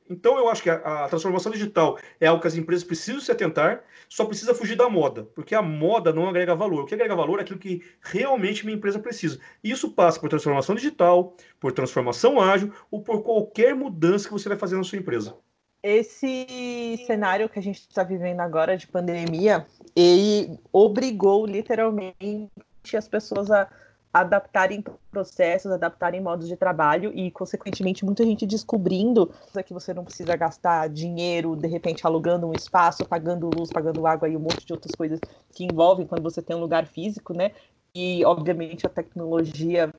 então, 0.08 0.36
eu 0.36 0.50
acho 0.50 0.62
que 0.62 0.68
a, 0.68 1.04
a, 1.04 1.08
transformação 1.08 1.50
digital 1.50 1.98
é 2.20 2.26
algo 2.26 2.40
que 2.40 2.46
as 2.46 2.54
empresas 2.54 2.84
precisam 2.84 3.20
se 3.20 3.32
atentar, 3.32 3.82
só 4.08 4.24
precisa 4.26 4.54
fugir 4.54 4.76
da 4.76 4.88
moda, 4.88 5.24
porque 5.34 5.54
a 5.54 5.62
moda 5.62 6.12
não 6.12 6.28
agrega 6.28 6.54
valor. 6.54 6.82
O 6.82 6.86
que 6.86 6.94
agrega 6.94 7.16
valor 7.16 7.38
é 7.38 7.42
aquilo 7.42 7.58
que 7.58 7.82
realmente 8.02 8.66
minha 8.66 8.76
empresa 8.76 8.98
precisa. 8.98 9.38
E 9.62 9.70
isso 9.70 9.90
passa 9.92 10.20
por 10.20 10.28
transformação 10.28 10.74
digital, 10.74 11.34
por 11.58 11.72
transformação 11.72 12.38
ágil 12.40 12.72
ou 12.90 13.02
por 13.02 13.22
qualquer 13.22 13.74
mudança 13.74 14.26
que 14.26 14.32
você 14.32 14.48
vai 14.48 14.58
fazer 14.58 14.76
na 14.76 14.84
sua 14.84 14.98
empresa. 14.98 15.34
Esse 15.82 16.98
cenário 17.06 17.48
que 17.48 17.58
a 17.58 17.62
gente 17.62 17.80
está 17.80 18.02
vivendo 18.02 18.40
agora 18.40 18.76
de 18.76 18.86
pandemia, 18.86 19.66
ele 19.96 20.58
obrigou 20.72 21.46
literalmente 21.46 22.50
as 22.94 23.08
pessoas 23.08 23.50
a 23.50 23.68
adaptarem 24.14 24.82
processos, 25.10 25.72
adaptarem 25.72 26.20
modos 26.20 26.46
de 26.46 26.56
trabalho 26.56 27.10
e, 27.12 27.32
consequentemente, 27.32 28.04
muita 28.04 28.22
gente 28.22 28.46
descobrindo 28.46 29.28
que 29.66 29.74
você 29.74 29.92
não 29.92 30.04
precisa 30.04 30.36
gastar 30.36 30.88
dinheiro, 30.88 31.56
de 31.56 31.66
repente, 31.66 32.06
alugando 32.06 32.46
um 32.46 32.54
espaço, 32.54 33.04
pagando 33.04 33.50
luz, 33.50 33.72
pagando 33.72 34.06
água 34.06 34.28
e 34.28 34.36
um 34.36 34.40
monte 34.40 34.64
de 34.64 34.72
outras 34.72 34.94
coisas 34.94 35.18
que 35.52 35.64
envolvem 35.64 36.06
quando 36.06 36.22
você 36.22 36.40
tem 36.40 36.54
um 36.54 36.60
lugar 36.60 36.86
físico, 36.86 37.34
né? 37.34 37.50
E, 37.92 38.24
obviamente, 38.24 38.86
a 38.86 38.90
tecnologia 38.90 39.92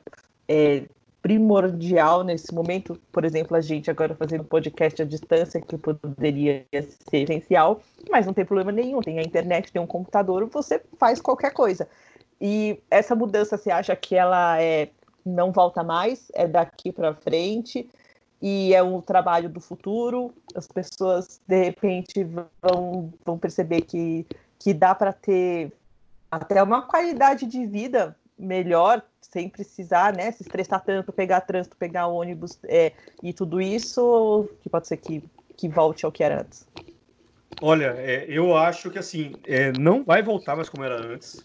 é 0.47 0.85
primordial 1.21 2.23
nesse 2.23 2.53
momento. 2.53 3.01
Por 3.11 3.25
exemplo, 3.25 3.57
a 3.57 3.61
gente 3.61 3.89
agora 3.91 4.15
fazendo 4.15 4.45
podcast 4.45 5.01
à 5.01 5.05
distância, 5.05 5.59
que 5.59 5.77
poderia 5.77 6.65
ser 6.71 7.23
essencial, 7.23 7.81
mas 8.09 8.25
não 8.25 8.33
tem 8.33 8.45
problema 8.45 8.71
nenhum. 8.71 9.01
Tem 9.01 9.19
a 9.19 9.23
internet, 9.23 9.71
tem 9.73 9.81
um 9.81 9.87
computador, 9.87 10.45
você 10.45 10.81
faz 10.97 11.19
qualquer 11.19 11.51
coisa. 11.51 11.87
E 12.39 12.81
essa 12.89 13.15
mudança, 13.15 13.57
você 13.57 13.71
acha 13.71 13.95
que 13.95 14.15
ela 14.15 14.61
é 14.61 14.89
não 15.25 15.51
volta 15.51 15.83
mais, 15.83 16.31
é 16.33 16.47
daqui 16.47 16.91
para 16.91 17.15
frente 17.15 17.89
e 18.41 18.75
é 18.75 18.83
um 18.83 19.01
trabalho 19.01 19.49
do 19.49 19.59
futuro? 19.59 20.33
As 20.53 20.67
pessoas 20.67 21.41
de 21.47 21.63
repente 21.63 22.23
vão, 22.61 23.11
vão 23.25 23.37
perceber 23.39 23.81
que, 23.81 24.25
que 24.59 24.73
dá 24.73 24.93
para 24.93 25.11
ter 25.11 25.73
até 26.29 26.61
uma 26.61 26.83
qualidade 26.83 27.45
de 27.47 27.65
vida 27.65 28.15
melhor 28.37 29.01
sem 29.21 29.49
precisar 29.49 30.15
né, 30.15 30.31
se 30.31 30.43
estressar 30.43 30.83
tanto, 30.83 31.11
pegar 31.11 31.41
trânsito, 31.41 31.75
pegar 31.77 32.07
ônibus 32.07 32.59
é, 32.65 32.91
e 33.23 33.33
tudo 33.33 33.59
isso, 33.59 34.47
que 34.61 34.69
pode 34.69 34.87
ser 34.87 34.97
que, 34.97 35.23
que 35.57 35.67
volte 35.67 36.05
ao 36.05 36.11
que 36.11 36.23
era 36.23 36.41
antes. 36.41 36.67
Olha, 37.61 37.95
é, 37.97 38.25
eu 38.27 38.55
acho 38.55 38.91
que 38.91 38.99
assim, 38.99 39.33
é, 39.45 39.71
não 39.71 40.03
vai 40.03 40.21
voltar 40.21 40.55
mais 40.55 40.69
como 40.69 40.83
era 40.83 40.95
antes. 40.95 41.43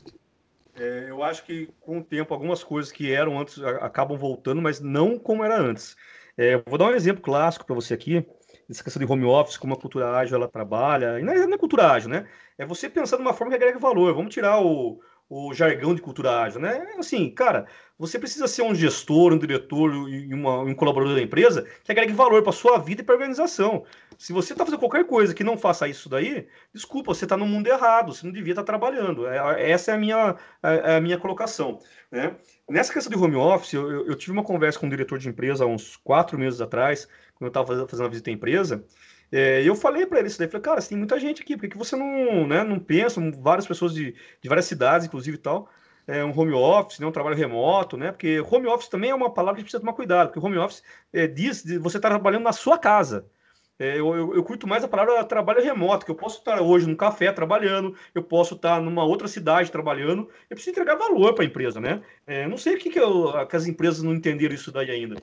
É, 0.81 1.11
eu 1.11 1.23
acho 1.23 1.45
que 1.45 1.67
com 1.79 1.99
o 1.99 2.05
tempo 2.05 2.33
algumas 2.33 2.65
coisas 2.65 2.91
que 2.91 3.13
eram 3.13 3.39
antes 3.39 3.63
acabam 3.63 4.17
voltando, 4.17 4.63
mas 4.63 4.81
não 4.81 5.19
como 5.19 5.45
era 5.45 5.61
antes. 5.61 5.95
É, 6.39 6.57
vou 6.67 6.79
dar 6.79 6.87
um 6.87 6.95
exemplo 6.95 7.23
clássico 7.23 7.67
para 7.67 7.75
você 7.75 7.93
aqui, 7.93 8.27
dessa 8.67 8.83
questão 8.83 9.05
de 9.05 9.13
home 9.13 9.27
office, 9.27 9.59
como 9.59 9.75
a 9.75 9.77
cultura 9.77 10.17
ágil 10.17 10.37
ela 10.37 10.49
trabalha. 10.49 11.21
E 11.21 11.23
não 11.23 11.35
é, 11.35 11.47
não 11.47 11.55
é 11.55 11.59
cultura 11.59 11.93
ágil, 11.93 12.09
né? 12.09 12.27
É 12.57 12.65
você 12.65 12.89
pensar 12.89 13.19
uma 13.19 13.35
forma 13.35 13.51
que 13.51 13.57
agrega 13.57 13.79
valor. 13.79 14.15
Vamos 14.15 14.33
tirar 14.33 14.59
o, 14.63 15.03
o 15.31 15.55
jargão 15.55 15.95
de 15.95 16.03
cultura 16.03 16.43
ágil, 16.43 16.61
né? 16.61 16.93
Assim, 16.99 17.31
cara, 17.31 17.67
você 17.97 18.19
precisa 18.19 18.49
ser 18.49 18.63
um 18.63 18.75
gestor, 18.75 19.33
um 19.33 19.39
diretor 19.39 19.93
e 20.09 20.35
uma, 20.35 20.59
um 20.59 20.75
colaborador 20.75 21.15
da 21.15 21.23
empresa 21.23 21.65
que 21.85 21.93
agregue 21.93 22.13
valor 22.13 22.43
para 22.43 22.51
sua 22.51 22.79
vida 22.79 23.01
e 23.01 23.05
para 23.05 23.15
a 23.15 23.19
organização. 23.19 23.85
Se 24.19 24.33
você 24.33 24.53
está 24.53 24.65
fazendo 24.65 24.81
qualquer 24.81 25.07
coisa 25.07 25.33
que 25.33 25.45
não 25.45 25.57
faça 25.57 25.87
isso 25.87 26.09
daí, 26.09 26.49
desculpa, 26.75 27.15
você 27.15 27.27
está 27.27 27.37
no 27.37 27.47
mundo 27.47 27.69
errado, 27.69 28.13
você 28.13 28.27
não 28.27 28.33
devia 28.33 28.55
estar 28.55 28.65
tá 28.65 28.67
trabalhando. 28.67 29.29
É, 29.29 29.71
essa 29.71 29.93
é 29.93 29.95
a 29.95 29.99
minha, 29.99 30.35
a, 30.61 30.97
a 30.97 31.01
minha 31.01 31.17
colocação. 31.17 31.79
Né? 32.11 32.35
Nessa 32.69 32.93
questão 32.93 33.17
de 33.17 33.25
home 33.25 33.37
office, 33.37 33.73
eu, 33.73 34.07
eu, 34.09 34.17
tive 34.17 34.33
uma 34.33 34.43
conversa 34.43 34.81
com 34.81 34.87
um 34.87 34.91
diretor 34.91 35.17
de 35.17 35.29
empresa 35.29 35.63
há 35.63 35.67
uns 35.67 35.97
quatro 35.97 36.37
meses 36.37 36.61
atrás, 36.61 37.07
quando 37.35 37.55
eu 37.55 37.63
estava 37.63 37.87
fazendo 37.87 38.05
uma 38.05 38.11
visita 38.11 38.31
à 38.31 38.33
empresa, 38.33 38.85
é, 39.33 39.63
eu 39.63 39.75
falei 39.75 40.07
para 40.07 40.19
ele 40.19 40.29
isso 40.29 40.39
daí, 40.39 40.49
falei, 40.49 40.63
cara, 40.63 40.83
tem 40.83 40.99
muita 40.99 41.19
gente 41.19 41.43
aqui, 41.43 41.57
por 41.57 41.69
que 41.69 41.79
você 41.79 41.97
não, 41.97 42.47
né, 42.47 42.65
não 42.65 42.79
pensa, 42.79 43.21
várias 43.39 43.67
pessoas 43.67 43.95
de, 43.95 44.15
de 44.43 44.49
várias 44.49 44.67
cidades, 44.67 45.07
inclusive 45.07 45.37
e 45.37 45.41
tal, 45.41 45.69
é, 46.07 46.25
um 46.25 46.39
home 46.39 46.53
office, 46.53 46.99
né, 46.99 47.07
um 47.07 47.13
trabalho 47.13 47.37
remoto, 47.37 47.97
né, 47.97 48.11
porque 48.11 48.41
home 48.41 48.67
office 48.67 48.89
também 48.89 49.11
é 49.11 49.15
uma 49.15 49.33
palavra 49.33 49.57
que 49.57 49.61
a 49.61 49.63
gente 49.63 49.71
precisa 49.71 49.81
tomar 49.81 49.93
cuidado, 49.93 50.29
porque 50.29 50.45
home 50.45 50.59
office 50.59 50.83
é, 51.13 51.27
diz 51.27 51.63
você 51.81 51.99
estar 51.99 52.09
tá 52.09 52.15
trabalhando 52.17 52.45
na 52.45 52.53
sua 52.53 52.79
casa, 52.79 53.27
é, 53.81 53.99
eu, 53.99 54.15
eu, 54.15 54.35
eu, 54.35 54.45
curto 54.45 54.69
mais 54.69 54.85
a 54.85 54.89
palavra 54.89 55.25
trabalho 55.25 55.63
remoto, 55.63 56.05
que 56.05 56.11
eu 56.11 56.15
posso 56.15 56.41
estar 56.41 56.61
hoje 56.61 56.87
num 56.87 56.95
café 56.95 57.33
trabalhando, 57.33 57.97
eu 58.15 58.23
posso 58.23 58.55
estar 58.55 58.79
numa 58.79 59.03
outra 59.05 59.27
cidade 59.27 59.73
trabalhando, 59.73 60.29
eu 60.51 60.55
preciso 60.55 60.73
entregar 60.73 60.97
valor 60.97 61.33
para 61.33 61.45
a 61.45 61.47
empresa, 61.47 61.81
né? 61.81 62.03
É, 62.27 62.47
não 62.47 62.59
sei 62.59 62.75
o 62.75 62.79
que, 62.79 62.91
que, 62.91 63.01
eu, 63.01 63.33
que, 63.47 63.57
as 63.57 63.67
empresas 63.67 64.03
não 64.03 64.13
entenderam 64.13 64.55
isso 64.55 64.71
daí 64.71 64.91
ainda. 64.91 65.17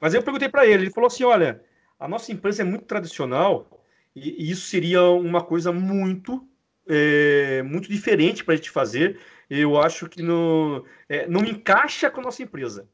Mas 0.00 0.14
eu 0.14 0.22
perguntei 0.22 0.48
para 0.48 0.66
ele, 0.66 0.82
ele 0.82 0.90
falou 0.90 1.06
assim, 1.06 1.22
olha, 1.22 1.62
a 2.02 2.08
nossa 2.08 2.32
empresa 2.32 2.62
é 2.62 2.64
muito 2.64 2.84
tradicional 2.84 3.70
e, 4.14 4.44
e 4.44 4.50
isso 4.50 4.66
seria 4.66 5.04
uma 5.04 5.40
coisa 5.40 5.70
muito, 5.70 6.44
é, 6.88 7.62
muito 7.62 7.88
diferente 7.88 8.44
para 8.44 8.54
a 8.54 8.56
gente 8.56 8.70
fazer. 8.70 9.20
Eu 9.48 9.80
acho 9.80 10.08
que 10.08 10.20
não, 10.20 10.84
é, 11.08 11.28
não 11.28 11.44
encaixa 11.44 12.10
com 12.10 12.20
a 12.20 12.24
nossa 12.24 12.42
empresa. 12.42 12.88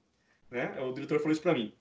Né? 0.51 0.75
O 0.83 0.93
diretor 0.93 1.19
falou 1.21 1.33
isso 1.33 1.41
para 1.41 1.55
mim. 1.55 1.73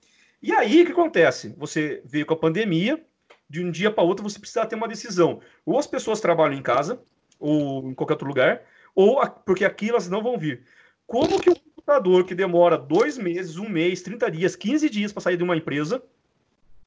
E 0.42 0.52
aí, 0.52 0.82
o 0.82 0.86
que 0.86 0.92
acontece? 0.92 1.54
Você 1.58 2.00
veio 2.06 2.24
com 2.24 2.32
a 2.32 2.38
pandemia, 2.38 3.04
de 3.50 3.62
um 3.62 3.70
dia 3.70 3.90
para 3.90 4.04
outro 4.04 4.22
você 4.22 4.38
precisa 4.38 4.64
ter 4.64 4.76
uma 4.76 4.88
decisão. 4.88 5.40
Ou 5.66 5.78
as 5.78 5.86
pessoas 5.86 6.20
trabalham 6.20 6.56
em 6.56 6.62
casa, 6.62 7.02
ou 7.38 7.90
em 7.90 7.94
qualquer 7.94 8.14
outro 8.14 8.28
lugar, 8.28 8.62
ou 8.94 9.20
porque 9.44 9.66
aqui 9.66 9.90
elas 9.90 10.08
não 10.08 10.22
vão 10.22 10.38
vir. 10.38 10.64
Como 11.06 11.40
que 11.40 11.50
um 11.50 11.54
computador 11.54 12.24
que 12.24 12.34
demora 12.34 12.78
dois 12.78 13.18
meses, 13.18 13.58
um 13.58 13.68
mês, 13.68 14.00
30 14.00 14.30
dias, 14.30 14.56
15 14.56 14.88
dias 14.88 15.12
para 15.12 15.22
sair 15.22 15.36
de 15.36 15.44
uma 15.44 15.56
empresa, 15.56 16.02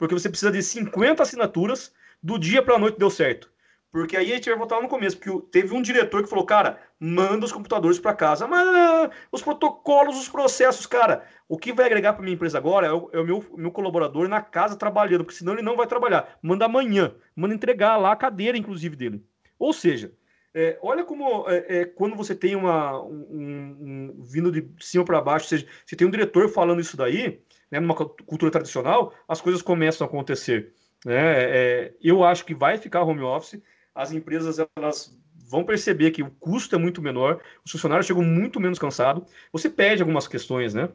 porque 0.02 0.16
você 0.16 0.28
precisa 0.28 0.52
de 0.52 0.64
50 0.64 1.22
assinaturas, 1.22 1.94
do 2.24 2.40
dia 2.40 2.64
para 2.64 2.74
a 2.74 2.80
noite 2.80 2.98
deu 2.98 3.12
certo. 3.12 3.52
Porque 3.92 4.18
aí 4.18 4.32
a 4.32 4.36
gente 4.36 4.50
vai 4.50 4.58
voltar 4.58 4.82
no 4.82 4.88
começo, 4.88 5.16
porque 5.16 5.48
teve 5.52 5.76
um 5.76 5.82
diretor 5.82 6.24
que 6.24 6.30
falou, 6.30 6.44
cara, 6.44 6.80
manda 7.00 7.46
os 7.46 7.52
computadores 7.52 8.00
para 8.00 8.16
casa. 8.16 8.48
Mas 8.48 9.12
os 9.32 9.44
protocolos, 9.44 10.18
os 10.18 10.28
processos, 10.28 10.88
cara, 10.88 11.24
o 11.48 11.56
que 11.56 11.72
vai 11.72 11.86
agregar 11.86 12.14
para 12.14 12.24
minha 12.24 12.34
empresa 12.34 12.58
agora 12.58 12.88
é 12.88 12.92
o, 12.92 13.10
é 13.14 13.20
o 13.20 13.24
meu, 13.24 13.46
meu, 13.56 13.70
colaborador 13.70 14.28
na 14.28 14.42
casa 14.42 14.76
trabalhando, 14.76 15.24
porque 15.24 15.38
senão 15.38 15.54
ele 15.54 15.62
não 15.62 15.78
vai 15.78 15.86
trabalhar. 15.86 16.36
Manda 16.42 16.66
amanhã, 16.66 17.14
manda 17.36 17.54
entregar 17.54 17.96
lá 17.98 18.14
a 18.14 18.16
cadeira, 18.16 18.58
inclusive, 18.58 18.96
dele. 18.96 19.24
Ou 19.60 19.72
seja, 19.72 20.12
é, 20.52 20.80
olha 20.82 21.04
como 21.04 21.48
é, 21.48 21.82
é, 21.82 21.86
quando 21.86 22.16
você 22.16 22.34
tem 22.34 22.56
uma 22.56 23.00
um, 23.04 23.14
um, 23.30 24.16
vindo 24.20 24.52
de 24.52 24.68
cima 24.80 25.06
para 25.06 25.22
baixo, 25.22 25.46
ou 25.46 25.50
seja, 25.50 25.68
você 25.86 25.96
tem 25.96 26.08
um 26.08 26.12
diretor 26.12 26.50
falando 26.50 26.82
isso 26.82 26.98
daí, 26.98 27.40
né, 27.72 27.80
numa 27.80 27.96
cultura 27.96 28.52
tradicional, 28.52 29.14
as 29.28 29.40
coisas 29.40 29.62
começam 29.62 30.06
a 30.06 30.10
acontecer. 30.10 30.74
Né? 31.06 31.16
É, 31.16 31.94
eu 32.02 32.24
acho 32.24 32.46
que 32.46 32.54
vai 32.54 32.78
ficar 32.78 33.04
home 33.04 33.22
office, 33.22 33.62
as 33.96 34.12
empresas 34.12 34.60
elas 34.76 35.18
vão 35.50 35.64
perceber 35.64 36.12
que 36.12 36.24
o 36.24 36.32
custo 36.32 36.76
é 36.76 36.78
muito 36.78 37.02
menor, 37.02 37.42
os 37.66 37.72
funcionários 37.72 38.06
chegam 38.06 38.24
muito 38.24 38.60
menos 38.60 38.80
cansados, 38.80 39.30
você 39.52 39.70
perde 39.70 40.02
algumas 40.02 40.28
questões, 40.28 40.74
né? 40.74 40.90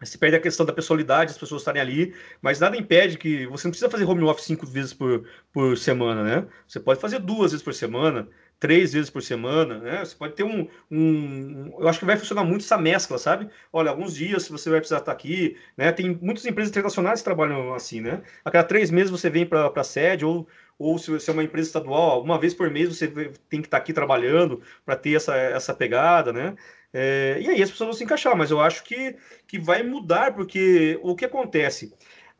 Você 0.00 0.18
perde 0.18 0.36
a 0.36 0.40
questão 0.40 0.66
da 0.66 0.72
pessoalidade, 0.72 1.30
as 1.30 1.38
pessoas 1.38 1.60
estarem 1.60 1.80
ali, 1.80 2.14
mas 2.40 2.58
nada 2.58 2.76
impede 2.76 3.16
que 3.16 3.46
você 3.46 3.68
não 3.68 3.70
precisa 3.70 3.88
fazer 3.88 4.04
home 4.04 4.24
office 4.24 4.46
cinco 4.46 4.66
vezes 4.66 4.92
por, 4.92 5.24
por 5.52 5.78
semana, 5.78 6.24
né? 6.24 6.48
Você 6.66 6.80
pode 6.80 7.00
fazer 7.00 7.20
duas 7.20 7.52
vezes 7.52 7.62
por 7.62 7.72
semana, 7.72 8.28
três 8.62 8.92
vezes 8.92 9.10
por 9.10 9.20
semana, 9.20 9.78
né? 9.80 10.04
Você 10.04 10.14
pode 10.14 10.34
ter 10.34 10.44
um, 10.44 10.68
um, 10.88 11.74
Eu 11.80 11.88
acho 11.88 11.98
que 11.98 12.04
vai 12.04 12.16
funcionar 12.16 12.44
muito 12.44 12.60
essa 12.62 12.78
mescla, 12.78 13.18
sabe? 13.18 13.48
Olha, 13.72 13.90
alguns 13.90 14.14
dias 14.14 14.48
você 14.48 14.70
vai 14.70 14.78
precisar 14.78 15.00
estar 15.00 15.10
aqui, 15.10 15.56
né? 15.76 15.90
Tem 15.90 16.16
muitas 16.22 16.46
empresas 16.46 16.70
internacionais 16.70 17.18
que 17.18 17.24
trabalham 17.24 17.74
assim, 17.74 18.00
né? 18.00 18.22
A 18.44 18.52
cada 18.52 18.62
três 18.68 18.88
meses 18.88 19.10
você 19.10 19.28
vem 19.28 19.44
para 19.44 19.66
a 19.74 19.82
sede, 19.84 20.24
ou, 20.24 20.46
ou 20.78 20.96
se 20.96 21.10
você 21.10 21.28
é 21.30 21.34
uma 21.34 21.42
empresa 21.42 21.70
estadual, 21.70 22.22
uma 22.22 22.38
vez 22.38 22.54
por 22.54 22.70
mês 22.70 22.88
você 22.88 23.08
tem 23.48 23.60
que 23.60 23.66
estar 23.66 23.78
aqui 23.78 23.92
trabalhando 23.92 24.62
para 24.86 24.94
ter 24.94 25.16
essa, 25.16 25.34
essa 25.34 25.74
pegada, 25.74 26.32
né? 26.32 26.54
É, 26.92 27.38
e 27.40 27.48
aí 27.48 27.62
as 27.62 27.70
pessoas 27.70 27.88
vão 27.88 27.94
se 27.94 28.04
encaixar, 28.04 28.36
mas 28.36 28.52
eu 28.52 28.60
acho 28.60 28.84
que, 28.84 29.16
que 29.48 29.58
vai 29.58 29.82
mudar, 29.82 30.34
porque 30.34 31.00
o 31.02 31.16
que 31.16 31.24
acontece? 31.24 31.92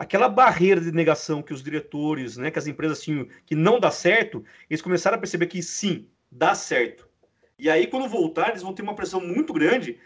Aquela 0.02 0.28
barreira 0.28 0.80
de 0.80 0.90
negação 0.90 1.40
que 1.40 1.54
os 1.54 1.62
diretores, 1.62 2.36
né, 2.36 2.50
que 2.50 2.58
as 2.58 2.66
empresas 2.66 3.00
tinham, 3.00 3.28
que 3.46 3.54
não 3.54 3.78
dá 3.78 3.88
certo, 3.88 4.44
eles 4.68 4.82
começaram 4.82 5.16
a 5.16 5.20
perceber 5.20 5.46
que 5.46 5.62
sim, 5.62 6.08
dá 6.28 6.56
certo. 6.56 7.08
E 7.56 7.70
aí, 7.70 7.86
quando 7.86 8.08
voltar, 8.08 8.48
eles 8.48 8.62
vão 8.62 8.74
ter 8.74 8.82
uma 8.82 8.96
pressão 8.96 9.20
muito 9.20 9.52
grande 9.52 10.00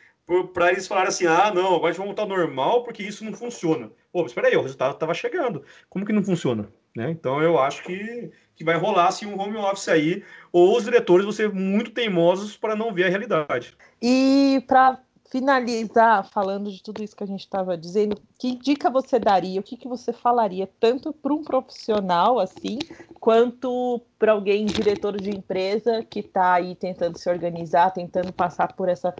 para 0.52 0.70
eles 0.70 0.86
falarem 0.86 1.08
assim: 1.08 1.26
ah, 1.26 1.50
não, 1.54 1.74
agora 1.74 1.86
a 1.86 1.92
gente 1.92 1.98
vai 1.98 2.06
voltar 2.06 2.22
ao 2.22 2.28
normal 2.28 2.84
porque 2.84 3.02
isso 3.02 3.24
não 3.24 3.32
funciona. 3.32 3.90
Pô, 4.12 4.26
espera 4.26 4.48
aí, 4.48 4.56
o 4.56 4.60
resultado 4.60 4.92
estava 4.92 5.14
chegando. 5.14 5.64
Como 5.88 6.04
que 6.04 6.12
não 6.12 6.22
funciona? 6.22 6.68
Né? 6.94 7.10
Então, 7.10 7.40
eu 7.40 7.58
acho 7.58 7.82
que, 7.82 8.30
que 8.54 8.64
vai 8.64 8.76
rolar 8.76 9.08
assim, 9.08 9.24
um 9.24 9.40
home 9.40 9.56
office 9.56 9.88
aí, 9.88 10.22
ou 10.52 10.76
os 10.76 10.84
diretores 10.84 11.24
vão 11.24 11.32
ser 11.32 11.50
muito 11.50 11.90
teimosos 11.90 12.54
para 12.54 12.76
não 12.76 12.92
ver 12.92 13.04
a 13.04 13.08
realidade. 13.08 13.74
E 14.02 14.62
para 14.66 14.98
finalizar 15.36 16.26
falando 16.30 16.72
de 16.72 16.82
tudo 16.82 17.04
isso 17.04 17.14
que 17.14 17.22
a 17.22 17.26
gente 17.26 17.40
estava 17.40 17.76
dizendo, 17.76 18.16
que 18.38 18.56
dica 18.56 18.88
você 18.88 19.18
daria, 19.18 19.60
o 19.60 19.62
que, 19.62 19.76
que 19.76 19.86
você 19.86 20.10
falaria 20.10 20.66
tanto 20.80 21.12
para 21.12 21.34
um 21.34 21.44
profissional 21.44 22.40
assim, 22.40 22.78
quanto 23.20 24.00
para 24.18 24.32
alguém 24.32 24.64
diretor 24.64 25.20
de 25.20 25.28
empresa 25.28 26.02
que 26.02 26.20
está 26.20 26.54
aí 26.54 26.74
tentando 26.74 27.18
se 27.18 27.28
organizar, 27.28 27.90
tentando 27.90 28.32
passar 28.32 28.72
por 28.72 28.88
essa 28.88 29.14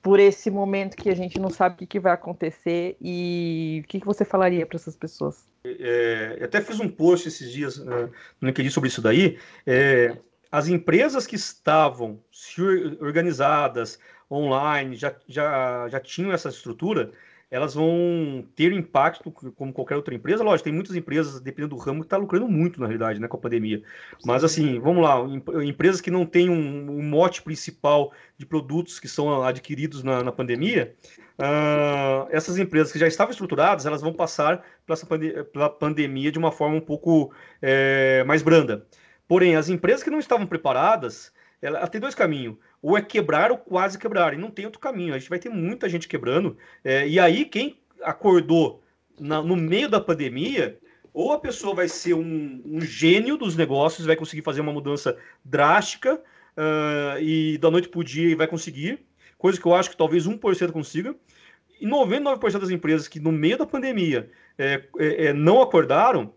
por 0.00 0.20
esse 0.20 0.50
momento 0.50 0.96
que 0.96 1.08
a 1.08 1.16
gente 1.16 1.38
não 1.38 1.48
sabe 1.48 1.74
o 1.74 1.78
que, 1.78 1.86
que 1.86 2.00
vai 2.00 2.12
acontecer 2.12 2.96
e 3.00 3.82
o 3.84 3.88
que, 3.88 4.00
que 4.00 4.06
você 4.06 4.22
falaria 4.22 4.66
para 4.66 4.76
essas 4.76 4.96
pessoas? 4.96 5.46
É, 5.64 6.36
eu 6.40 6.44
até 6.44 6.60
fiz 6.60 6.78
um 6.78 6.88
post 6.88 7.28
esses 7.28 7.50
dias 7.50 7.78
né, 7.78 8.10
no 8.38 8.48
LinkedIn 8.48 8.68
sobre 8.68 8.88
isso 8.88 9.00
daí. 9.00 9.38
É, 9.66 10.14
as 10.54 10.68
empresas 10.68 11.26
que 11.26 11.34
estavam 11.34 12.20
organizadas, 13.00 13.98
online, 14.30 14.94
já, 14.94 15.12
já, 15.26 15.88
já 15.88 15.98
tinham 15.98 16.30
essa 16.30 16.48
estrutura, 16.48 17.10
elas 17.50 17.74
vão 17.74 18.46
ter 18.54 18.70
impacto 18.72 19.32
como 19.32 19.72
qualquer 19.72 19.96
outra 19.96 20.14
empresa. 20.14 20.44
Lógico, 20.44 20.62
tem 20.62 20.72
muitas 20.72 20.94
empresas, 20.94 21.40
dependendo 21.40 21.74
do 21.74 21.80
ramo, 21.82 22.02
que 22.02 22.06
está 22.06 22.16
lucrando 22.16 22.46
muito, 22.46 22.80
na 22.80 22.86
realidade, 22.86 23.18
né, 23.20 23.26
com 23.26 23.36
a 23.36 23.40
pandemia. 23.40 23.82
Mas, 24.24 24.44
assim, 24.44 24.78
vamos 24.78 25.02
lá, 25.02 25.18
empresas 25.64 26.00
que 26.00 26.10
não 26.10 26.24
têm 26.24 26.48
um, 26.48 26.98
um 26.98 27.02
mote 27.02 27.42
principal 27.42 28.12
de 28.38 28.46
produtos 28.46 29.00
que 29.00 29.08
são 29.08 29.42
adquiridos 29.42 30.04
na, 30.04 30.22
na 30.22 30.30
pandemia, 30.30 30.94
uh, 31.36 32.28
essas 32.30 32.58
empresas 32.58 32.92
que 32.92 32.98
já 33.00 33.08
estavam 33.08 33.32
estruturadas, 33.32 33.86
elas 33.86 34.02
vão 34.02 34.12
passar 34.12 34.64
pela, 34.86 35.44
pela 35.46 35.68
pandemia 35.68 36.30
de 36.30 36.38
uma 36.38 36.52
forma 36.52 36.76
um 36.76 36.80
pouco 36.80 37.32
é, 37.60 38.22
mais 38.22 38.40
branda. 38.40 38.86
Porém, 39.26 39.56
as 39.56 39.68
empresas 39.68 40.02
que 40.02 40.10
não 40.10 40.18
estavam 40.18 40.46
preparadas, 40.46 41.32
ela, 41.60 41.78
ela 41.78 41.88
tem 41.88 42.00
dois 42.00 42.14
caminhos 42.14 42.56
ou 42.84 42.98
é 42.98 43.00
quebrar 43.00 43.50
ou 43.50 43.56
quase 43.56 43.98
quebrar. 43.98 44.34
E 44.34 44.36
não 44.36 44.50
tem 44.50 44.66
outro 44.66 44.78
caminho. 44.78 45.14
A 45.14 45.18
gente 45.18 45.30
vai 45.30 45.38
ter 45.38 45.48
muita 45.48 45.88
gente 45.88 46.06
quebrando. 46.06 46.54
É, 46.84 47.08
e 47.08 47.18
aí, 47.18 47.46
quem 47.46 47.80
acordou 48.02 48.82
na, 49.18 49.40
no 49.40 49.56
meio 49.56 49.88
da 49.88 49.98
pandemia, 49.98 50.78
ou 51.10 51.32
a 51.32 51.38
pessoa 51.38 51.74
vai 51.74 51.88
ser 51.88 52.12
um, 52.12 52.60
um 52.62 52.82
gênio 52.82 53.38
dos 53.38 53.56
negócios, 53.56 54.06
vai 54.06 54.16
conseguir 54.16 54.42
fazer 54.42 54.60
uma 54.60 54.72
mudança 54.72 55.16
drástica 55.42 56.16
uh, 56.16 57.18
e 57.22 57.56
da 57.56 57.70
noite 57.70 57.88
para 57.88 58.00
o 58.00 58.04
dia 58.04 58.36
vai 58.36 58.46
conseguir, 58.46 59.06
coisa 59.38 59.58
que 59.58 59.66
eu 59.66 59.74
acho 59.74 59.88
que 59.88 59.96
talvez 59.96 60.26
1% 60.28 60.70
consiga. 60.70 61.16
E 61.80 61.86
99% 61.86 62.58
das 62.58 62.70
empresas 62.70 63.08
que 63.08 63.18
no 63.18 63.32
meio 63.32 63.56
da 63.56 63.64
pandemia 63.64 64.30
é, 64.58 64.84
é, 64.98 65.26
é 65.26 65.32
não 65.32 65.62
acordaram, 65.62 66.34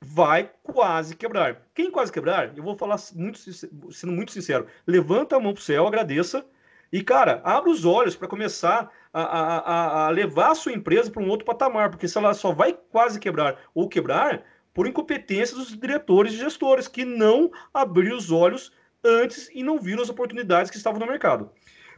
vai 0.00 0.50
quase 0.62 1.16
quebrar. 1.16 1.62
Quem 1.74 1.90
quase 1.90 2.12
quebrar, 2.12 2.56
eu 2.56 2.62
vou 2.62 2.76
falar 2.76 2.96
muito, 3.14 3.38
sendo 3.38 4.12
muito 4.12 4.32
sincero, 4.32 4.66
levanta 4.86 5.36
a 5.36 5.40
mão 5.40 5.52
para 5.52 5.60
o 5.60 5.64
céu, 5.64 5.86
agradeça 5.86 6.44
e, 6.92 7.02
cara, 7.02 7.40
abra 7.44 7.70
os 7.70 7.84
olhos 7.84 8.14
para 8.14 8.28
começar 8.28 8.90
a, 9.12 9.22
a, 9.22 10.06
a, 10.06 10.10
levar 10.10 10.52
a 10.52 10.54
sua 10.54 10.72
empresa 10.72 11.10
para 11.10 11.22
um 11.22 11.28
outro 11.28 11.44
patamar, 11.44 11.90
porque 11.90 12.06
se 12.06 12.16
ela 12.16 12.34
só 12.34 12.52
vai 12.52 12.72
quase 12.90 13.18
quebrar 13.18 13.58
ou 13.74 13.88
quebrar 13.88 14.44
por 14.72 14.86
incompetência 14.86 15.56
dos 15.56 15.76
diretores 15.76 16.34
e 16.34 16.36
gestores 16.36 16.86
que 16.86 17.04
não 17.04 17.50
abriram 17.72 18.16
os 18.16 18.30
olhos 18.30 18.72
antes 19.02 19.48
e 19.54 19.62
não 19.62 19.78
viram 19.78 20.02
as 20.02 20.10
oportunidades 20.10 20.70
que 20.70 20.76
estavam 20.76 21.00
no 21.00 21.06
mercado. 21.06 21.50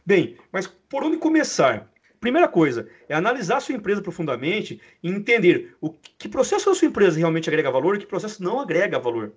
Bem, 0.05 0.37
mas 0.51 0.65
por 0.65 1.03
onde 1.03 1.17
começar? 1.17 1.89
Primeira 2.19 2.47
coisa 2.47 2.87
é 3.07 3.15
analisar 3.15 3.57
a 3.57 3.61
sua 3.61 3.75
empresa 3.75 4.01
profundamente 4.01 4.81
e 5.01 5.09
entender 5.09 5.75
o 5.79 5.89
que 5.89 6.27
processo 6.27 6.69
da 6.69 6.75
sua 6.75 6.87
empresa 6.87 7.17
realmente 7.17 7.49
agrega 7.49 7.71
valor 7.71 7.95
e 7.95 7.99
que 7.99 8.05
processo 8.05 8.43
não 8.43 8.59
agrega 8.59 8.99
valor. 8.99 9.33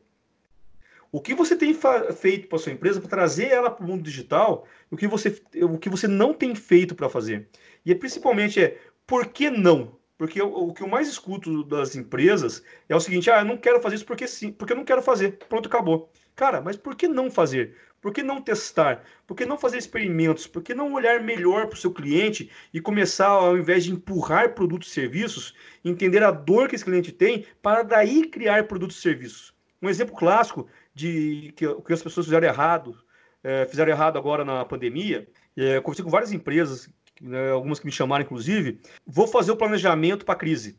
O 1.10 1.20
que 1.20 1.34
você 1.34 1.54
tem 1.54 1.76
feito 2.16 2.48
para 2.48 2.58
sua 2.58 2.72
empresa 2.72 2.98
para 2.98 3.10
trazer 3.10 3.48
ela 3.48 3.70
para 3.70 3.84
o 3.84 3.88
mundo 3.88 4.02
digital, 4.02 4.66
o 4.90 4.96
que 4.96 5.06
você, 5.06 5.42
o 5.62 5.76
que 5.76 5.90
você 5.90 6.08
não 6.08 6.32
tem 6.32 6.54
feito 6.54 6.94
para 6.94 7.08
fazer. 7.08 7.48
E 7.84 7.92
é, 7.92 7.94
principalmente 7.94 8.58
é 8.58 8.78
por 9.06 9.26
que 9.26 9.50
não? 9.50 9.94
Porque 10.22 10.40
o, 10.40 10.68
o, 10.68 10.72
que 10.72 10.84
eu 10.84 10.86
mais 10.86 11.08
escuto 11.08 11.64
das 11.64 11.96
empresas 11.96 12.62
é 12.88 12.94
o 12.94 13.00
seguinte: 13.00 13.28
ah, 13.28 13.40
eu 13.40 13.44
não 13.44 13.56
quero 13.56 13.82
fazer 13.82 13.96
isso 13.96 14.06
porque 14.06 14.28
sim, 14.28 14.52
porque 14.52 14.72
eu 14.72 14.76
não 14.76 14.84
quero 14.84 15.02
fazer. 15.02 15.36
Pronto, 15.48 15.66
acabou. 15.66 16.12
Cara, 16.36 16.60
mas 16.60 16.76
por 16.76 16.94
que 16.94 17.08
não 17.08 17.28
fazer? 17.28 17.74
Por 18.00 18.12
que 18.12 18.22
não 18.22 18.40
testar? 18.40 19.02
Por 19.26 19.36
que 19.36 19.44
não 19.44 19.58
fazer 19.58 19.78
experimentos? 19.78 20.46
Por 20.46 20.62
que 20.62 20.74
não 20.74 20.92
olhar 20.92 21.20
melhor 21.20 21.66
para 21.66 21.74
o 21.74 21.76
seu 21.76 21.92
cliente 21.92 22.48
e 22.72 22.80
começar, 22.80 23.26
ao 23.26 23.58
invés 23.58 23.82
de 23.82 23.90
empurrar 23.90 24.54
produtos 24.54 24.90
e 24.90 24.92
serviços, 24.92 25.56
entender 25.84 26.22
a 26.22 26.30
dor 26.30 26.68
que 26.68 26.76
esse 26.76 26.84
cliente 26.84 27.10
tem 27.10 27.44
para 27.60 27.82
daí 27.82 28.28
criar 28.28 28.68
produtos 28.68 28.98
e 28.98 29.00
serviços? 29.00 29.52
Um 29.82 29.88
exemplo 29.88 30.14
clássico 30.14 30.68
de 30.94 31.52
que, 31.56 31.66
que 31.66 31.92
as 31.92 32.00
pessoas 32.00 32.26
fizeram 32.26 32.46
errado, 32.46 32.96
é, 33.42 33.66
fizeram 33.66 33.90
errado 33.90 34.18
agora 34.18 34.44
na 34.44 34.64
pandemia. 34.64 35.28
É, 35.56 35.78
eu 35.78 35.82
conversei 35.82 36.04
com 36.04 36.12
várias 36.12 36.30
empresas, 36.30 36.88
né, 37.22 37.50
algumas 37.50 37.78
que 37.78 37.86
me 37.86 37.92
chamaram, 37.92 38.24
inclusive. 38.24 38.80
Vou 39.06 39.28
fazer 39.28 39.52
o 39.52 39.56
planejamento 39.56 40.24
para 40.24 40.34
a 40.34 40.38
crise. 40.38 40.78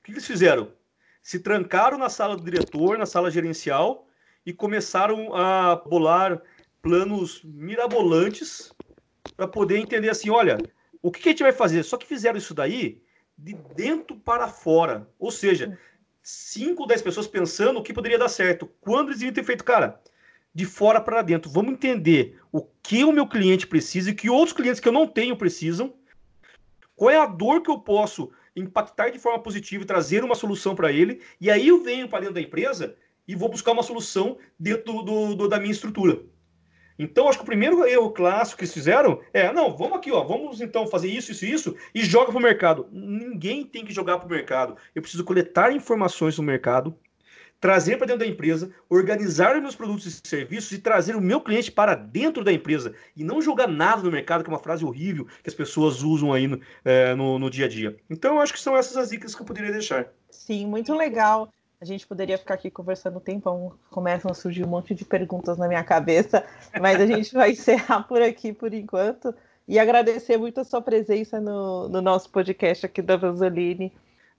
O 0.00 0.04
que, 0.04 0.12
eles 0.12 0.26
fizeram? 0.26 0.72
Se 1.22 1.38
trancaram 1.38 1.98
na 1.98 2.08
sala 2.08 2.36
do 2.36 2.42
diretor, 2.42 2.98
na 2.98 3.06
sala 3.06 3.30
gerencial, 3.30 4.08
e 4.44 4.52
começaram 4.52 5.34
a 5.34 5.76
bolar 5.76 6.42
planos 6.82 7.42
mirabolantes 7.44 8.72
para 9.36 9.48
poder 9.48 9.78
entender 9.78 10.10
assim, 10.10 10.30
olha, 10.30 10.58
o 11.02 11.10
que, 11.10 11.20
que, 11.20 11.28
a 11.28 11.32
gente 11.32 11.42
vai 11.42 11.52
fazer? 11.52 11.82
Só 11.82 11.96
que 11.96 12.06
fizeram 12.06 12.38
isso 12.38 12.54
daí 12.54 13.02
de 13.36 13.54
dentro 13.74 14.16
para 14.16 14.48
fora. 14.48 15.08
Ou 15.18 15.30
seja, 15.30 15.78
5 16.22 16.82
ou 16.82 16.88
10 16.88 17.02
pessoas 17.02 17.26
pensando 17.26 17.78
o 17.78 17.82
que 17.82 17.92
poderia 17.92 18.18
dar 18.18 18.28
certo. 18.28 18.70
Quando 18.80 19.08
eles 19.08 19.18
deviam 19.18 19.34
ter 19.34 19.44
feito, 19.44 19.64
cara, 19.64 20.00
de 20.54 20.64
fora 20.64 21.00
para 21.00 21.22
dentro. 21.22 21.50
Vamos 21.50 21.72
entender 21.72 22.38
o 22.52 22.62
que 22.82 23.04
o 23.04 23.12
meu 23.12 23.26
cliente 23.26 23.66
precisa 23.66 24.10
e 24.10 24.14
que 24.14 24.30
outros 24.30 24.56
clientes 24.56 24.80
que 24.80 24.88
eu 24.88 24.92
não 24.92 25.06
tenho 25.06 25.36
precisam. 25.36 25.92
Qual 26.94 27.10
é 27.10 27.18
a 27.18 27.26
dor 27.26 27.62
que 27.62 27.70
eu 27.70 27.78
posso 27.78 28.30
impactar 28.56 29.10
de 29.10 29.18
forma 29.18 29.42
positiva 29.42 29.82
e 29.82 29.86
trazer 29.86 30.22
uma 30.22 30.34
solução 30.34 30.74
para 30.74 30.92
ele. 30.92 31.20
E 31.40 31.50
aí 31.50 31.68
eu 31.68 31.82
venho 31.82 32.08
para 32.08 32.20
dentro 32.20 32.34
da 32.34 32.40
empresa 32.40 32.96
e 33.26 33.34
vou 33.34 33.48
buscar 33.48 33.72
uma 33.72 33.82
solução 33.82 34.38
dentro 34.58 34.92
do, 34.92 35.02
do, 35.02 35.34
do, 35.34 35.48
da 35.48 35.58
minha 35.58 35.72
estrutura. 35.72 36.22
Então, 36.96 37.28
acho 37.28 37.38
que 37.38 37.42
o 37.42 37.46
primeiro 37.46 37.84
erro 37.84 38.12
clássico 38.12 38.58
que 38.58 38.64
eles 38.64 38.74
fizeram 38.74 39.20
é: 39.32 39.52
não, 39.52 39.76
vamos 39.76 39.96
aqui, 39.96 40.12
ó, 40.12 40.22
vamos 40.22 40.60
então 40.60 40.86
fazer 40.86 41.08
isso, 41.08 41.32
isso, 41.32 41.44
isso 41.44 41.76
e 41.92 42.04
joga 42.04 42.30
para 42.30 42.38
o 42.38 42.42
mercado. 42.42 42.86
Ninguém 42.92 43.64
tem 43.64 43.84
que 43.84 43.92
jogar 43.92 44.18
para 44.18 44.26
o 44.28 44.30
mercado. 44.30 44.76
Eu 44.94 45.02
preciso 45.02 45.24
coletar 45.24 45.72
informações 45.72 46.38
no 46.38 46.44
mercado, 46.44 46.96
trazer 47.60 47.96
para 47.96 48.06
dentro 48.06 48.20
da 48.20 48.30
empresa, 48.30 48.70
organizar 48.88 49.60
meus 49.60 49.74
produtos 49.74 50.06
e 50.06 50.28
serviços 50.28 50.72
e 50.72 50.78
trazer 50.78 51.16
o 51.16 51.20
meu 51.20 51.40
cliente 51.40 51.72
para 51.72 51.94
dentro 51.94 52.44
da 52.44 52.52
empresa 52.52 52.94
e 53.16 53.24
não 53.24 53.40
jogar 53.40 53.66
nada 53.66 54.02
no 54.02 54.10
mercado, 54.10 54.44
que 54.44 54.50
é 54.50 54.52
uma 54.52 54.58
frase 54.58 54.84
horrível 54.84 55.26
que 55.42 55.48
as 55.48 55.54
pessoas 55.54 56.02
usam 56.02 56.32
aí 56.32 56.46
no, 56.46 56.60
é, 56.84 57.14
no, 57.14 57.38
no 57.38 57.48
dia 57.48 57.66
a 57.66 57.68
dia. 57.68 57.96
Então, 58.10 58.40
acho 58.40 58.52
que 58.52 58.60
são 58.60 58.76
essas 58.76 58.96
as 58.96 59.10
dicas 59.10 59.34
que 59.34 59.42
eu 59.42 59.46
poderia 59.46 59.72
deixar. 59.72 60.08
Sim, 60.30 60.66
muito 60.66 60.94
legal. 60.94 61.48
A 61.80 61.84
gente 61.84 62.06
poderia 62.06 62.38
ficar 62.38 62.54
aqui 62.54 62.70
conversando 62.70 63.18
um 63.18 63.20
tempão, 63.20 63.72
começam 63.90 64.30
a 64.30 64.34
surgir 64.34 64.64
um 64.64 64.68
monte 64.68 64.94
de 64.94 65.04
perguntas 65.04 65.58
na 65.58 65.68
minha 65.68 65.84
cabeça, 65.84 66.44
mas 66.80 67.00
a 67.00 67.06
gente 67.06 67.34
vai 67.34 67.52
encerrar 67.52 68.04
por 68.04 68.22
aqui 68.22 68.52
por 68.52 68.72
enquanto. 68.72 69.34
E 69.66 69.78
agradecer 69.78 70.36
muito 70.36 70.60
a 70.60 70.64
sua 70.64 70.82
presença 70.82 71.40
no, 71.40 71.88
no 71.88 72.02
nosso 72.02 72.30
podcast 72.30 72.84
aqui 72.84 73.00
da 73.00 73.16
Vanzoline. 73.16 73.92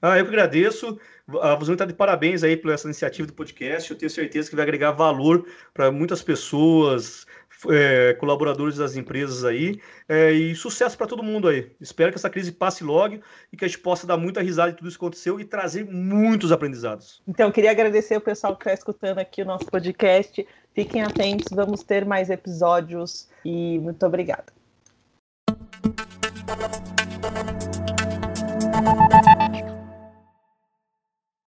Ah, 0.08 0.20
eu 0.20 0.26
que 0.26 0.30
agradeço. 0.30 1.00
A 1.42 1.56
Vanzoline 1.56 1.74
está 1.74 1.86
de 1.86 1.94
parabéns 1.96 2.44
aí 2.44 2.56
por 2.56 2.72
essa 2.72 2.86
iniciativa 2.86 3.26
do 3.26 3.34
podcast. 3.34 3.90
Eu 3.90 3.98
tenho 3.98 4.10
certeza 4.12 4.48
que 4.48 4.56
vai 4.56 4.62
agregar 4.62 4.92
valor 4.92 5.48
para 5.74 5.92
muitas 5.92 6.22
pessoas, 6.22 7.26
é, 7.72 8.14
colaboradores 8.20 8.78
das 8.78 8.96
empresas 8.96 9.44
aí, 9.44 9.82
é, 10.08 10.32
e 10.32 10.54
sucesso 10.54 10.96
para 10.96 11.08
todo 11.08 11.24
mundo 11.24 11.48
aí. 11.48 11.72
Espero 11.82 12.12
que 12.12 12.20
essa 12.20 12.30
crise 12.30 12.52
passe 12.52 12.84
logo 12.84 13.20
e 13.52 13.58
que 13.58 13.66
a 13.66 13.68
gente 13.68 13.80
possa 13.80 14.06
dar 14.06 14.16
muita 14.16 14.44
risada 14.44 14.74
de 14.74 14.78
tudo 14.78 14.90
isso 14.90 15.00
que 15.00 15.04
aconteceu 15.04 15.40
e 15.40 15.44
trazer 15.44 15.86
muitos 15.86 16.52
aprendizados. 16.52 17.24
Então, 17.28 17.52
queria 17.52 17.72
agradecer 17.72 18.16
o 18.16 18.22
pessoal 18.22 18.56
que 18.56 18.62
está 18.62 18.74
escutando 18.76 19.18
aqui 19.18 19.42
o 19.42 19.46
nosso 19.46 19.66
podcast. 19.66 20.48
Fiquem 20.76 21.02
atentos, 21.02 21.48
vamos 21.52 21.82
ter 21.82 22.06
mais 22.06 22.30
episódios 22.30 23.28
e 23.44 23.80
muito 23.80 24.06
obrigada. 24.06 24.54